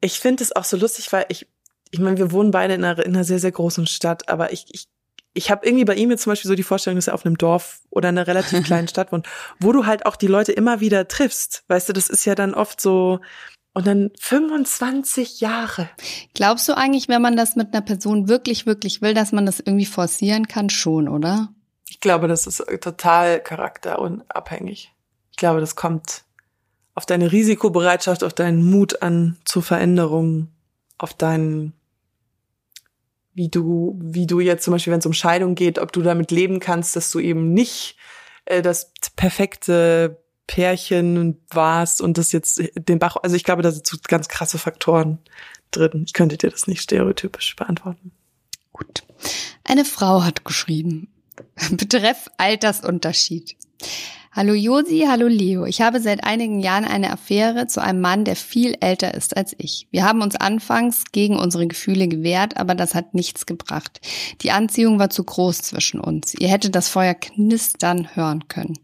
Ich 0.00 0.18
finde 0.18 0.42
es 0.42 0.54
auch 0.54 0.64
so 0.64 0.76
lustig, 0.76 1.12
weil 1.12 1.26
ich, 1.28 1.46
ich 1.90 2.00
meine, 2.00 2.18
wir 2.18 2.32
wohnen 2.32 2.50
beide 2.50 2.74
in 2.74 2.84
einer, 2.84 3.04
in 3.04 3.14
einer 3.14 3.24
sehr, 3.24 3.38
sehr 3.38 3.52
großen 3.52 3.86
Stadt, 3.86 4.28
aber 4.28 4.52
ich, 4.52 4.66
ich 4.70 4.88
ich 5.36 5.50
habe 5.50 5.66
irgendwie 5.66 5.84
bei 5.84 5.94
ihm 5.94 6.10
jetzt 6.10 6.22
zum 6.22 6.32
Beispiel 6.32 6.48
so 6.48 6.54
die 6.54 6.62
Vorstellung, 6.62 6.96
dass 6.96 7.08
er 7.08 7.14
auf 7.14 7.26
einem 7.26 7.38
Dorf 7.38 7.80
oder 7.90 8.08
einer 8.08 8.26
relativ 8.26 8.62
kleinen 8.64 8.88
Stadt 8.88 9.12
wohnt, 9.12 9.28
wo 9.60 9.72
du 9.72 9.86
halt 9.86 10.06
auch 10.06 10.16
die 10.16 10.26
Leute 10.26 10.52
immer 10.52 10.80
wieder 10.80 11.08
triffst. 11.08 11.64
Weißt 11.68 11.88
du, 11.88 11.92
das 11.92 12.08
ist 12.08 12.24
ja 12.24 12.34
dann 12.34 12.54
oft 12.54 12.80
so, 12.80 13.20
und 13.74 13.86
dann 13.86 14.10
25 14.18 15.42
Jahre. 15.42 15.90
Glaubst 16.32 16.66
du 16.66 16.74
eigentlich, 16.74 17.08
wenn 17.08 17.20
man 17.20 17.36
das 17.36 17.56
mit 17.56 17.74
einer 17.74 17.82
Person 17.82 18.26
wirklich, 18.26 18.64
wirklich 18.64 19.02
will, 19.02 19.12
dass 19.12 19.32
man 19.32 19.44
das 19.44 19.60
irgendwie 19.60 19.84
forcieren 19.84 20.48
kann? 20.48 20.70
Schon, 20.70 21.08
oder? 21.08 21.50
Ich 21.86 22.00
glaube, 22.00 22.26
das 22.26 22.46
ist 22.46 22.64
total 22.80 23.38
charakterunabhängig. 23.38 24.94
Ich 25.30 25.36
glaube, 25.36 25.60
das 25.60 25.76
kommt 25.76 26.24
auf 26.94 27.04
deine 27.04 27.30
Risikobereitschaft, 27.30 28.24
auf 28.24 28.32
deinen 28.32 28.64
Mut 28.64 29.02
an 29.02 29.36
zur 29.44 29.62
Veränderung, 29.62 30.48
auf 30.96 31.12
deinen 31.12 31.74
wie 33.36 33.50
du, 33.50 33.98
wie 34.02 34.26
du 34.26 34.40
jetzt 34.40 34.64
zum 34.64 34.72
Beispiel, 34.72 34.92
wenn 34.92 35.00
es 35.00 35.06
um 35.06 35.12
Scheidung 35.12 35.54
geht, 35.54 35.78
ob 35.78 35.92
du 35.92 36.00
damit 36.00 36.30
leben 36.30 36.58
kannst, 36.58 36.96
dass 36.96 37.10
du 37.10 37.20
eben 37.20 37.52
nicht 37.52 37.96
äh, 38.46 38.62
das 38.62 38.92
perfekte 39.14 40.22
Pärchen 40.46 41.38
warst 41.50 42.00
und 42.00 42.16
das 42.16 42.32
jetzt 42.32 42.62
den 42.74 42.98
Bach, 42.98 43.16
also 43.22 43.36
ich 43.36 43.44
glaube, 43.44 43.62
da 43.62 43.70
sind 43.70 43.86
so 43.86 43.98
ganz 44.08 44.28
krasse 44.28 44.58
Faktoren 44.58 45.18
drin. 45.70 46.04
Ich 46.06 46.14
könnte 46.14 46.38
dir 46.38 46.50
das 46.50 46.66
nicht 46.66 46.80
stereotypisch 46.80 47.54
beantworten. 47.56 48.12
Gut. 48.72 49.02
Eine 49.64 49.84
Frau 49.84 50.22
hat 50.22 50.44
geschrieben. 50.46 51.08
Betreff 51.72 52.30
Altersunterschied. 52.38 53.56
Hallo 54.36 54.52
Josi, 54.52 55.06
hallo 55.08 55.28
Leo. 55.28 55.64
Ich 55.64 55.80
habe 55.80 55.98
seit 55.98 56.22
einigen 56.22 56.60
Jahren 56.60 56.84
eine 56.84 57.10
Affäre 57.10 57.68
zu 57.68 57.80
einem 57.80 58.02
Mann, 58.02 58.26
der 58.26 58.36
viel 58.36 58.76
älter 58.80 59.14
ist 59.14 59.34
als 59.34 59.56
ich. 59.56 59.88
Wir 59.90 60.04
haben 60.04 60.20
uns 60.20 60.36
anfangs 60.36 61.04
gegen 61.10 61.38
unsere 61.38 61.66
Gefühle 61.66 62.06
gewehrt, 62.06 62.58
aber 62.58 62.74
das 62.74 62.94
hat 62.94 63.14
nichts 63.14 63.46
gebracht. 63.46 63.98
Die 64.42 64.50
Anziehung 64.50 64.98
war 64.98 65.08
zu 65.08 65.24
groß 65.24 65.62
zwischen 65.62 66.00
uns. 66.00 66.34
Ihr 66.34 66.48
hättet 66.48 66.74
das 66.74 66.90
Feuer 66.90 67.14
knistern 67.14 68.14
hören 68.14 68.46
können. 68.48 68.78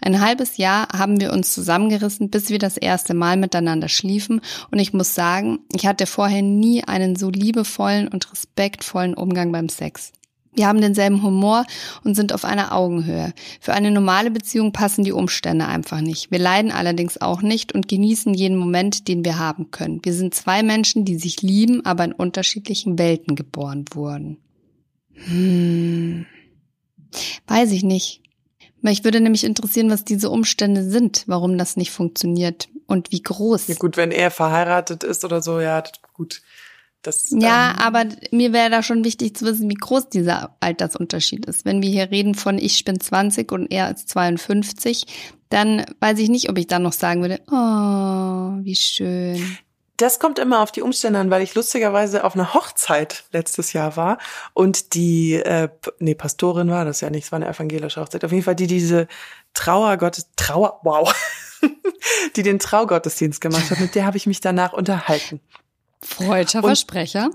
Ein 0.00 0.20
halbes 0.20 0.56
Jahr 0.56 0.86
haben 0.96 1.20
wir 1.20 1.32
uns 1.32 1.52
zusammengerissen, 1.52 2.30
bis 2.30 2.50
wir 2.50 2.60
das 2.60 2.76
erste 2.76 3.12
Mal 3.12 3.36
miteinander 3.36 3.88
schliefen 3.88 4.40
und 4.70 4.78
ich 4.78 4.92
muss 4.92 5.16
sagen, 5.16 5.58
ich 5.74 5.84
hatte 5.84 6.06
vorher 6.06 6.42
nie 6.42 6.84
einen 6.84 7.16
so 7.16 7.28
liebevollen 7.28 8.06
und 8.06 8.30
respektvollen 8.30 9.14
Umgang 9.14 9.50
beim 9.50 9.68
Sex. 9.68 10.12
Wir 10.54 10.66
haben 10.66 10.82
denselben 10.82 11.22
Humor 11.22 11.64
und 12.04 12.14
sind 12.14 12.32
auf 12.34 12.44
einer 12.44 12.72
Augenhöhe. 12.72 13.32
Für 13.60 13.72
eine 13.72 13.90
normale 13.90 14.30
Beziehung 14.30 14.72
passen 14.72 15.02
die 15.02 15.12
Umstände 15.12 15.66
einfach 15.66 16.02
nicht. 16.02 16.30
Wir 16.30 16.38
leiden 16.38 16.70
allerdings 16.70 17.20
auch 17.20 17.40
nicht 17.40 17.72
und 17.72 17.88
genießen 17.88 18.34
jeden 18.34 18.58
Moment, 18.58 19.08
den 19.08 19.24
wir 19.24 19.38
haben 19.38 19.70
können. 19.70 20.00
Wir 20.02 20.12
sind 20.12 20.34
zwei 20.34 20.62
Menschen, 20.62 21.06
die 21.06 21.16
sich 21.16 21.40
lieben, 21.40 21.84
aber 21.86 22.04
in 22.04 22.12
unterschiedlichen 22.12 22.98
Welten 22.98 23.34
geboren 23.34 23.86
wurden. 23.92 24.36
Hm. 25.14 26.26
Weiß 27.46 27.72
ich 27.72 27.82
nicht. 27.82 28.20
Mich 28.82 29.04
würde 29.04 29.20
nämlich 29.20 29.44
interessieren, 29.44 29.90
was 29.90 30.04
diese 30.04 30.28
Umstände 30.28 30.82
sind, 30.82 31.24
warum 31.28 31.56
das 31.56 31.76
nicht 31.76 31.92
funktioniert 31.92 32.68
und 32.86 33.12
wie 33.12 33.22
groß. 33.22 33.68
Ja 33.68 33.76
gut, 33.76 33.96
wenn 33.96 34.10
er 34.10 34.30
verheiratet 34.30 35.04
ist 35.04 35.24
oder 35.24 35.40
so, 35.40 35.60
ja, 35.60 35.82
gut. 36.14 36.42
Das, 37.02 37.30
ja, 37.30 37.72
ähm, 37.72 37.78
aber 37.78 38.04
mir 38.30 38.52
wäre 38.52 38.70
da 38.70 38.82
schon 38.82 39.04
wichtig 39.04 39.36
zu 39.36 39.44
wissen, 39.44 39.68
wie 39.68 39.74
groß 39.74 40.08
dieser 40.08 40.56
Altersunterschied 40.60 41.46
ist. 41.46 41.64
Wenn 41.64 41.82
wir 41.82 41.90
hier 41.90 42.10
reden 42.10 42.34
von 42.34 42.58
ich 42.58 42.84
bin 42.84 43.00
20 43.00 43.50
und 43.50 43.72
er 43.72 43.90
ist 43.90 44.08
52, 44.08 45.06
dann 45.48 45.84
weiß 45.98 46.18
ich 46.20 46.28
nicht, 46.28 46.48
ob 46.48 46.58
ich 46.58 46.68
dann 46.68 46.82
noch 46.82 46.92
sagen 46.92 47.22
würde, 47.22 47.40
oh, 47.50 48.64
wie 48.64 48.76
schön. 48.76 49.58
Das 49.96 50.18
kommt 50.18 50.38
immer 50.38 50.60
auf 50.60 50.72
die 50.72 50.82
Umstände 50.82 51.18
an, 51.18 51.30
weil 51.30 51.42
ich 51.42 51.54
lustigerweise 51.54 52.24
auf 52.24 52.34
einer 52.34 52.54
Hochzeit 52.54 53.24
letztes 53.32 53.72
Jahr 53.72 53.96
war 53.96 54.18
und 54.54 54.94
die, 54.94 55.34
äh, 55.34 55.68
nee, 55.98 56.14
Pastorin 56.14 56.70
war 56.70 56.84
das 56.84 57.00
ja 57.02 57.10
nicht, 57.10 57.24
es 57.24 57.32
war 57.32 57.36
eine 57.36 57.48
evangelische 57.48 58.00
Hochzeit. 58.00 58.24
Auf 58.24 58.32
jeden 58.32 58.44
Fall 58.44 58.56
die 58.56 58.66
diese 58.66 59.06
Trauergottes, 59.54 60.28
Trauer, 60.36 60.80
wow, 60.82 61.12
die 62.36 62.42
den 62.42 62.58
Traugottesdienst 62.58 63.40
gemacht 63.40 63.70
hat, 63.70 63.80
mit 63.80 63.94
der 63.94 64.06
habe 64.06 64.16
ich 64.16 64.26
mich 64.26 64.40
danach 64.40 64.72
unterhalten. 64.72 65.40
Freudscher 66.04 66.62
Versprecher. 66.62 67.30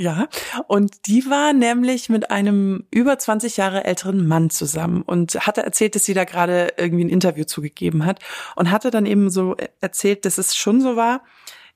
Ja, 0.00 0.28
und 0.66 1.06
die 1.08 1.26
war 1.28 1.52
nämlich 1.52 2.08
mit 2.08 2.30
einem 2.30 2.86
über 2.90 3.18
20 3.18 3.58
Jahre 3.58 3.84
älteren 3.84 4.26
Mann 4.26 4.48
zusammen 4.48 5.02
und 5.02 5.34
hatte 5.46 5.62
erzählt, 5.62 5.94
dass 5.94 6.06
sie 6.06 6.14
da 6.14 6.24
gerade 6.24 6.72
irgendwie 6.78 7.04
ein 7.04 7.10
Interview 7.10 7.44
zugegeben 7.44 8.06
hat 8.06 8.18
und 8.56 8.70
hatte 8.70 8.90
dann 8.90 9.04
eben 9.04 9.28
so 9.28 9.56
erzählt, 9.82 10.24
dass 10.24 10.38
es 10.38 10.56
schon 10.56 10.80
so 10.80 10.96
war, 10.96 11.22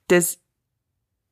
dass 0.07 0.39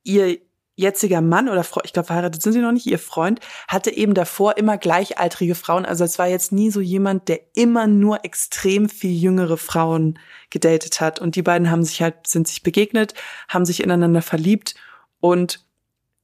ihr 0.04 0.38
jetziger 0.76 1.20
Mann 1.20 1.48
oder 1.48 1.64
Frau, 1.64 1.80
ich 1.84 1.92
glaube 1.92 2.06
verheiratet 2.06 2.42
sind 2.42 2.52
sie 2.52 2.60
noch 2.60 2.72
nicht, 2.72 2.86
ihr 2.86 2.98
Freund, 2.98 3.40
hatte 3.68 3.90
eben 3.90 4.14
davor 4.14 4.56
immer 4.56 4.76
gleichaltrige 4.76 5.54
Frauen. 5.54 5.86
Also 5.86 6.04
es 6.04 6.18
war 6.18 6.26
jetzt 6.26 6.52
nie 6.52 6.70
so 6.70 6.80
jemand, 6.80 7.28
der 7.28 7.40
immer 7.54 7.86
nur 7.86 8.24
extrem 8.24 8.88
viel 8.88 9.12
jüngere 9.12 9.56
Frauen 9.56 10.18
gedatet 10.50 11.00
hat. 11.00 11.20
Und 11.20 11.36
die 11.36 11.42
beiden 11.42 11.70
haben 11.70 11.84
sich 11.84 12.02
halt, 12.02 12.26
sind 12.26 12.48
sich 12.48 12.62
begegnet, 12.62 13.14
haben 13.48 13.64
sich 13.64 13.82
ineinander 13.82 14.22
verliebt 14.22 14.74
und 15.20 15.64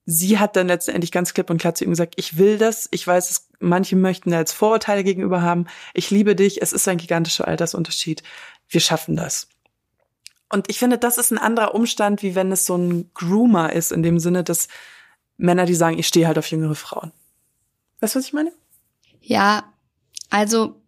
sie 0.07 0.39
hat 0.39 0.57
dann 0.57 0.67
letztendlich 0.67 1.13
ganz 1.13 1.35
klipp 1.35 1.51
und 1.51 1.59
klar 1.59 1.75
zu 1.75 1.85
ihm 1.85 1.91
gesagt, 1.91 2.15
ich 2.17 2.37
will 2.37 2.59
das, 2.59 2.89
ich 2.91 3.07
weiß, 3.07 3.29
dass 3.29 3.49
manche 3.61 3.97
möchten 3.97 4.31
da 4.31 4.39
jetzt 4.39 4.53
Vorurteile 4.53 5.05
gegenüber 5.05 5.43
haben, 5.43 5.67
ich 5.95 6.11
liebe 6.11 6.35
dich, 6.35 6.63
es 6.63 6.73
ist 6.73 6.89
ein 6.89 6.99
gigantischer 6.99 7.47
Altersunterschied, 7.47 8.23
wir 8.69 8.81
schaffen 8.81 9.15
das. 9.15 9.49
Und 10.51 10.69
ich 10.69 10.79
finde, 10.79 10.99
das 10.99 11.17
ist 11.17 11.31
ein 11.31 11.39
anderer 11.39 11.75
Umstand, 11.75 12.23
wie 12.23 12.35
wenn 12.35 12.51
es 12.53 12.67
so 12.67 12.77
ein 12.77 13.11
Groomer 13.15 13.73
ist, 13.73 13.93
in 13.93 14.03
dem 14.03 14.19
Sinne, 14.19 14.45
dass 14.45 14.69
Männer, 15.37 15.65
die 15.65 15.75
sagen, 15.75 15.99
ich 15.99 16.09
stehe 16.09 16.27
halt 16.27 16.39
auf 16.39 16.51
jüngere 16.51 16.75
Frauen. 16.75 17.13
Weißt 18.01 18.15
du, 18.15 18.19
was 18.19 18.27
ich 18.27 18.33
meine? 18.33 18.53
Ja, 19.21 19.73
also 20.29 20.81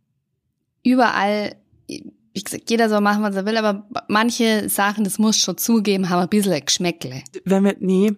überall, 0.82 1.56
wie 1.86 2.42
gesagt, 2.42 2.70
jeder 2.70 2.88
soll 2.88 3.00
machen, 3.00 3.22
was 3.22 3.36
er 3.36 3.46
will, 3.46 3.56
aber 3.56 3.86
manche 4.08 4.68
Sachen, 4.68 5.04
das 5.04 5.18
muss 5.18 5.36
schon 5.36 5.58
zugeben, 5.58 6.10
haben 6.10 6.20
ein 6.20 6.28
bisschen 6.28 6.64
Geschmäckle. 6.64 7.22
Wenn 7.44 7.64
wir, 7.64 7.76
nee. 7.78 8.12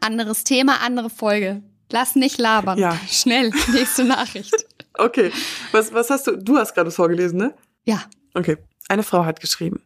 Anderes 0.00 0.44
Thema, 0.44 0.80
andere 0.82 1.08
Folge. 1.10 1.62
Lass 1.90 2.14
nicht 2.14 2.38
labern. 2.38 2.78
Ja. 2.78 2.98
Schnell, 3.08 3.52
nächste 3.72 4.04
Nachricht. 4.04 4.54
okay. 4.98 5.32
Was, 5.72 5.92
was 5.92 6.10
hast 6.10 6.26
du, 6.26 6.36
du 6.36 6.58
hast 6.58 6.74
gerade 6.74 6.90
vorgelesen, 6.90 7.38
ne? 7.38 7.54
Ja. 7.84 8.02
Okay. 8.34 8.58
Eine 8.88 9.02
Frau 9.02 9.24
hat 9.24 9.40
geschrieben. 9.40 9.82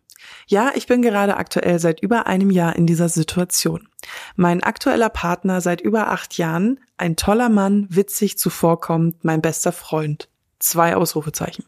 Ja, 0.47 0.73
ich 0.75 0.87
bin 0.87 1.03
gerade 1.03 1.37
aktuell 1.37 1.79
seit 1.79 2.01
über 2.01 2.27
einem 2.27 2.51
Jahr 2.51 2.77
in 2.77 2.87
dieser 2.87 3.09
Situation. 3.09 3.89
Mein 4.37 4.63
aktueller 4.63 5.09
Partner 5.09 5.61
seit 5.61 5.81
über 5.81 6.11
acht 6.11 6.37
Jahren, 6.37 6.81
ein 6.97 7.17
toller 7.17 7.49
Mann, 7.49 7.87
witzig 7.91 8.39
zuvorkommend, 8.39 9.25
mein 9.25 9.43
bester 9.43 9.73
Freund. 9.73 10.29
Zwei 10.59 10.97
Ausrufezeichen. 10.97 11.65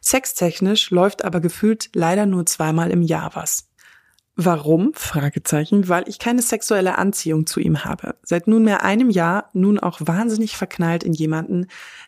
Sextechnisch 0.00 0.90
läuft 0.90 1.24
aber 1.24 1.40
gefühlt 1.40 1.90
leider 1.94 2.26
nur 2.26 2.46
zweimal 2.46 2.90
im 2.90 3.02
Jahr 3.02 3.30
was. 3.34 3.68
Warum? 4.34 4.92
Fragezeichen, 4.94 5.90
weil 5.90 6.08
ich 6.08 6.18
keine 6.18 6.40
sexuelle 6.40 6.96
Anziehung 6.96 7.46
zu 7.46 7.60
ihm 7.60 7.84
habe. 7.84 8.16
Seit 8.22 8.46
nunmehr 8.46 8.82
einem 8.82 9.10
Jahr 9.10 9.50
nun 9.52 9.78
auch 9.78 9.98
wahnsinnig 10.00 10.56
verknallt 10.56 11.04
in 11.04 11.12
jemanden, 11.12 11.66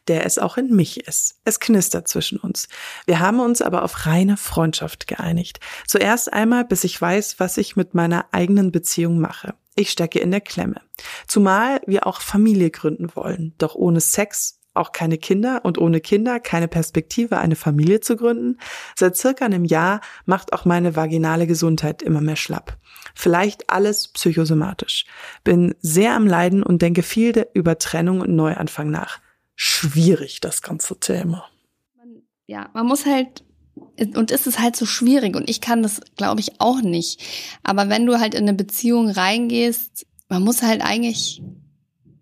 der 0.09 0.25
es 0.25 0.39
auch 0.39 0.57
in 0.57 0.75
mich 0.75 1.07
ist. 1.07 1.39
Es 1.45 1.61
knistert 1.61 2.09
zwischen 2.09 2.39
uns. 2.39 2.69
Wir 3.05 3.21
haben 3.21 3.41
uns 3.41 3.61
aber 3.61 3.83
auf 3.83 4.07
reine 4.07 4.39
Freundschaft 4.39 5.07
geeinigt. 5.07 5.61
Zuerst 5.87 6.33
einmal, 6.33 6.65
bis 6.65 6.85
ich 6.85 6.99
weiß, 6.99 7.41
was 7.41 7.59
ich 7.59 7.77
mit 7.77 7.93
meiner 7.93 8.25
eigenen 8.33 8.73
Beziehung 8.73 9.21
mache. 9.21 9.55
Ich 9.75 9.91
stecke 9.91 10.19
in 10.19 10.31
der 10.31 10.41
Klemme. 10.41 10.81
Zumal 11.27 11.83
wir 11.87 12.07
auch 12.07 12.23
Familie 12.23 12.71
gründen 12.71 13.15
wollen. 13.15 13.55
Doch 13.59 13.75
ohne 13.75 14.01
Sex 14.01 14.61
auch 14.75 14.93
keine 14.93 15.19
Kinder 15.19 15.61
und 15.65 15.79
ohne 15.79 16.01
Kinder 16.01 16.41
keine 16.41 16.69
Perspektive, 16.69 17.39
eine 17.39 17.57
Familie 17.57 18.01
zu 18.01 18.17
gründen. 18.17 18.59
Seit 18.97 19.17
circa 19.17 19.45
einem 19.45 19.65
Jahr 19.65 20.01
macht 20.27 20.53
auch 20.53 20.65
meine 20.65 20.97
vaginale 20.97 21.47
Gesundheit 21.47 22.03
immer 22.03 22.21
mehr 22.21 22.37
schlapp. 22.37 22.77
Vielleicht 23.15 23.71
alles 23.71 24.09
psychosomatisch. 24.09 25.07
Bin 25.45 25.75
sehr 25.81 26.15
am 26.15 26.27
Leiden 26.27 26.63
und 26.63 26.83
denke 26.83 27.03
viel 27.03 27.47
über 27.55 27.79
Trennung 27.79 28.21
und 28.21 28.35
Neuanfang 28.35 28.91
nach. 28.91 29.21
Schwierig, 29.55 30.41
das 30.41 30.63
ganze 30.63 30.99
Thema. 30.99 31.49
Ja, 32.47 32.69
man 32.75 32.87
muss 32.87 33.07
halt 33.07 33.45
und 33.97 34.31
ist 34.31 34.47
es 34.47 34.59
halt 34.59 34.77
so 34.77 34.87
schwierig 34.87 35.37
und 35.37 35.49
ich 35.49 35.61
kann 35.61 35.83
das, 35.83 36.01
glaube 36.17 36.41
ich, 36.41 36.61
auch 36.61 36.81
nicht. 36.81 37.23
Aber 37.63 37.89
wenn 37.89 38.07
du 38.07 38.21
halt 38.21 38.35
in 38.35 38.43
eine 38.43 38.55
Beziehung 38.55 39.11
reingehst, 39.11 40.07
man 40.29 40.43
muss 40.43 40.63
halt 40.63 40.83
eigentlich 40.83 41.43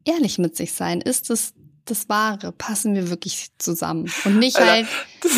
ehrlich 0.04 0.38
mit 0.38 0.56
sich 0.56 0.72
sein. 0.72 1.00
Ist 1.00 1.30
es 1.30 1.54
das 1.86 2.08
Wahre? 2.08 2.52
Passen 2.52 2.94
wir 2.94 3.10
wirklich 3.10 3.50
zusammen? 3.58 4.10
Und 4.24 4.38
nicht 4.38 4.56
Alter, 4.56 4.70
halt. 4.70 4.86
Das, 5.20 5.32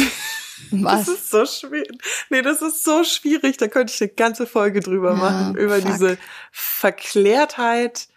was? 0.71 1.07
das 1.07 1.17
ist 1.17 1.31
so 1.31 1.47
schwierig. 1.47 1.99
Nee, 2.31 2.43
das 2.43 2.63
ist 2.63 2.85
so 2.85 3.05
schwierig. 3.05 3.57
Da 3.57 3.69
könnte 3.69 3.93
ich 3.95 4.01
eine 4.01 4.11
ganze 4.11 4.47
Folge 4.47 4.81
drüber 4.81 5.11
ja, 5.11 5.17
machen. 5.17 5.57
Über 5.57 5.81
fuck. 5.81 5.93
diese 5.93 6.19
Verklärtheit, 6.51 8.09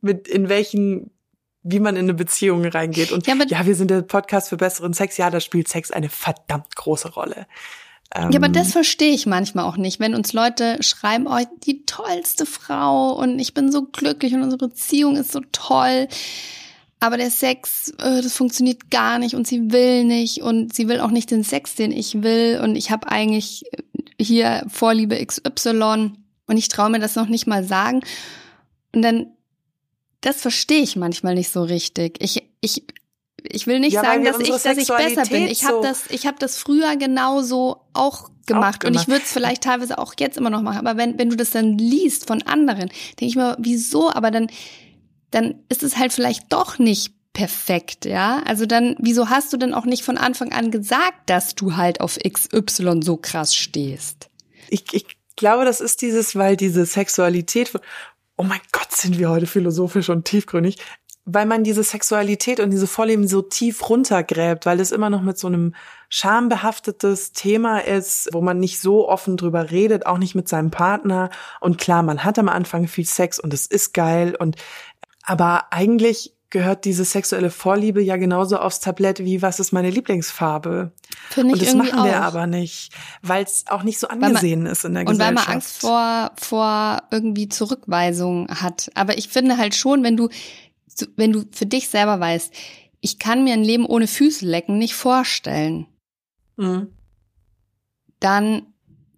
mit 0.00 0.28
in 0.28 0.48
welchen 0.48 1.10
wie 1.62 1.80
man 1.80 1.96
in 1.96 2.06
eine 2.06 2.14
Beziehung 2.14 2.64
reingeht. 2.64 3.12
Und 3.12 3.26
ja, 3.26 3.34
ja, 3.46 3.66
wir 3.66 3.74
sind 3.74 3.90
der 3.90 4.02
Podcast 4.02 4.48
für 4.48 4.56
besseren 4.56 4.94
Sex. 4.94 5.16
Ja, 5.18 5.30
da 5.30 5.40
spielt 5.40 5.68
Sex 5.68 5.90
eine 5.90 6.08
verdammt 6.08 6.74
große 6.74 7.12
Rolle. 7.12 7.46
ja, 8.14 8.30
aber 8.34 8.48
das 8.48 8.68
ähm, 8.68 8.72
verstehe 8.72 9.12
ich 9.12 9.26
manchmal 9.26 9.66
auch 9.66 9.76
nicht, 9.76 10.00
wenn 10.00 10.14
uns 10.14 10.32
Leute 10.32 10.82
schreiben, 10.82 11.26
oh, 11.26 11.38
die 11.64 11.84
tollste 11.84 12.46
Frau 12.46 13.12
und 13.12 13.38
ich 13.38 13.52
bin 13.52 13.70
so 13.70 13.84
glücklich 13.84 14.32
und 14.32 14.42
unsere 14.42 14.68
Beziehung 14.68 15.16
ist 15.16 15.32
so 15.32 15.40
toll 15.52 16.08
aber 17.00 17.16
der 17.16 17.30
Sex, 17.30 17.90
äh, 17.98 18.20
das 18.22 18.36
funktioniert 18.36 18.90
gar 18.90 19.18
nicht 19.18 19.34
und 19.34 19.46
sie 19.46 19.72
will 19.72 20.04
nicht 20.04 20.42
und 20.42 20.74
sie 20.74 20.86
will 20.86 21.00
auch 21.00 21.10
nicht 21.10 21.30
den 21.30 21.42
Sex, 21.42 21.74
den 21.74 21.92
ich 21.92 22.22
will 22.22 22.60
und 22.62 22.76
ich 22.76 22.90
habe 22.90 23.10
eigentlich 23.10 23.64
hier 24.20 24.64
Vorliebe 24.68 25.24
XY 25.24 26.12
und 26.46 26.56
ich 26.56 26.68
traue 26.68 26.90
mir 26.90 26.98
das 26.98 27.16
noch 27.16 27.26
nicht 27.26 27.46
mal 27.46 27.64
sagen. 27.64 28.02
Und 28.94 29.02
dann, 29.02 29.28
das 30.20 30.42
verstehe 30.42 30.82
ich 30.82 30.96
manchmal 30.96 31.34
nicht 31.34 31.50
so 31.50 31.62
richtig. 31.62 32.18
Ich, 32.20 32.42
ich, 32.60 32.84
ich 33.44 33.66
will 33.66 33.80
nicht 33.80 33.94
ja, 33.94 34.02
sagen, 34.02 34.24
dass 34.24 34.38
ich, 34.38 34.48
dass 34.48 34.76
ich 34.76 34.88
besser 34.88 35.22
bin. 35.24 35.46
Ich 35.46 35.64
habe 35.64 35.80
das, 35.82 36.04
ich 36.10 36.26
habe 36.26 36.38
das 36.38 36.58
früher 36.58 36.96
genauso 36.96 37.80
auch 37.94 38.30
gemacht, 38.46 38.84
auch 38.84 38.88
und 38.88 38.96
ich 38.96 39.08
würde 39.08 39.22
es 39.24 39.32
vielleicht 39.32 39.62
teilweise 39.62 39.96
auch 39.96 40.12
jetzt 40.18 40.36
immer 40.36 40.50
noch 40.50 40.60
machen. 40.60 40.86
Aber 40.86 40.98
wenn, 40.98 41.18
wenn 41.18 41.30
du 41.30 41.36
das 41.36 41.52
dann 41.52 41.78
liest 41.78 42.26
von 42.26 42.42
anderen, 42.42 42.88
denke 42.88 43.26
ich 43.26 43.36
mir, 43.36 43.56
wieso? 43.58 44.12
Aber 44.12 44.30
dann 44.30 44.48
dann 45.30 45.62
ist 45.68 45.82
es 45.82 45.96
halt 45.96 46.12
vielleicht 46.12 46.52
doch 46.52 46.78
nicht 46.78 47.14
perfekt, 47.32 48.04
ja? 48.04 48.42
Also 48.44 48.66
dann, 48.66 48.96
wieso 48.98 49.28
hast 49.28 49.52
du 49.52 49.56
denn 49.56 49.74
auch 49.74 49.84
nicht 49.84 50.02
von 50.02 50.18
Anfang 50.18 50.52
an 50.52 50.70
gesagt, 50.70 51.30
dass 51.30 51.54
du 51.54 51.76
halt 51.76 52.00
auf 52.00 52.18
XY 52.18 53.00
so 53.02 53.16
krass 53.16 53.54
stehst? 53.54 54.28
Ich, 54.68 54.84
ich 54.92 55.06
glaube, 55.36 55.64
das 55.64 55.80
ist 55.80 56.02
dieses, 56.02 56.36
weil 56.36 56.56
diese 56.56 56.84
Sexualität, 56.84 57.72
oh 58.36 58.42
mein 58.42 58.60
Gott, 58.72 58.92
sind 58.92 59.18
wir 59.18 59.30
heute 59.30 59.46
philosophisch 59.46 60.08
und 60.08 60.24
tiefgründig, 60.24 60.76
weil 61.24 61.46
man 61.46 61.64
diese 61.64 61.84
Sexualität 61.84 62.60
und 62.60 62.70
diese 62.70 62.86
Vorleben 62.86 63.28
so 63.28 63.42
tief 63.42 63.88
runtergräbt, 63.88 64.66
weil 64.66 64.80
es 64.80 64.90
immer 64.90 65.10
noch 65.10 65.22
mit 65.22 65.38
so 65.38 65.46
einem 65.46 65.74
schambehaftetes 66.08 67.32
Thema 67.32 67.78
ist, 67.78 68.28
wo 68.32 68.40
man 68.40 68.58
nicht 68.58 68.80
so 68.80 69.08
offen 69.08 69.36
drüber 69.36 69.70
redet, 69.70 70.06
auch 70.06 70.18
nicht 70.18 70.34
mit 70.34 70.48
seinem 70.48 70.70
Partner. 70.70 71.30
Und 71.60 71.78
klar, 71.78 72.02
man 72.02 72.24
hat 72.24 72.38
am 72.38 72.48
Anfang 72.48 72.88
viel 72.88 73.06
Sex 73.06 73.38
und 73.38 73.54
es 73.54 73.66
ist 73.66 73.94
geil 73.94 74.34
und 74.36 74.56
aber 75.30 75.72
eigentlich 75.72 76.34
gehört 76.50 76.84
diese 76.84 77.04
sexuelle 77.04 77.50
Vorliebe 77.50 78.02
ja 78.02 78.16
genauso 78.16 78.58
aufs 78.58 78.80
Tablett 78.80 79.20
wie 79.20 79.42
was 79.42 79.60
ist 79.60 79.70
meine 79.70 79.90
Lieblingsfarbe. 79.90 80.90
Finde 81.28 81.54
ich 81.54 81.60
Und 81.60 81.68
das 81.68 81.74
machen 81.76 82.04
wir 82.04 82.18
auch. 82.18 82.24
aber 82.24 82.48
nicht, 82.48 82.92
weil 83.22 83.44
es 83.44 83.64
auch 83.68 83.84
nicht 83.84 84.00
so 84.00 84.08
angesehen 84.08 84.64
man, 84.64 84.72
ist 84.72 84.84
in 84.84 84.94
der 84.94 85.02
und 85.02 85.10
Gesellschaft. 85.10 85.30
Und 85.30 85.38
weil 85.38 85.46
man 85.46 85.54
Angst 85.54 85.80
vor 85.82 86.32
vor 86.36 87.02
irgendwie 87.12 87.48
Zurückweisung 87.48 88.48
hat. 88.48 88.90
Aber 88.96 89.18
ich 89.18 89.28
finde 89.28 89.56
halt 89.56 89.76
schon, 89.76 90.02
wenn 90.02 90.16
du 90.16 90.30
wenn 91.14 91.30
du 91.30 91.44
für 91.52 91.66
dich 91.66 91.88
selber 91.88 92.18
weißt, 92.18 92.52
ich 93.00 93.20
kann 93.20 93.44
mir 93.44 93.54
ein 93.54 93.62
Leben 93.62 93.86
ohne 93.86 94.08
Füße 94.08 94.44
lecken 94.44 94.78
nicht 94.78 94.94
vorstellen. 94.94 95.86
Mhm. 96.56 96.88
Dann 98.18 98.66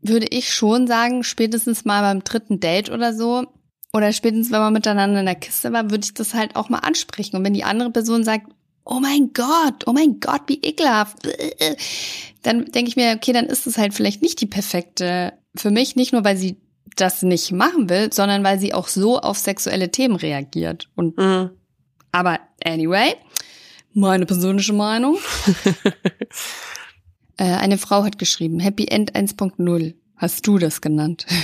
würde 0.02 0.26
ich 0.28 0.52
schon 0.52 0.86
sagen, 0.86 1.24
spätestens 1.24 1.86
mal 1.86 2.02
beim 2.02 2.22
dritten 2.22 2.60
Date 2.60 2.90
oder 2.90 3.14
so, 3.14 3.46
oder 3.93 4.12
spätestens 4.12 4.51
wenn 4.51 4.61
man 4.61 4.72
miteinander 4.72 5.20
in 5.20 5.26
der 5.26 5.34
Kiste 5.34 5.72
war, 5.72 5.90
würde 5.90 6.05
ich 6.05 6.14
das 6.14 6.34
halt 6.34 6.57
auch 6.57 6.68
mal 6.68 6.78
ansprechen. 6.78 7.36
Und 7.36 7.45
wenn 7.45 7.55
die 7.55 7.64
andere 7.64 7.90
Person 7.90 8.24
sagt, 8.24 8.47
oh 8.84 9.01
mein 9.01 9.32
Gott, 9.34 9.86
oh 9.86 9.93
mein 9.93 10.18
Gott, 10.18 10.43
wie 10.47 10.61
ekelhaft, 10.62 11.18
dann 12.43 12.64
denke 12.66 12.88
ich 12.88 12.97
mir, 12.97 13.14
okay, 13.14 13.32
dann 13.32 13.47
ist 13.47 13.66
es 13.66 13.78
halt 13.78 13.95
vielleicht 13.95 14.22
nicht 14.22 14.40
die 14.40 14.47
perfekte 14.47 15.34
für 15.55 15.70
mich, 15.70 15.95
nicht 15.97 16.12
nur 16.12 16.24
weil 16.24 16.36
sie 16.36 16.57
das 16.97 17.22
nicht 17.22 17.53
machen 17.53 17.88
will, 17.88 18.12
sondern 18.12 18.43
weil 18.45 18.59
sie 18.59 18.74
auch 18.74 18.88
so 18.88 19.18
auf 19.18 19.38
sexuelle 19.38 19.90
Themen 19.90 20.16
reagiert. 20.16 20.88
Und 20.95 21.16
Mhm. 21.16 21.51
aber 22.11 22.40
anyway, 22.64 23.14
meine 23.95 24.26
persönliche 24.26 24.72
Meinung. 24.72 25.18
äh, 27.36 27.45
eine 27.45 27.78
Frau 27.78 28.05
hat 28.05 28.18
geschrieben, 28.18 28.59
Happy 28.59 28.86
End 28.86 29.14
1.0. 29.14 29.95
Hast 30.16 30.47
du 30.47 30.59
das 30.59 30.80
genannt? 30.80 31.26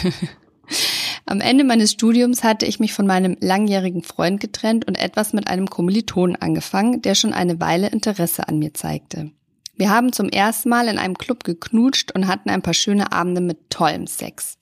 Am 1.29 1.43
Ende 1.43 1.63
meines 1.63 1.93
Studiums 1.93 2.43
hatte 2.43 2.65
ich 2.65 2.81
mich 2.81 2.95
von 2.95 3.07
meinem 3.07 3.37
langjährigen 3.41 4.03
Freund 4.03 4.41
getrennt 4.41 4.89
und 4.89 4.95
etwas 4.95 5.35
mit 5.35 5.47
einem 5.47 5.69
Kommilitonen 5.69 6.37
angefangen, 6.37 7.03
der 7.03 7.15
schon 7.15 7.35
eine 7.35 7.61
Weile 7.61 7.89
Interesse 7.89 8.49
an 8.49 8.59
mir 8.59 8.73
zeigte. 8.73 9.31
Wir 9.77 9.91
haben 9.91 10.15
zum 10.15 10.31
ersten 10.31 10.71
Mal 10.71 10.89
in 10.89 10.97
einem 10.97 11.19
Club 11.19 11.45
geknutscht 11.45 12.13
und 12.13 12.29
hatten 12.29 12.49
ein 12.49 12.63
paar 12.63 12.73
schöne 12.73 13.13
Abende 13.13 13.43
mit 13.43 13.69
tollem 13.69 14.07
Sex. 14.07 14.57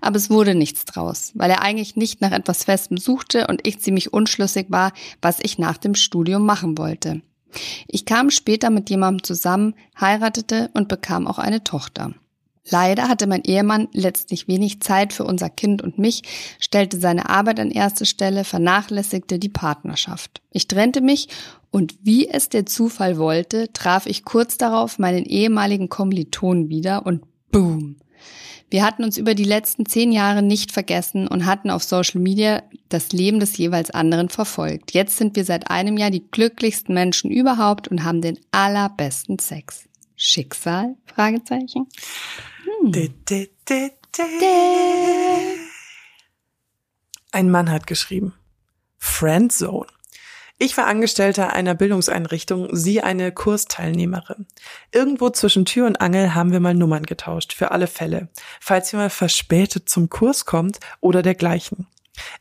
Aber 0.00 0.16
es 0.16 0.30
wurde 0.30 0.54
nichts 0.54 0.86
draus, 0.86 1.32
weil 1.34 1.50
er 1.50 1.60
eigentlich 1.60 1.96
nicht 1.96 2.22
nach 2.22 2.32
etwas 2.32 2.64
Festem 2.64 2.96
suchte 2.96 3.46
und 3.48 3.66
ich 3.66 3.80
ziemlich 3.80 4.14
unschlüssig 4.14 4.68
war, 4.70 4.92
was 5.20 5.38
ich 5.42 5.58
nach 5.58 5.76
dem 5.76 5.94
Studium 5.94 6.46
machen 6.46 6.78
wollte. 6.78 7.20
Ich 7.88 8.06
kam 8.06 8.30
später 8.30 8.70
mit 8.70 8.88
jemandem 8.88 9.22
zusammen, 9.22 9.74
heiratete 10.00 10.70
und 10.72 10.88
bekam 10.88 11.26
auch 11.26 11.38
eine 11.38 11.62
Tochter. 11.62 12.14
Leider 12.68 13.08
hatte 13.08 13.26
mein 13.26 13.42
Ehemann 13.44 13.88
letztlich 13.92 14.48
wenig 14.48 14.80
Zeit 14.80 15.12
für 15.12 15.24
unser 15.24 15.50
Kind 15.50 15.82
und 15.82 15.98
mich, 15.98 16.22
stellte 16.58 16.98
seine 16.98 17.28
Arbeit 17.28 17.60
an 17.60 17.70
erste 17.70 18.06
Stelle, 18.06 18.44
vernachlässigte 18.44 19.38
die 19.38 19.48
Partnerschaft. 19.48 20.42
Ich 20.50 20.66
trennte 20.66 21.00
mich 21.00 21.28
und 21.70 21.96
wie 22.02 22.28
es 22.28 22.48
der 22.48 22.66
Zufall 22.66 23.18
wollte, 23.18 23.72
traf 23.72 24.06
ich 24.06 24.24
kurz 24.24 24.56
darauf 24.56 24.98
meinen 24.98 25.24
ehemaligen 25.24 25.88
Kommilitonen 25.88 26.68
wieder 26.68 27.06
und 27.06 27.22
boom. 27.52 27.96
Wir 28.68 28.84
hatten 28.84 29.04
uns 29.04 29.16
über 29.16 29.34
die 29.34 29.44
letzten 29.44 29.86
zehn 29.86 30.10
Jahre 30.10 30.42
nicht 30.42 30.72
vergessen 30.72 31.28
und 31.28 31.46
hatten 31.46 31.70
auf 31.70 31.84
Social 31.84 32.20
Media 32.20 32.64
das 32.88 33.12
Leben 33.12 33.38
des 33.38 33.56
jeweils 33.56 33.92
anderen 33.92 34.28
verfolgt. 34.28 34.92
Jetzt 34.92 35.18
sind 35.18 35.36
wir 35.36 35.44
seit 35.44 35.70
einem 35.70 35.96
Jahr 35.96 36.10
die 36.10 36.28
glücklichsten 36.28 36.92
Menschen 36.92 37.30
überhaupt 37.30 37.86
und 37.86 38.02
haben 38.02 38.22
den 38.22 38.40
allerbesten 38.50 39.38
Sex. 39.38 39.84
Schicksal? 40.16 40.96
Fragezeichen. 41.04 41.86
De. 42.82 43.48
Ein 47.32 47.50
Mann 47.50 47.70
hat 47.70 47.86
geschrieben. 47.86 48.34
Friendzone. 48.98 49.86
Ich 50.58 50.76
war 50.76 50.86
Angestellter 50.86 51.52
einer 51.52 51.74
Bildungseinrichtung, 51.74 52.74
sie 52.74 53.02
eine 53.02 53.30
Kursteilnehmerin. 53.30 54.46
Irgendwo 54.90 55.28
zwischen 55.30 55.66
Tür 55.66 55.86
und 55.86 56.00
Angel 56.00 56.34
haben 56.34 56.50
wir 56.50 56.60
mal 56.60 56.74
Nummern 56.74 57.04
getauscht, 57.04 57.52
für 57.52 57.72
alle 57.72 57.86
Fälle, 57.86 58.30
falls 58.60 58.90
jemand 58.90 59.12
verspätet 59.12 59.88
zum 59.88 60.08
Kurs 60.08 60.46
kommt 60.46 60.80
oder 61.00 61.22
dergleichen. 61.22 61.86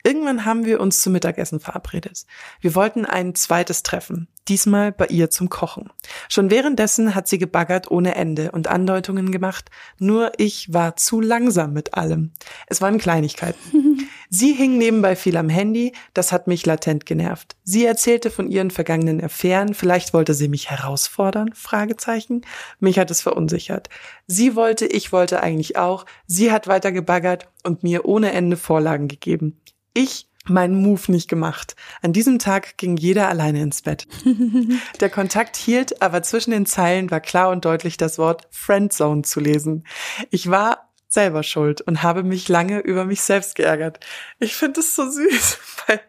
Irgendwann 0.04 0.46
haben 0.46 0.66
wir 0.66 0.80
uns 0.80 1.02
zum 1.02 1.14
Mittagessen 1.14 1.60
verabredet. 1.60 2.26
Wir 2.62 2.76
wollten 2.76 3.06
ein 3.06 3.36
zweites 3.36 3.84
Treffen, 3.84 4.28
diesmal 4.48 4.92
bei 4.92 5.08
ihr 5.08 5.30
zum 5.30 5.50
Kochen. 5.50 5.90
Schon 6.30 6.50
währenddessen 6.50 7.16
hat 7.16 7.28
sie 7.28 7.38
gebaggert 7.38 7.90
ohne 7.92 8.16
Ende 8.16 8.52
und 8.52 8.68
Andeutungen 8.68 9.32
gemacht, 9.32 9.70
nur 9.98 10.32
ich 10.38 10.74
war 10.74 10.96
zu 10.96 11.22
langsam 11.22 11.74
mit 11.74 11.94
allem. 11.94 12.32
Es 12.68 12.82
waren 12.82 12.98
Kleinigkeiten. 12.98 14.08
Sie 14.30 14.54
hing 14.54 14.78
nebenbei 14.78 15.16
viel 15.16 15.38
am 15.38 15.50
Handy, 15.50 15.94
das 16.14 16.32
hat 16.32 16.48
mich 16.48 16.66
latent 16.66 17.06
genervt. 17.06 17.56
Sie 17.64 17.86
erzählte 17.86 18.32
von 18.32 18.50
ihren 18.50 18.72
vergangenen 18.72 19.24
Affären, 19.24 19.74
vielleicht 19.74 20.14
wollte 20.14 20.34
sie 20.34 20.48
mich 20.48 20.70
herausfordern, 20.70 21.54
Fragezeichen. 21.54 22.42
Mich 22.80 23.00
hat 23.00 23.12
es 23.12 23.22
verunsichert. 23.22 23.90
Sie 24.28 24.56
wollte, 24.56 24.86
ich 24.86 25.12
wollte 25.12 25.42
eigentlich 25.42 25.78
auch, 25.78 26.06
sie 26.28 26.52
hat 26.52 26.68
weiter 26.68 26.92
gebaggert 26.92 27.48
und 27.64 27.84
mir 27.84 28.06
ohne 28.06 28.32
Ende 28.32 28.58
Vorlagen 28.58 29.08
gegeben. 29.08 29.62
Ich 29.94 30.28
meinen 30.48 30.82
Move 30.82 31.12
nicht 31.12 31.28
gemacht. 31.28 31.76
An 32.02 32.14
diesem 32.14 32.40
Tag 32.40 32.78
ging 32.78 32.98
jeder 32.98 33.30
alleine 33.30 33.62
ins 33.62 33.82
Bett. 33.82 34.08
Der 35.00 35.10
Kontakt 35.10 35.56
hielt, 35.56 36.02
aber 36.02 36.24
zwischen 36.24 36.52
den 36.52 36.66
Zeilen 36.66 37.12
war 37.12 37.20
klar 37.20 37.50
und 37.50 37.66
deutlich 37.66 37.98
das 37.98 38.18
Wort 38.18 38.48
Friendzone 38.52 39.24
zu 39.24 39.40
lesen. 39.40 39.86
Ich 40.30 40.50
war 40.50 40.85
selber 41.16 41.42
schuld 41.42 41.82
und 41.82 42.04
habe 42.04 42.22
mich 42.22 42.48
lange 42.48 42.80
über 42.80 43.06
mich 43.06 43.22
selbst 43.22 43.56
geärgert. 43.56 44.00
Ich 44.40 44.56
finde 44.56 44.82
es 44.82 44.94
so 44.96 45.10
süß, 45.10 45.58
weil 45.88 46.00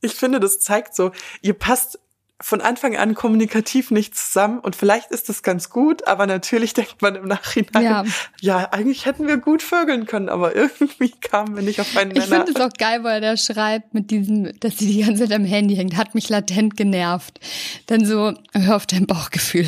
ich 0.00 0.14
finde, 0.14 0.40
das 0.40 0.60
zeigt 0.60 0.94
so, 0.94 1.12
ihr 1.42 1.52
passt 1.54 1.98
von 2.38 2.60
Anfang 2.60 2.96
an 2.98 3.14
kommunikativ 3.14 3.90
nicht 3.90 4.14
zusammen 4.14 4.58
und 4.58 4.76
vielleicht 4.76 5.10
ist 5.10 5.30
das 5.30 5.42
ganz 5.42 5.70
gut, 5.70 6.06
aber 6.06 6.26
natürlich 6.26 6.74
denkt 6.80 7.00
man 7.00 7.14
im 7.16 7.26
Nachhinein, 7.26 7.82
Ja. 7.82 8.04
ja, 8.40 8.68
eigentlich 8.72 9.06
hätten 9.06 9.26
wir 9.26 9.38
gut 9.38 9.62
vögeln 9.62 10.04
können, 10.06 10.28
aber 10.28 10.54
irgendwie 10.56 11.10
kamen 11.10 11.56
wir 11.56 11.62
nicht 11.62 11.80
auf 11.80 11.96
einen 11.96 12.10
Ich 12.10 12.28
Nenner. 12.28 12.44
finde 12.44 12.52
es 12.52 12.60
auch 12.60 12.76
geil, 12.78 13.02
weil 13.04 13.22
er 13.22 13.38
schreibt 13.38 13.94
mit 13.94 14.10
diesem, 14.10 14.52
dass 14.60 14.76
sie 14.78 14.86
die 14.86 15.02
ganze 15.02 15.22
Zeit 15.26 15.32
am 15.34 15.46
Handy 15.46 15.76
hängt, 15.76 15.96
hat 15.96 16.14
mich 16.14 16.28
latent 16.28 16.76
genervt. 16.76 17.40
Dann 17.86 18.04
so, 18.04 18.34
hör 18.52 18.76
auf 18.76 18.86
dein 18.86 19.06
Bauchgefühl. 19.06 19.66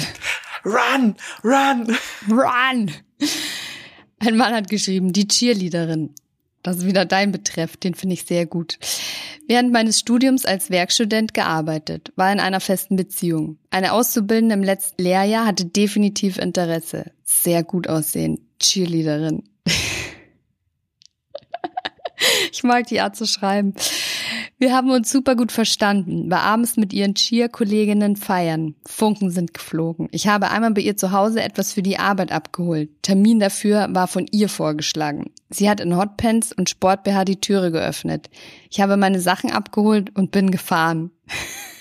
Run, 0.66 1.16
run. 1.42 1.96
Run! 2.28 2.90
Ein 4.18 4.36
Mann 4.36 4.54
hat 4.54 4.68
geschrieben, 4.68 5.12
die 5.12 5.28
Cheerleaderin. 5.28 6.14
Das 6.62 6.78
ist 6.78 6.86
wieder 6.86 7.04
dein 7.04 7.32
Betreff, 7.32 7.76
den 7.76 7.94
finde 7.94 8.14
ich 8.14 8.24
sehr 8.24 8.46
gut. 8.46 8.78
Während 9.46 9.72
meines 9.72 10.00
Studiums 10.00 10.44
als 10.44 10.70
Werkstudent 10.70 11.32
gearbeitet, 11.32 12.12
war 12.16 12.32
in 12.32 12.40
einer 12.40 12.60
festen 12.60 12.96
Beziehung. 12.96 13.58
Eine 13.70 13.92
Auszubildende 13.92 14.54
im 14.54 14.62
letzten 14.62 15.02
Lehrjahr 15.02 15.46
hatte 15.46 15.64
definitiv 15.64 16.36
Interesse. 16.36 17.12
Sehr 17.24 17.62
gut 17.62 17.88
aussehen. 17.88 18.46
Cheerleaderin. 18.60 19.44
Ich 22.52 22.64
mag 22.64 22.88
die 22.88 23.00
Art 23.00 23.14
zu 23.14 23.26
schreiben. 23.26 23.74
Wir 24.60 24.74
haben 24.74 24.90
uns 24.90 25.12
super 25.12 25.36
gut 25.36 25.52
verstanden, 25.52 26.28
war 26.32 26.40
abends 26.40 26.76
mit 26.76 26.92
ihren 26.92 27.14
Cheer-Kolleginnen 27.14 28.16
feiern. 28.16 28.74
Funken 28.84 29.30
sind 29.30 29.54
geflogen. 29.54 30.08
Ich 30.10 30.26
habe 30.26 30.50
einmal 30.50 30.72
bei 30.72 30.80
ihr 30.80 30.96
zu 30.96 31.12
Hause 31.12 31.40
etwas 31.40 31.72
für 31.72 31.82
die 31.82 32.00
Arbeit 32.00 32.32
abgeholt. 32.32 32.90
Termin 33.02 33.38
dafür 33.38 33.86
war 33.90 34.08
von 34.08 34.26
ihr 34.32 34.48
vorgeschlagen. 34.48 35.30
Sie 35.48 35.70
hat 35.70 35.78
in 35.78 35.96
Hotpants 35.96 36.52
und 36.52 36.68
Sport-BH 36.68 37.24
die 37.24 37.40
Türe 37.40 37.70
geöffnet. 37.70 38.30
Ich 38.68 38.80
habe 38.80 38.96
meine 38.96 39.20
Sachen 39.20 39.52
abgeholt 39.52 40.16
und 40.16 40.32
bin 40.32 40.50
gefahren. 40.50 41.12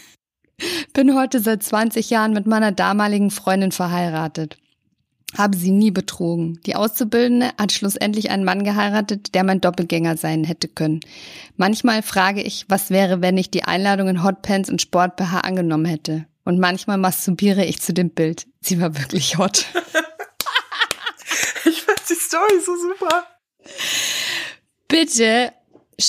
bin 0.94 1.16
heute 1.16 1.40
seit 1.40 1.64
20 1.64 2.12
Jahren 2.12 2.34
mit 2.34 2.46
meiner 2.46 2.72
damaligen 2.72 3.32
Freundin 3.32 3.72
verheiratet. 3.72 4.60
Habe 5.36 5.58
sie 5.58 5.72
nie 5.72 5.92
betrogen. 5.92 6.60
Die 6.66 6.76
Auszubildende 6.76 7.52
hat 7.58 7.72
schlussendlich 7.72 8.30
einen 8.30 8.46
Mann 8.46 8.64
geheiratet, 8.64 9.36
der 9.36 9.44
mein 9.44 9.60
Doppelgänger 9.60 10.16
sein 10.16 10.44
hätte 10.44 10.68
können. 10.68 11.02
Manchmal 11.58 12.02
frage 12.02 12.42
ich, 12.42 12.66
was 12.70 12.90
wäre, 12.90 13.22
wenn 13.22 13.38
ich 13.38 13.52
die 13.52 13.64
Einladung 13.66 14.08
in 14.08 14.24
Hotpants 14.24 14.70
und 14.70 14.82
Sport-BH 14.82 15.42
angenommen 15.42 15.86
hätte. 15.86 16.26
Und 16.46 16.60
manchmal 16.60 16.98
masturbiere 16.98 17.66
ich 17.66 17.82
zu 17.82 17.94
dem 17.94 18.10
Bild. 18.10 18.48
Sie 18.62 18.80
war 18.80 18.98
wirklich 18.98 19.38
hot. 19.38 19.66
Ich 21.66 21.82
finde 21.82 22.02
die 22.10 22.14
Story 22.14 22.62
so 22.66 22.72
super. 22.78 23.26
Bitte 24.88 25.52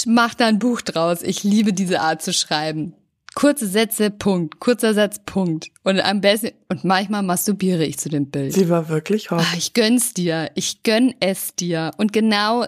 mach 0.06 0.34
da 0.34 0.46
ein 0.46 0.58
Buch 0.58 0.80
draus. 0.80 1.22
Ich 1.22 1.42
liebe 1.42 1.72
diese 1.72 2.00
Art 2.00 2.22
zu 2.22 2.32
schreiben. 2.32 2.94
Kurze 3.38 3.68
Sätze, 3.68 4.10
Punkt. 4.10 4.58
Kurzer 4.58 4.94
Satz, 4.94 5.20
Punkt. 5.24 5.68
Und 5.84 6.00
am 6.00 6.20
besten, 6.20 6.50
und 6.68 6.82
manchmal 6.82 7.22
masturbiere 7.22 7.84
ich 7.84 7.96
zu 7.96 8.08
dem 8.08 8.28
Bild. 8.30 8.52
Sie 8.52 8.68
war 8.68 8.88
wirklich 8.88 9.30
hot. 9.30 9.38
Ah, 9.38 9.54
ich 9.56 9.74
gönn's 9.74 10.12
dir. 10.12 10.50
Ich 10.56 10.82
gönn 10.82 11.14
es 11.20 11.54
dir. 11.54 11.92
Und 11.98 12.12
genau 12.12 12.66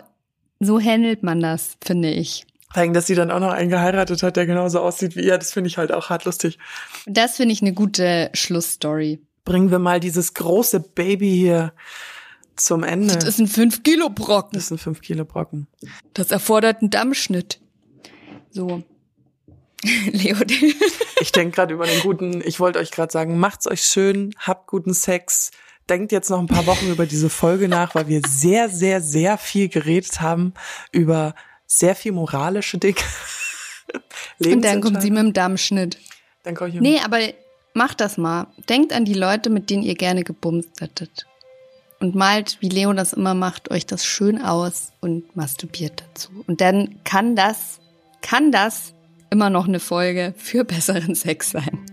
so 0.61 0.81
handelt 0.81 1.25
man 1.25 1.41
das, 1.41 1.77
finde 1.83 2.13
ich. 2.13 2.47
Vor 2.73 2.83
allem, 2.83 2.93
dass 2.93 3.09
sie 3.09 3.17
dann 3.17 3.33
auch 3.33 3.41
noch 3.41 3.51
einen 3.51 3.69
geheiratet 3.69 4.23
hat, 4.23 4.37
der 4.37 4.47
genauso 4.47 4.79
aussieht 4.79 5.17
wie 5.17 5.25
ihr, 5.25 5.39
das 5.39 5.53
finde 5.53 5.67
ich 5.67 5.77
halt 5.77 5.91
auch 5.91 6.09
hart 6.09 6.25
lustig. 6.25 6.57
Das 7.05 7.35
finde 7.35 7.53
ich 7.53 7.63
eine 7.63 7.73
gute 7.73 8.31
Schlussstory. 8.33 9.19
Bringen 9.45 9.73
wir 9.73 9.81
mal 9.81 9.99
dieses 9.99 10.35
große 10.35 10.79
Baby 10.79 11.37
hier 11.37 11.73
zum 12.55 12.85
Ende. 12.85 13.15
Das 13.15 13.25
ist 13.25 13.41
ein 13.41 13.49
5-Kilo-Brocken. 13.49 14.53
Das 14.53 14.69
sind 14.69 14.81
fünf 14.81 15.01
Kilo 15.01 15.25
Brocken. 15.25 15.67
Das 16.15 16.31
erfordert 16.31 16.81
einen 16.81 16.91
Dammschnitt. 16.91 17.59
So. 18.53 18.85
Leo, 20.13 20.37
Ich 21.21 21.33
denke 21.33 21.57
gerade 21.57 21.75
über 21.75 21.87
den 21.87 22.01
guten, 22.01 22.43
ich 22.45 22.61
wollte 22.61 22.79
euch 22.79 22.91
gerade 22.91 23.13
sagen, 23.13 23.39
macht's 23.39 23.67
euch 23.67 23.83
schön, 23.83 24.35
habt 24.39 24.67
guten 24.67 24.95
Sex. 24.95 25.51
Denkt 25.89 26.13
jetzt 26.13 26.31
noch 26.31 26.39
ein 26.39 26.47
paar 26.47 26.67
Wochen 26.67 26.89
über 26.91 27.07
diese 27.07 27.31
Folge 27.31 27.69
nach, 27.69 27.95
weil 27.95 28.07
wir 28.07 28.21
sehr, 28.27 28.69
sehr, 28.69 29.01
sehr 29.01 29.39
viel 29.39 29.69
geredet 29.69 30.21
haben 30.21 30.55
über 30.93 31.35
sehr 31.67 31.95
viel 31.97 32.13
moralische 32.13 32.79
Dinge. 32.79 32.97
und 34.45 34.63
dann 34.63 34.81
kommt 34.81 35.03
sie 35.03 35.11
mit 35.11 35.19
dem 35.19 35.33
Dammschnitt. 35.33 35.99
Dann 36.43 36.55
komm 36.55 36.69
ich 36.69 36.75
Nee, 36.75 37.01
aber 37.05 37.19
macht 37.75 38.01
das 38.01 38.19
mal. 38.19 38.49
Denkt 38.69 38.93
an 38.93 39.05
die 39.05 39.15
Leute, 39.15 39.51
mit 39.51 39.71
denen 39.71 39.83
ihr 39.83 39.95
gerne 39.95 40.25
gebumst 40.25 40.81
hättet. 40.81 41.27
Und 41.99 42.15
malt, 42.15 42.57
wie 42.61 42.69
Leo 42.69 42.93
das 42.93 43.13
immer 43.13 43.35
macht, 43.35 43.71
euch 43.71 43.85
das 43.85 44.07
schön 44.07 44.41
aus 44.41 44.93
und 45.01 45.37
masturbiert 45.37 46.03
dazu. 46.07 46.31
Und 46.47 46.61
dann 46.61 47.01
kann 47.05 47.37
das, 47.37 47.79
kann 48.23 48.53
das 48.53 48.95
immer 49.31 49.51
noch 49.51 49.67
eine 49.67 49.81
Folge 49.81 50.35
für 50.37 50.65
besseren 50.65 51.15
Sex 51.15 51.51
sein. 51.51 51.87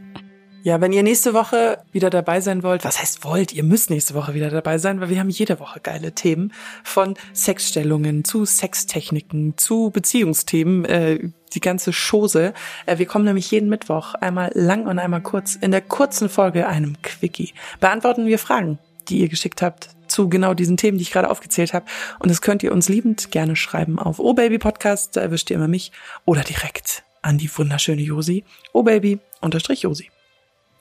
Ja, 0.67 0.81
wenn 0.81 0.91
ihr 0.91 1.01
nächste 1.01 1.33
Woche 1.33 1.77
wieder 1.93 2.09
dabei 2.09 2.41
sein 2.41 2.61
wollt, 2.61 2.83
was 2.83 2.99
heißt 2.99 3.23
wollt, 3.23 3.53
ihr 3.53 3.63
müsst 3.63 3.89
nächste 3.89 4.15
Woche 4.15 4.33
wieder 4.33 4.49
dabei 4.49 4.79
sein, 4.79 4.99
weil 4.99 5.07
wir 5.09 5.17
haben 5.17 5.29
jede 5.29 5.61
Woche 5.61 5.79
geile 5.79 6.11
Themen 6.11 6.51
von 6.83 7.13
Sexstellungen 7.33 8.25
zu 8.25 8.43
Sextechniken 8.43 9.57
zu 9.57 9.91
Beziehungsthemen, 9.91 10.83
äh, 10.83 11.29
die 11.53 11.61
ganze 11.61 11.91
Chose. 11.93 12.53
Äh, 12.85 12.97
wir 12.97 13.05
kommen 13.05 13.23
nämlich 13.23 13.49
jeden 13.49 13.69
Mittwoch 13.69 14.13
einmal 14.15 14.51
lang 14.55 14.87
und 14.87 14.99
einmal 14.99 15.21
kurz 15.21 15.55
in 15.55 15.71
der 15.71 15.79
kurzen 15.79 16.27
Folge 16.27 16.67
einem 16.67 17.01
Quickie. 17.01 17.53
Beantworten 17.79 18.25
wir 18.25 18.37
Fragen, 18.37 18.77
die 19.07 19.19
ihr 19.19 19.29
geschickt 19.29 19.61
habt 19.61 19.91
zu 20.09 20.27
genau 20.27 20.53
diesen 20.53 20.75
Themen, 20.75 20.97
die 20.97 21.03
ich 21.03 21.11
gerade 21.11 21.29
aufgezählt 21.29 21.73
habe. 21.73 21.85
Und 22.19 22.29
das 22.29 22.41
könnt 22.41 22.61
ihr 22.63 22.73
uns 22.73 22.89
liebend 22.89 23.31
gerne 23.31 23.55
schreiben 23.55 23.99
auf 23.99 24.19
Oh 24.19 24.33
Baby 24.33 24.57
Podcast, 24.57 25.15
da 25.15 25.21
erwischt 25.21 25.49
ihr 25.49 25.55
immer 25.55 25.69
mich, 25.69 25.93
oder 26.25 26.41
direkt 26.41 27.06
an 27.21 27.37
die 27.37 27.49
wunderschöne 27.55 28.01
Josi, 28.01 28.43
Oh 28.73 28.83
Baby 28.83 29.19
unterstrich 29.41 29.81
Josi. 29.83 30.09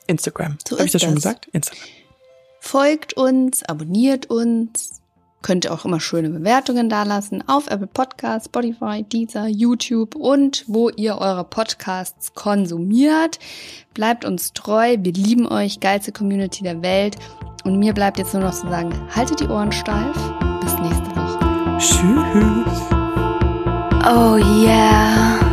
Instagram. 0.07 0.57
So 0.67 0.77
Habe 0.77 0.83
ich 0.83 0.87
ist 0.87 0.95
das 0.95 1.03
schon 1.03 1.15
das. 1.15 1.23
gesagt? 1.25 1.47
Instagram. 1.53 1.83
Folgt 2.61 3.13
uns, 3.15 3.63
abonniert 3.65 4.27
uns. 4.27 5.01
Könnt 5.43 5.65
ihr 5.65 5.73
auch 5.73 5.85
immer 5.85 6.01
schöne 6.01 6.31
Bewertungen 6.31 6.89
dalassen 6.89 7.47
auf 7.49 7.69
Apple 7.69 7.87
Podcasts, 7.87 8.47
Spotify, 8.47 9.05
Deezer, 9.05 9.47
YouTube 9.47 10.17
und 10.17 10.65
wo 10.67 10.89
ihr 10.91 11.19
eure 11.19 11.45
Podcasts 11.45 12.35
konsumiert. 12.35 13.39
Bleibt 13.95 14.25
uns 14.25 14.53
treu, 14.55 14.97
wir 14.99 15.13
lieben 15.13 15.47
euch, 15.47 15.79
geilste 15.79 16.11
Community 16.11 16.65
der 16.65 16.83
Welt. 16.83 17.17
Und 17.65 17.79
mir 17.79 17.93
bleibt 17.93 18.19
jetzt 18.19 18.33
nur 18.33 18.43
noch 18.43 18.55
zu 18.55 18.69
sagen, 18.69 18.93
haltet 19.15 19.39
die 19.41 19.47
Ohren 19.47 19.71
steif. 19.71 20.17
Bis 20.63 20.73
nächste 20.81 21.15
Woche. 21.15 21.79
Tschüss. 21.79 22.83
Oh 24.09 24.37
yeah. 24.65 25.46